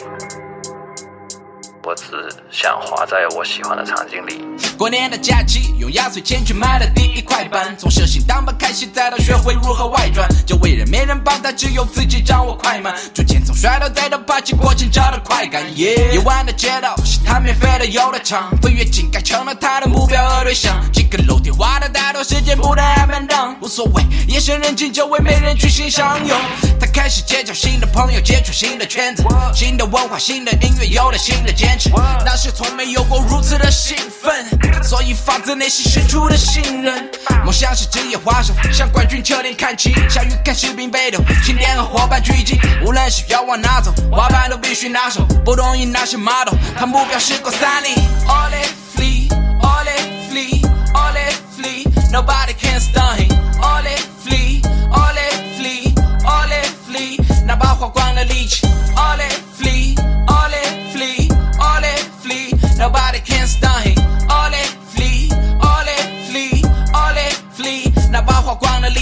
[1.89, 2.03] 我只
[2.51, 4.45] 想滑在我喜欢的场景里。
[4.77, 10.29] 过年的假期，用压岁钱去买了第一块板，从设心当班开始，再到学会如何外转。
[10.45, 12.95] 周围人没人帮他，只有自己掌握快慢。
[13.11, 15.63] 逐渐从摔倒再到爬起，过程找到快感。
[15.75, 20.79] 夜晚的街道是他免费的游乐场，飞跃井盖成了他的目标和对象。
[20.93, 26.23] 几个楼梯花的太多时间不太满当，无所谓，夜深人静，周围没人去欣赏。
[26.27, 26.37] 用
[26.79, 29.23] 他开始结交新的朋友，接触新的圈子，
[29.55, 31.78] 新的文化，新的音乐，有了新的坚持。
[32.25, 37.09] 那些从没有过如此的兴奋，所以发自内心深处的信任。
[37.43, 39.93] 梦想是职业滑手，向冠军球点看齐。
[40.09, 42.59] 下雨看士兵背头，庆典和伙伴聚集。
[42.85, 45.25] 无论是要往哪走，滑板都必须拿手。
[45.45, 47.95] 不同意那些 model，他目标是过三里。
[48.27, 49.29] All it flee,
[49.61, 50.61] all it flee,
[50.93, 53.29] all it flee, nobody can stop him.
[53.61, 54.61] All it flee,
[54.91, 55.93] all it flee,
[56.25, 58.67] all it flee，哪怕花光了力气。
[58.95, 59.95] All it flee,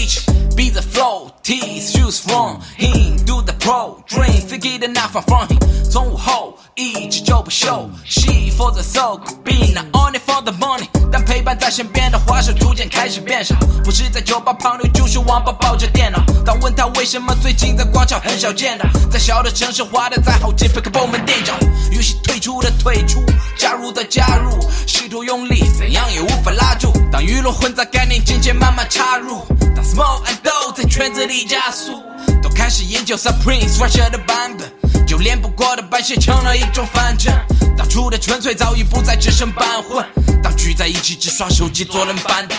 [0.08, 0.22] 花光了力气。
[0.56, 5.48] Be the flow, teeth, shoes from him, do the pro dream, figure it not far from
[5.48, 5.60] him。
[5.90, 10.88] 从午后一直就不休息，for the soul, be not only for the money。
[11.12, 16.24] 当陪伴在身边的滑手逐渐开始变少，不是在酒吧旁溜，就是网吧抱着电脑。
[16.46, 21.58] 当问他为什么最近在广场很少见到，在小的城市滑的再好，进飞个部门店长。
[21.92, 23.24] 游戏退出的退出，
[23.58, 24.52] 加入的加入，
[24.86, 26.94] 试图用力，怎样也无法拉住。
[27.12, 29.44] 当娱乐混杂概念渐渐慢慢插入，
[29.76, 32.04] 当 small and dough 在圈子里加速，
[32.44, 34.72] 都开始研究 Supreme Thrasher 的版本，
[35.08, 37.34] 就连不过的版写成了一种反正。
[37.78, 40.06] 当初的纯粹早已不再只剩半混，
[40.44, 42.58] 当聚在一起只耍手机坐冷板凳。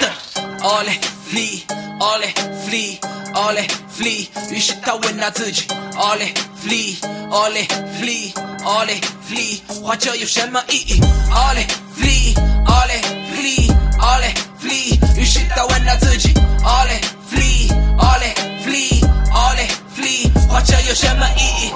[0.61, 0.99] All i
[1.31, 1.63] flee,
[2.01, 2.99] all it flee,
[3.35, 4.29] all it flee。
[4.51, 6.33] 于是他问他自己，All i
[6.65, 6.97] flee,
[7.31, 7.71] all it
[8.01, 8.33] flee,
[8.65, 11.01] all it flee，活着有什么意义
[11.31, 11.67] ？All i
[11.97, 12.35] flee,
[12.65, 13.05] all it
[13.35, 14.99] flee, all it flee。
[15.21, 16.33] 于是他问他自己
[16.65, 17.01] ，All i
[17.31, 17.69] flee,
[17.99, 21.73] all it flee, all it flee，活着有什么意义？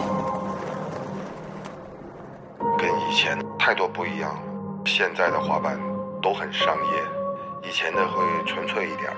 [2.79, 4.41] 跟以前太多不一样了。
[4.85, 5.79] 现在的滑板
[6.21, 9.11] 都很商业，以前的会纯粹一点。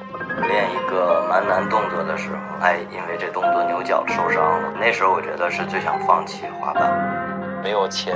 [0.47, 4.73] 练一个蛮难动作的时候，哎，因为这动作牛脚受伤了。
[4.79, 8.15] 那时候我觉得是最想放弃滑板，没有钱，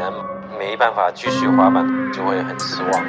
[0.59, 3.05] 没办法继续滑板，就会很失望。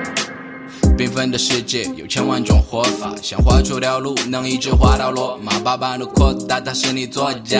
[0.97, 7.59] 缤纷的世界有千万种活法，想画出条路能一直滑到罗马，爸爸的扩大，它是你作家。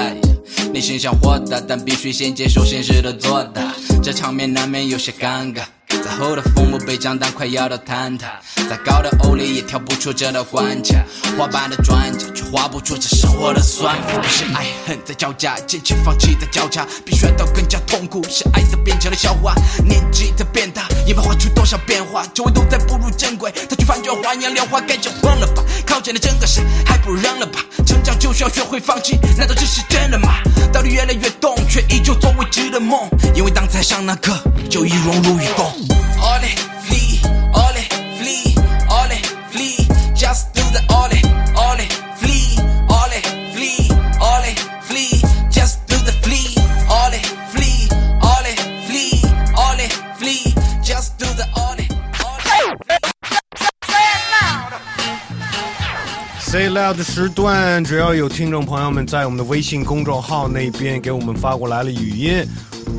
[0.74, 3.62] 内心想豁达，但必须先接受现实的作大，
[4.12, 5.79] 这场面难免有些尴尬。
[6.04, 8.40] 再厚的枫木被讲但快要到坍塌，
[8.70, 10.96] 再高的欧里也跳不出这道关卡。
[11.38, 19.54] 滑板的专家却画不出这生活的算法，是爱恨在交加，坚持放弃在交叉，比摔倒更加痛苦，是爱的变成了笑话。
[19.86, 25.64] 年纪在变大，也没画出多少变化，周围都在步入正轨，他却翻转花样莲花，该就忘了吧。
[25.86, 27.60] 靠近了整个世，还不如让了吧。
[27.86, 30.42] 成长就需要学会放弃，难道这是真的吗？
[30.72, 34.38] 道理越来越懂，却依旧做未知的梦，因为当才上那刻，
[34.70, 35.99] 就已融入于共。
[36.22, 37.22] All it, flee,
[37.54, 37.88] all it,
[38.20, 38.56] flee,
[38.90, 39.88] all it, flee.
[40.14, 41.26] Just do the all it,
[41.56, 43.90] all it, flee, all it, flee,
[44.20, 45.22] all it, flee.
[45.50, 46.56] Just do the flee,
[46.90, 47.88] all it, flee,
[48.22, 49.22] all it, flee,
[49.56, 50.54] all it, flee.
[50.84, 51.90] Just do the all it.
[56.40, 62.44] Say Loud 的时段，只要有听众朋友们在我们的微信公众号那边给我们发过来了语音，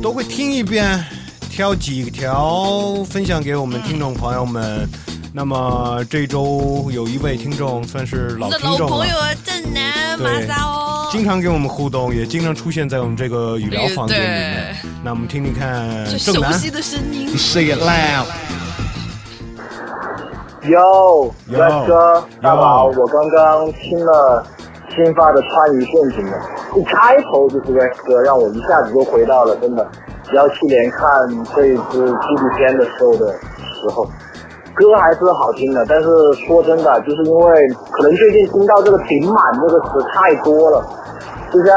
[0.01, 1.03] 都会听一遍。
[1.51, 4.87] 挑几条分享给我们听众朋友们。
[5.33, 14.75] 那么这周有一位听众算是老听众了老朋友，正南马对萨哦，经常跟我们互动，也经常出现在我们这个语聊房间里面。
[15.03, 17.27] 那我们听听看这正南熟悉的声音。
[17.37, 18.25] ，Say it loud。
[20.69, 24.45] 哟，Yo 帅哥，大宝，我刚刚听了
[24.95, 26.41] 新发的川渝陷阱的，
[26.77, 29.85] 一开头就是 Rex 哥，让我一下子就回到了真的
[30.33, 31.09] 幺七年看
[31.55, 34.05] 这一支纪录片的时候的时候，
[34.73, 36.07] 歌还是好听的，但是
[36.47, 40.85] 说真的，就是因为可能最近听到这个“顶满”这个词太多了，
[41.51, 41.75] 就像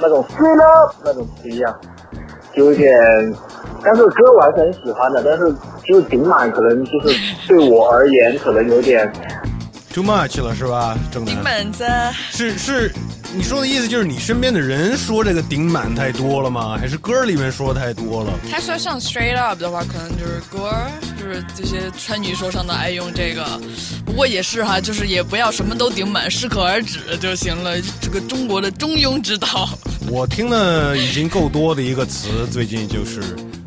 [0.00, 1.74] 那种 “straight up” 那种词一样，
[2.54, 2.94] 就有点。
[3.84, 5.52] 但是歌我还是很喜欢的，但是
[5.84, 7.08] 就是顶满可能就是
[7.48, 9.12] 对我而言可能有点
[9.92, 10.94] Too much 了是吧？
[11.10, 12.92] 正南顶满子，是是，
[13.34, 16.76] 你说的意思就是你身边的人说这个顶满太多了吗？
[16.78, 18.38] 还是歌里面说太多了？
[18.50, 23.58] 他说像 straight up 的话，可能就是歌儿，就是这些川女说唱的爱用这个。
[24.04, 27.80] 不过也是哈，就是也不要什么都顶满，适可而止就行了。
[28.02, 29.68] 这个中国的中庸之道。
[30.10, 33.22] 我听的已经够多的一个词，最近就是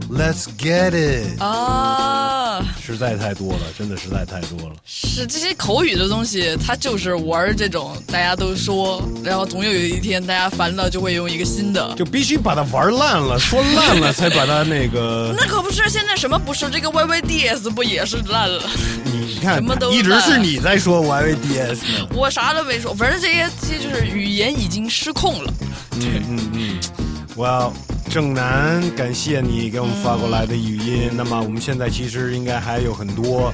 [0.07, 4.76] Let's get it，啊，实在太多了，真的实在太多了。
[4.86, 11.94] 是这些口语的东西，它就是玩儿这种大家都说，然后总有一天大家烦了就会用一个新的。
[11.95, 15.34] 就必须把它玩烂了，说烂了才把它那个。
[15.38, 16.69] 那可不是，现在什么不是？
[16.69, 18.61] 这个 YYDS 不也是烂了？
[19.06, 22.07] 你看什么都，一直是你在说 YYDS 呢。
[22.14, 25.53] 我啥都没说，反正这些这些就是语言已经失控了。
[25.94, 26.80] 嗯嗯嗯，
[27.38, 27.72] 哇，
[28.16, 31.10] 正南，感谢你给我们发过来的语音。
[31.18, 33.52] 那么我们现在其实应该还有很多。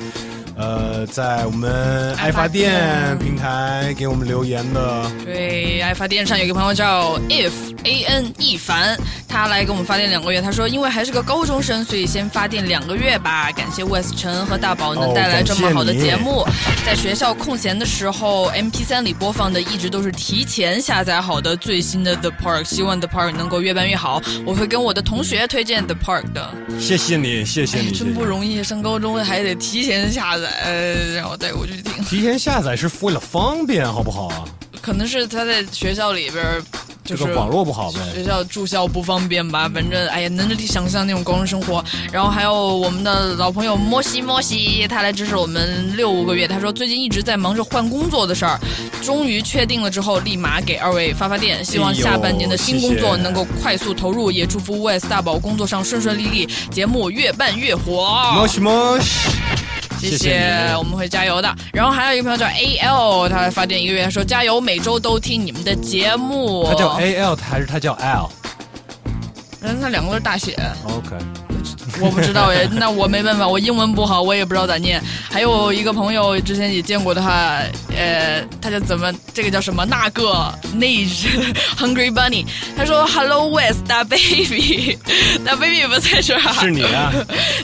[0.62, 7.52] 呃，在我们爱发电平台给我们留言的，对，爱发电上有个朋友叫 if
[7.84, 8.96] a n 一凡，
[9.28, 10.40] 他来给我们发电两个月。
[10.40, 13.52] 他说，因为还是个高中生，所以先发电两个月吧。
[13.54, 16.46] 感谢 West 陈和大宝能带来这么好的节目。
[16.86, 24.22] 在学校空闲的时候，MP 3里播放的一直都是提前下载好的最新的 The Park，希望 The Park 能够越办越好。
[24.46, 26.54] 我会跟我的同学推荐 The Park 的。
[26.80, 30.51] 谢谢你，谢谢你，哎真不容易，上高中还得提前下载，
[31.16, 32.04] 然后带过去听。
[32.04, 34.46] 提前下载是为了方便，好不好啊？
[34.82, 36.64] 可能是他在学校里边儿，
[37.04, 38.00] 就是这个网络不好呗。
[38.16, 41.86] 学校住校不方便吧，反正哎呀，能想象那种高中生活。
[42.12, 46.48] 然后还有我们的老朋友莫西莫西，他来支持我们六个月。
[46.48, 48.60] 他说最近一直在忙着换工作的事儿，
[49.04, 58.32] 终于确定了之后，立马给二位发发电，希望下半年的新工作能够快速投入，也祝福 West 大宝工作上顺顺利利，节目越办越火。
[58.34, 59.30] 莫西莫西。
[60.10, 61.56] 谢谢你我们会加油的。
[61.72, 66.66] 然后还有一个朋友叫 A L，他发电一个月，他说加油，每周都听你们的节目。
[66.68, 68.30] 他叫 A L 还是他叫 L？
[69.62, 70.58] 人他两个都是大写。
[70.86, 71.16] OK，
[72.00, 75.02] 我不知道哎，那我没办法，我英文不好，我也不知道咋念。
[75.30, 77.62] 还有一个朋友之前也见过他，
[77.96, 81.28] 呃，他叫怎么这个叫什么那个 Nage
[81.78, 82.46] Hungry Bunny，
[82.78, 84.98] 他说 Hello West 大 baby，
[85.46, 87.12] 大 baby 不在这儿啊，是你啊。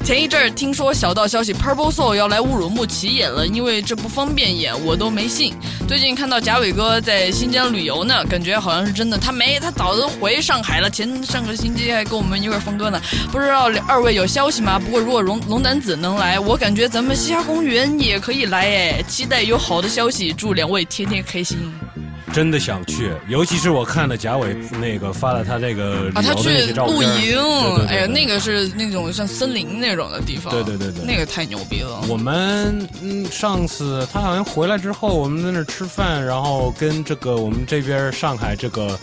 [0.03, 5.53] 前一阵儿听说小道消息 Purple Soul 要来乌鲁木齐演了，因为这不方便演，我都没信。
[5.87, 9.17] 最近看到贾伟哥在新疆旅游呢，感觉好像是真的。
[9.17, 13.01] 他没，他早都回上海了，前上个星期还跟我们一块儿放歌呢。
[13.31, 14.79] 不知道二位有消息吗？
[14.79, 19.03] 不过如果龙龙男子能来，我感觉咱们西霞公园也可以来哎。
[19.03, 21.71] 期待有好的消息，祝两位天天开心。
[22.33, 27.39] 真的想去，尤其是我看了贾伟那个发了他这个啊，他去露营，
[27.87, 32.01] 哎呀，那个是那种像森林那种的地方，对对对对，那个太牛逼了。
[32.07, 38.97] 我们嗯，上次他好像回来之后，我们在那儿吃饭，然后跟这个我们这边上海这个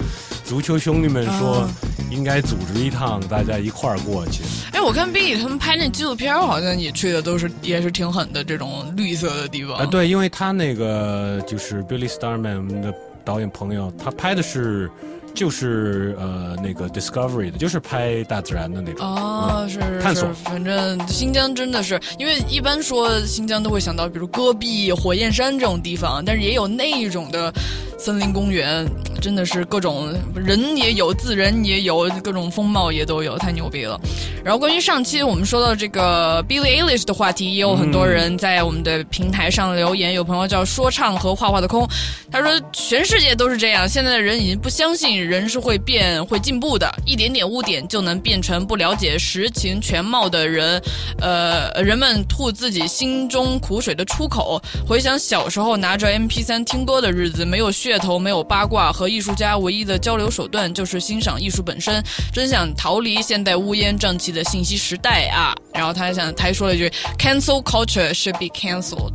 [0.45, 1.71] 足球兄弟们说，啊
[2.11, 4.43] 应该组织一趟，大家一块儿过去。
[4.71, 9.79] 哎，我看 Billy 他们拍那纪录片，好像也去的都是也是挺狠的这种绿色的地方。
[9.79, 12.95] 啊，对，因为他那个就是 Billy Starman 的
[13.25, 14.91] 导演朋友，他拍的是
[15.35, 19.07] 就是呃那个 Discovery 的，就是拍大自然的那种。
[19.07, 27.53] 哦，嗯是是探索是，反正新疆真的是，因为一般说新疆都会想到，比如戈壁、火焰山这种地方，但是也有那一种的，
[27.99, 28.87] 森林公园，
[29.21, 34.01] 真的是各种人也有，自然也有，各种风貌也都有，太牛逼了。
[34.45, 40.13] 然后关于上期我们说到这个 Billie Eilish 的话题，也有很多人在我们的平台上留言。
[40.15, 41.89] 有朋友叫说唱和画画的空，
[42.31, 50.81] 他说全世界都是这样，现在的人已经不相信人是会变、会进步的，一点点污点就能变成不了解实情全貌的人。
[51.21, 54.61] 呃，人们吐自己心中苦水的出口。
[54.87, 62.03] 回想小时候拿着 MP3 听歌的日子，没有噱头，没有八卦，和艺术家唯一的交流手段就是欣赏艺术本身。
[62.33, 65.55] 真想逃离现代乌烟瘴气的信息时代啊！
[65.73, 69.15] 然后他还想，他还说了一句：“Cancel culture should be cancelled。”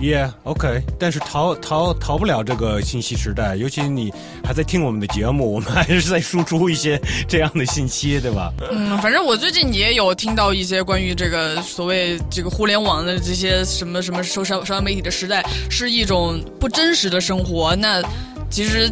[0.00, 4.12] Yeah, OK，但是逃逃逃不了这个信息时代，尤其你
[4.42, 8.52] 还在听我们的节目，我们还是在输出一些这样的信息，对吧？
[8.72, 17.76] 嗯，反正我最近也有听到一些关于这个所谓这个互联网的这些什么什么社社社交媒体的时代是一种不真实的生活。
[17.76, 18.02] 那
[18.50, 18.90] 其实。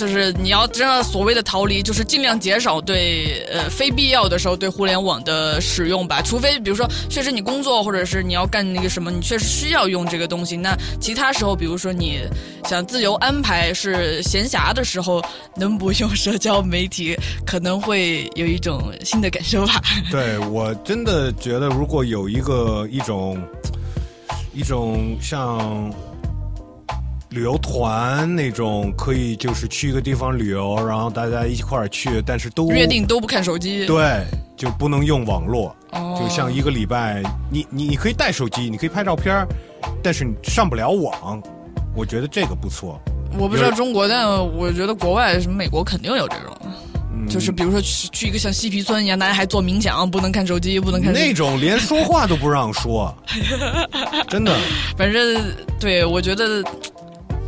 [0.00, 6.22] 就是你要真的所谓的逃离，就是尽量减少对呃非必要的时候对互联网的使用吧。
[6.22, 10.56] 除非比如说确实你工作或者是你要干那个什么，你确实需要用这个东西。
[10.56, 12.22] 那其他时候，比如说你
[12.64, 15.22] 想自由安排是闲暇的时候，
[15.54, 17.14] 能不用社交媒体，
[17.44, 19.82] 可能会有一种新的感受吧。
[20.10, 23.38] 对我真的觉得，如果有一个一种
[24.54, 25.92] 一种像。
[27.30, 34.24] 旅游团那种可以，就是去一个地方旅游，然后大家一块儿去，但是都约定都不看手机，对，
[34.56, 39.46] 就不能用网络，哦就像一个礼拜，你你你可以带手机，你可以拍照片，
[40.02, 41.40] 但是你上不了网，
[41.94, 43.00] 我觉得这个不错。
[43.38, 53.14] 我不知道中国，但我觉得国外什么美国肯定有这种，就是比如说去去一个像嬉皮村一样，大家还做冥想，不能看手机，不能看那种连说话都不让说，
[54.26, 54.52] 真的。
[54.98, 55.40] 反正
[55.78, 56.60] 对我觉得。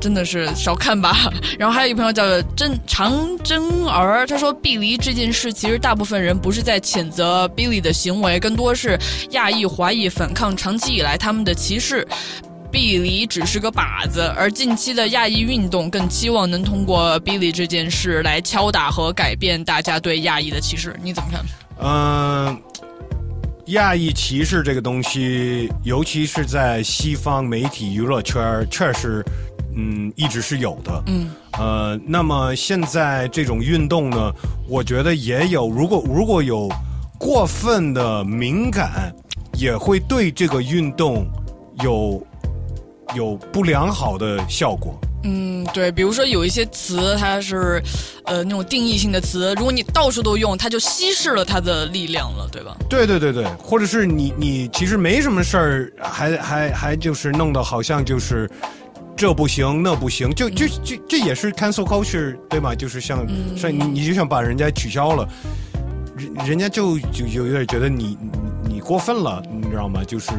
[0.02, 1.32] 真的是少看吧。
[1.56, 2.24] 然后还有一个朋友叫
[2.56, 8.98] 真长真儿，他说碧梨这件事，其实大部分人不是在谴责 Billy 的行为，更多是
[9.30, 12.06] 亚裔华裔反抗长期以来他们的歧视。
[12.72, 20.98] 碧梨只是个靶子，而近期的亚裔运动更期望能通过碧梨这件事来敲打和改变大家对亚裔的歧视。
[21.02, 21.44] 你怎么看？
[21.84, 22.58] 嗯，
[23.66, 29.22] 亚裔歧视这个东西，尤其是在西方媒体娱乐圈，确实。
[29.74, 31.02] 嗯，一直是有的。
[31.06, 34.32] 嗯，呃，那么现在这种运动呢，
[34.68, 35.68] 我觉得也有。
[35.68, 36.68] 如果如果有
[37.18, 39.12] 过分的敏感，
[39.58, 41.26] 也会对这个运动
[41.82, 42.26] 有
[43.14, 44.98] 有不良好的效果。
[45.24, 47.80] 嗯，对，比如说有一些词，它是
[48.24, 52.76] 呃那种定义性的词，如果你到处都用，它就稀释了它的力量了，对吧？
[52.90, 58.50] 对对对对，或者是你你其实没什么事儿，还还还就是弄得好像就是。
[59.16, 62.74] 这不行，那不行，就就就这也是 cancel culture 对吗？
[62.74, 63.26] 就是像
[63.56, 65.28] 像你你就想把人家取消了，
[66.16, 68.18] 人人家就就就有点觉得你
[68.64, 70.02] 你过分了，你知道吗？
[70.04, 70.30] 就是。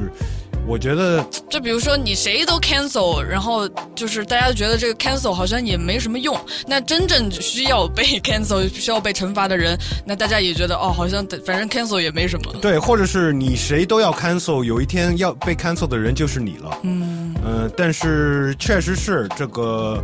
[0.65, 6.39] 我觉得，就比如说你谁都 cancel，然后就是大家觉得这个 cancel 好像也没什么用。
[6.65, 12.53] 那真正需要被 cancel、需要被惩罚的人，那大家也觉得哦，好像反正 cancel 也没什么。
[12.61, 16.77] 对，或者是你谁都要 cancel，有一天要被 cancel 的人就是你了。
[16.83, 20.01] 嗯，呃，但是确实是这个，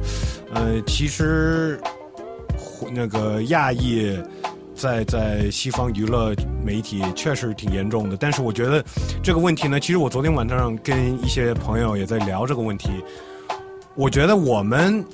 [0.53, 1.79] 呃，其实
[2.93, 4.17] 那个亚裔。
[4.79, 6.33] 在在西方娱乐
[6.63, 8.83] 媒体确实挺严重的，但是我觉得
[9.21, 12.89] 这个问题呢，其实我昨天晚上跟一些朋友也在聊这个问题。
[13.93, 15.05] 我觉得我们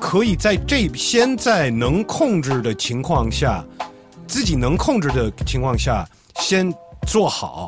[0.00, 3.64] 可以在这先在能控制的情况下，
[4.28, 6.72] 自己能控制的情况下，先
[7.04, 7.66] 做好。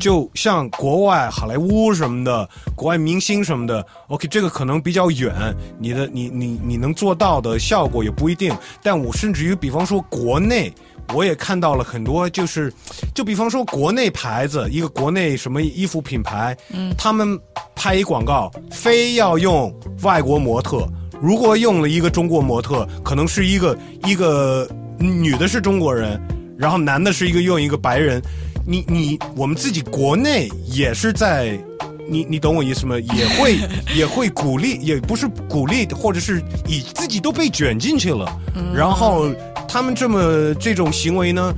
[0.00, 5.32] 就像国外好莱坞什么的，国外明星什么的，OK，这个可能比较远，
[5.78, 8.54] 你的你你你能做到的效果也不一定。
[8.82, 10.72] 但我甚至于，比方说国内，
[11.14, 12.72] 我也看到了很多，就是
[13.14, 17.38] 就比方说国内牌子，一个国内什么衣服品牌，嗯，他们
[17.74, 20.86] 拍一广告，非要用外国模特，
[21.20, 24.68] 如果用了一个中国模特，可能是一个一个
[24.98, 26.20] 女的是中国人，
[26.58, 28.22] 然后男的是一个用一个白人。
[28.70, 31.58] 你你我们自己国内也是在，
[32.06, 32.96] 你你懂我意思吗？
[32.98, 33.58] 也会
[33.96, 38.30] 也会鼓励，也不是鼓励，或者是以自己都被卷进去了，
[38.74, 39.30] 然后
[39.66, 41.50] 他们这么这种行为呢，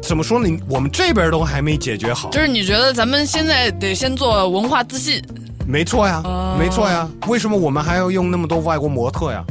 [0.00, 0.48] 怎么说呢？
[0.68, 2.30] 我们这边都还没解决好。
[2.30, 5.20] 就是你觉得咱们现在得先做文化自信？
[5.66, 6.22] 没错呀，
[6.56, 7.10] 没错呀。
[7.26, 9.44] 为什么我们还要用那么多外国模特呀？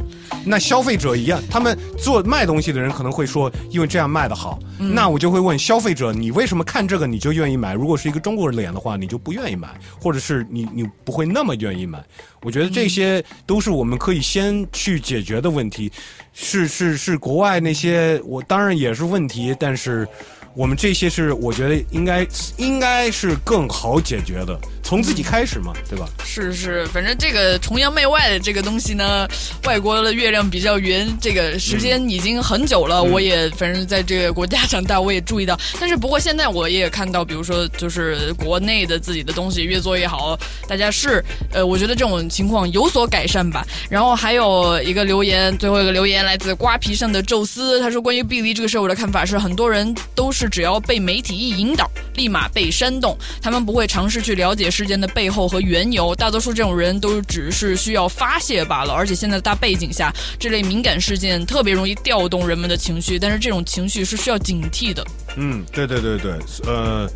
[0.44, 4.58] 那消费者一样，他们做卖东西的人可能会说，因为这样卖的好。
[4.80, 7.74] 嗯那我就会问消费者，你为什么看这个你就愿意买？
[7.74, 9.68] 如果是一个中国人脸的话，你就不愿意买，
[10.00, 12.02] 或者是你你不会那么愿意买。
[12.42, 15.90] 我觉得这些都是我们可以先去解决的问题。
[16.32, 20.06] 是是是，国外那些我当然也是问题，但是
[20.54, 22.26] 我们这些是我觉得应该
[22.56, 26.08] 应该是更好解决的，从自己开始嘛，对吧？
[26.24, 29.26] 是是，反正这个崇洋媚外的这个东西呢，
[29.64, 32.98] 外国的月亮比较圆，这个时间已经很久了。
[33.00, 35.58] 嗯我也反正在这个国家长大，我也注意到。
[35.80, 43.64] 但是不过现在我也看到，比如说就是国内的自己的东西越做越好，大家是呃，我觉得这种情况有所改善吧。
[43.88, 56.14] 然后还有一个留言，最后一个留言来自瓜皮上的宙斯，他说关于碧梨这个事儿，我的看法是，很多人都是是只要被媒体一引导，立马被煽动，他们不会尝试去了解事件的背后和缘由。
[56.14, 58.94] 大多数这种人都只是需要发泄罢了。
[58.94, 65.04] 而且现在的大背景下，这类敏感事件特别容易调动人们的情绪，但是这种情绪是需要警惕的。
[65.36, 67.10] 嗯，对对对对，呃，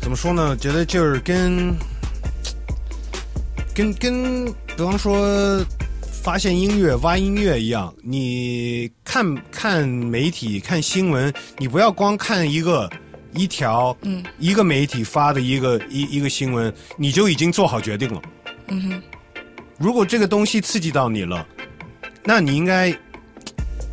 [0.00, 0.56] 怎么说呢？
[0.56, 1.76] 觉得就是跟
[3.74, 5.64] 跟跟，比方说
[6.22, 12.88] 发现音乐、挖音乐一样，你看看媒体、看新闻，你不要光看一个。
[13.34, 18.20] 一条，嗯，一个媒体发的一个一一个新闻，你就已经做好决定了。
[18.68, 19.02] 嗯哼，
[19.78, 21.46] 如果这个东西刺激到你了，
[22.24, 22.94] 那你应该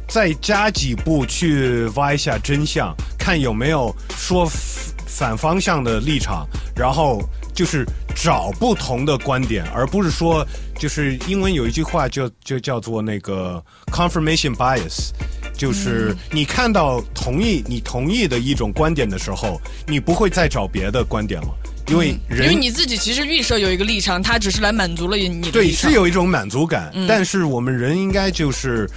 [0.09, 4.45] 再加几步去挖一下真相，看有没有说
[5.07, 6.45] 反方向的立场，
[6.75, 7.21] 然后
[7.55, 7.85] 就是
[8.21, 10.45] 找不同的观点，而不是说
[10.77, 15.11] 就是英文有一句话就就叫做那个 confirmation bias。
[15.57, 21.49] 就是你看到同意你同意的一种观点的时候，你不会再找别的观点了，
[21.87, 28.89] 因为人、因为你自己其实预设有一个立场，他只是来满足了你的对是有一种满足感，嗯但是我们人应该就是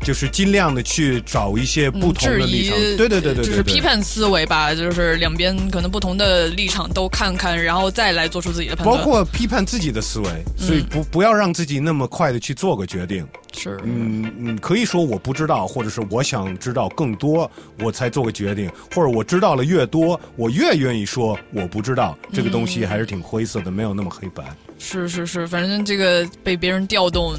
[0.00, 3.80] 就是尽量的去找一些不同的立场，，对对对对对，对就是批。
[3.80, 8.98] 判思维吧，就是两边可能不同的立场都看看，然后再来做出自己的判断。
[8.98, 13.26] 包括批判自己的思维，所以嗯不不要让自己那么快的去做个决定。
[13.56, 22.16] 是，嗯嗯，可以说我不知道，或者是我想知道更多，我才做个决定，或者我知道了越多，我越愿意说我不知道。
[22.32, 24.44] 这个东西还是挺灰色的，没有那么黑白。
[24.78, 27.34] 是是是，反正这个被别人调动，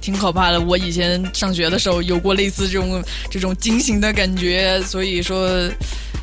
[0.00, 0.60] 挺可怕的。
[0.60, 5.48] 我以前上学的时候有过类似这种这种惊醒的感觉，所以说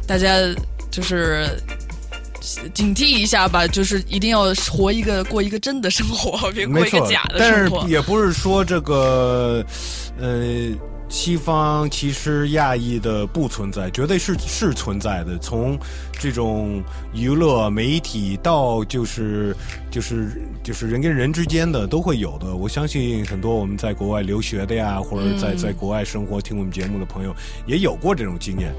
[0.06, 0.38] 大家
[0.92, 1.48] 就是
[2.74, 7.88] 警惕一下吧，就是一定要活一个过一个真的生活，别过一个假，的但是生活。
[7.88, 9.66] 也不是说这个，
[10.20, 10.70] 呃，
[11.10, 15.38] 西方其实亚裔的不存在，绝对是是存在的。
[15.38, 15.78] 从
[16.20, 19.56] 这种娱乐媒体到就是
[19.90, 22.56] 就是就是人跟人之间的都会有的。
[22.56, 27.34] 我相信很多我们在国外留学的呀，或者在在国外生活听我们节目的朋友，
[27.66, 28.74] 也有过这种经验。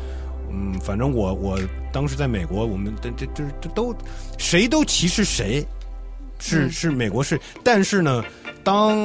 [0.50, 1.58] 嗯，反正我我
[1.92, 3.94] 当时在美国，我们这这这这都
[4.38, 5.66] 谁都歧视谁，
[6.38, 8.24] 是是美国是，但是呢，
[8.64, 8.96] 当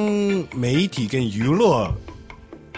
[0.54, 1.92] 媒体跟娱乐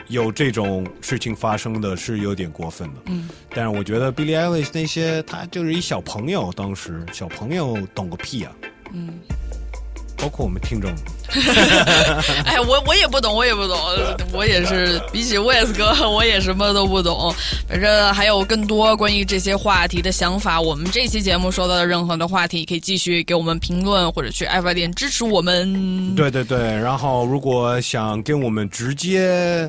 [0.08, 3.00] 有这种事情发生的是有点过分的。
[3.06, 8.52] 嗯，但是我觉得 Billie Eilish 那些，他就是一小朋友，当时小朋友懂个屁啊！
[8.92, 9.18] 嗯，
[10.16, 10.90] 包括我们听众，
[12.46, 13.76] 哎，我我也不懂，我也不懂，
[14.32, 17.34] 我也是比起 Wes 哥， 我也什么都不懂。
[17.68, 26.14] 反正还有更多关于这些话题的想法，我们这期节目说到的任何的话题，可以继续给我们评论，或者去爱发电支持我们。
[26.14, 29.68] 对对对，然后如果想跟我们直接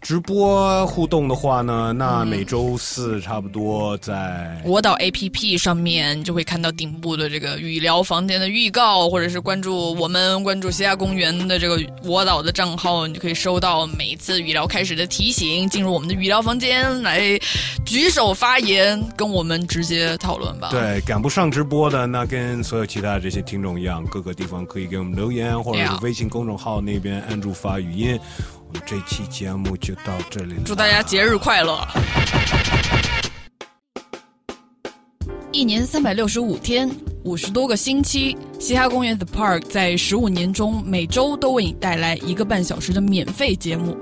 [0.00, 17.38] 直播互动的话呢，那每周四差不多在我岛 APP 上面就会看到顶部的这个语聊房间的预告，或者是关注我们关注西亚公园的这个我岛的账号，你就可以收到每一次语聊开始的提醒，进入我们的语聊房间来
[17.84, 20.68] 举手发言，跟我们直接讨论吧。
[20.70, 28.18] 对，赶不上直播的，那跟所有其他这些听众一样，各个地方可以给我们留言，或者是微信公众号那边按住发语音。
[28.68, 31.80] 我们这期节目就到这里了，祝大家节日快乐！
[35.52, 36.86] 一年三百六十五天，
[37.24, 43.96] 五十多个星期，嘻哈公园 The Park 在十五年中每周都为你带来一个半小时的免费节目。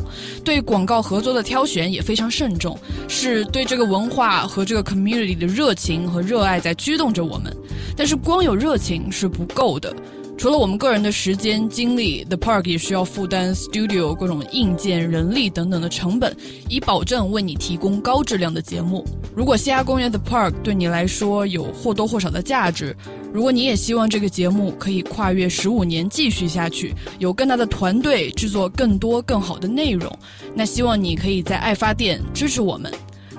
[0.44, 2.76] 对广告合作的挑选也非常慎重，
[3.09, 7.56] 是对这个文化和这个 community 的热情和热爱在驱动着我们。
[7.97, 9.94] 但是光有热情是不够的。
[10.38, 16.36] 除了我们个人的时间精力，The Park 也需要负担 studio 各种硬件、人力等等的成本，
[16.68, 19.02] 以保证为你提供高质量的节目。
[19.34, 22.94] 如果嘻哈公园 The Park 对你来说有或多或少的价值，
[23.32, 30.12] 如果你也希望这个节目可以跨越十五年继续下去，有更大的团队制作更多更好的内容，
[30.54, 32.92] 那希望你可以在爱发电支持我们。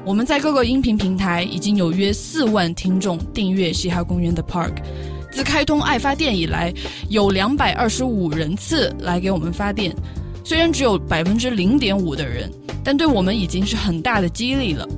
[0.03, 4.73] 我们在各个音频平台已经有约四万听众订阅嘻哈公园 The Park。
[5.37, 6.73] 自开通爱发电以来，
[7.09, 9.95] 有两百二十五人次来给我们发电，
[10.43, 12.51] 虽然只有百分之零点五的人，
[12.83, 14.89] 但对我们已经是很大的激励了。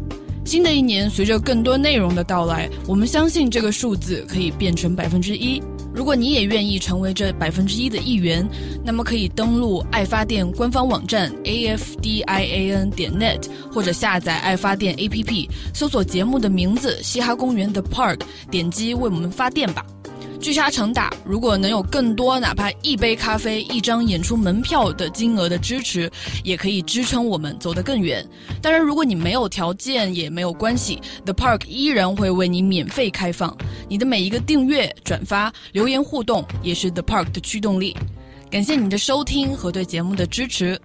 [0.46, 5.62] 新的一年，随着更多内容的到来，我们相信这个数字可以变成百分之一。
[5.94, 8.48] 如果你也愿意成为这百分之一的一员，
[8.82, 18.16] 那么可以登录爱发电官方网站 a f d i a n 点 net，或者下载爱发电 A P P，搜索节目的名字《嘻哈公园的 Park》，
[18.50, 19.86] 点击为我们发电吧。
[20.40, 26.10] 聚沙成塔，如果能有更多哪怕一杯咖啡、一张演出门票的金额的支持，
[26.46, 28.26] 也可以支撑我们走得更远。
[28.62, 33.56] 当然，如果你没有条件也没有关系，The Park 依然会为你免费开放。
[33.90, 37.96] 你的每一个订阅、转发、留言互动，也是 The Park 的驱动力。
[38.50, 40.80] 感谢你的收听和对节目的支持。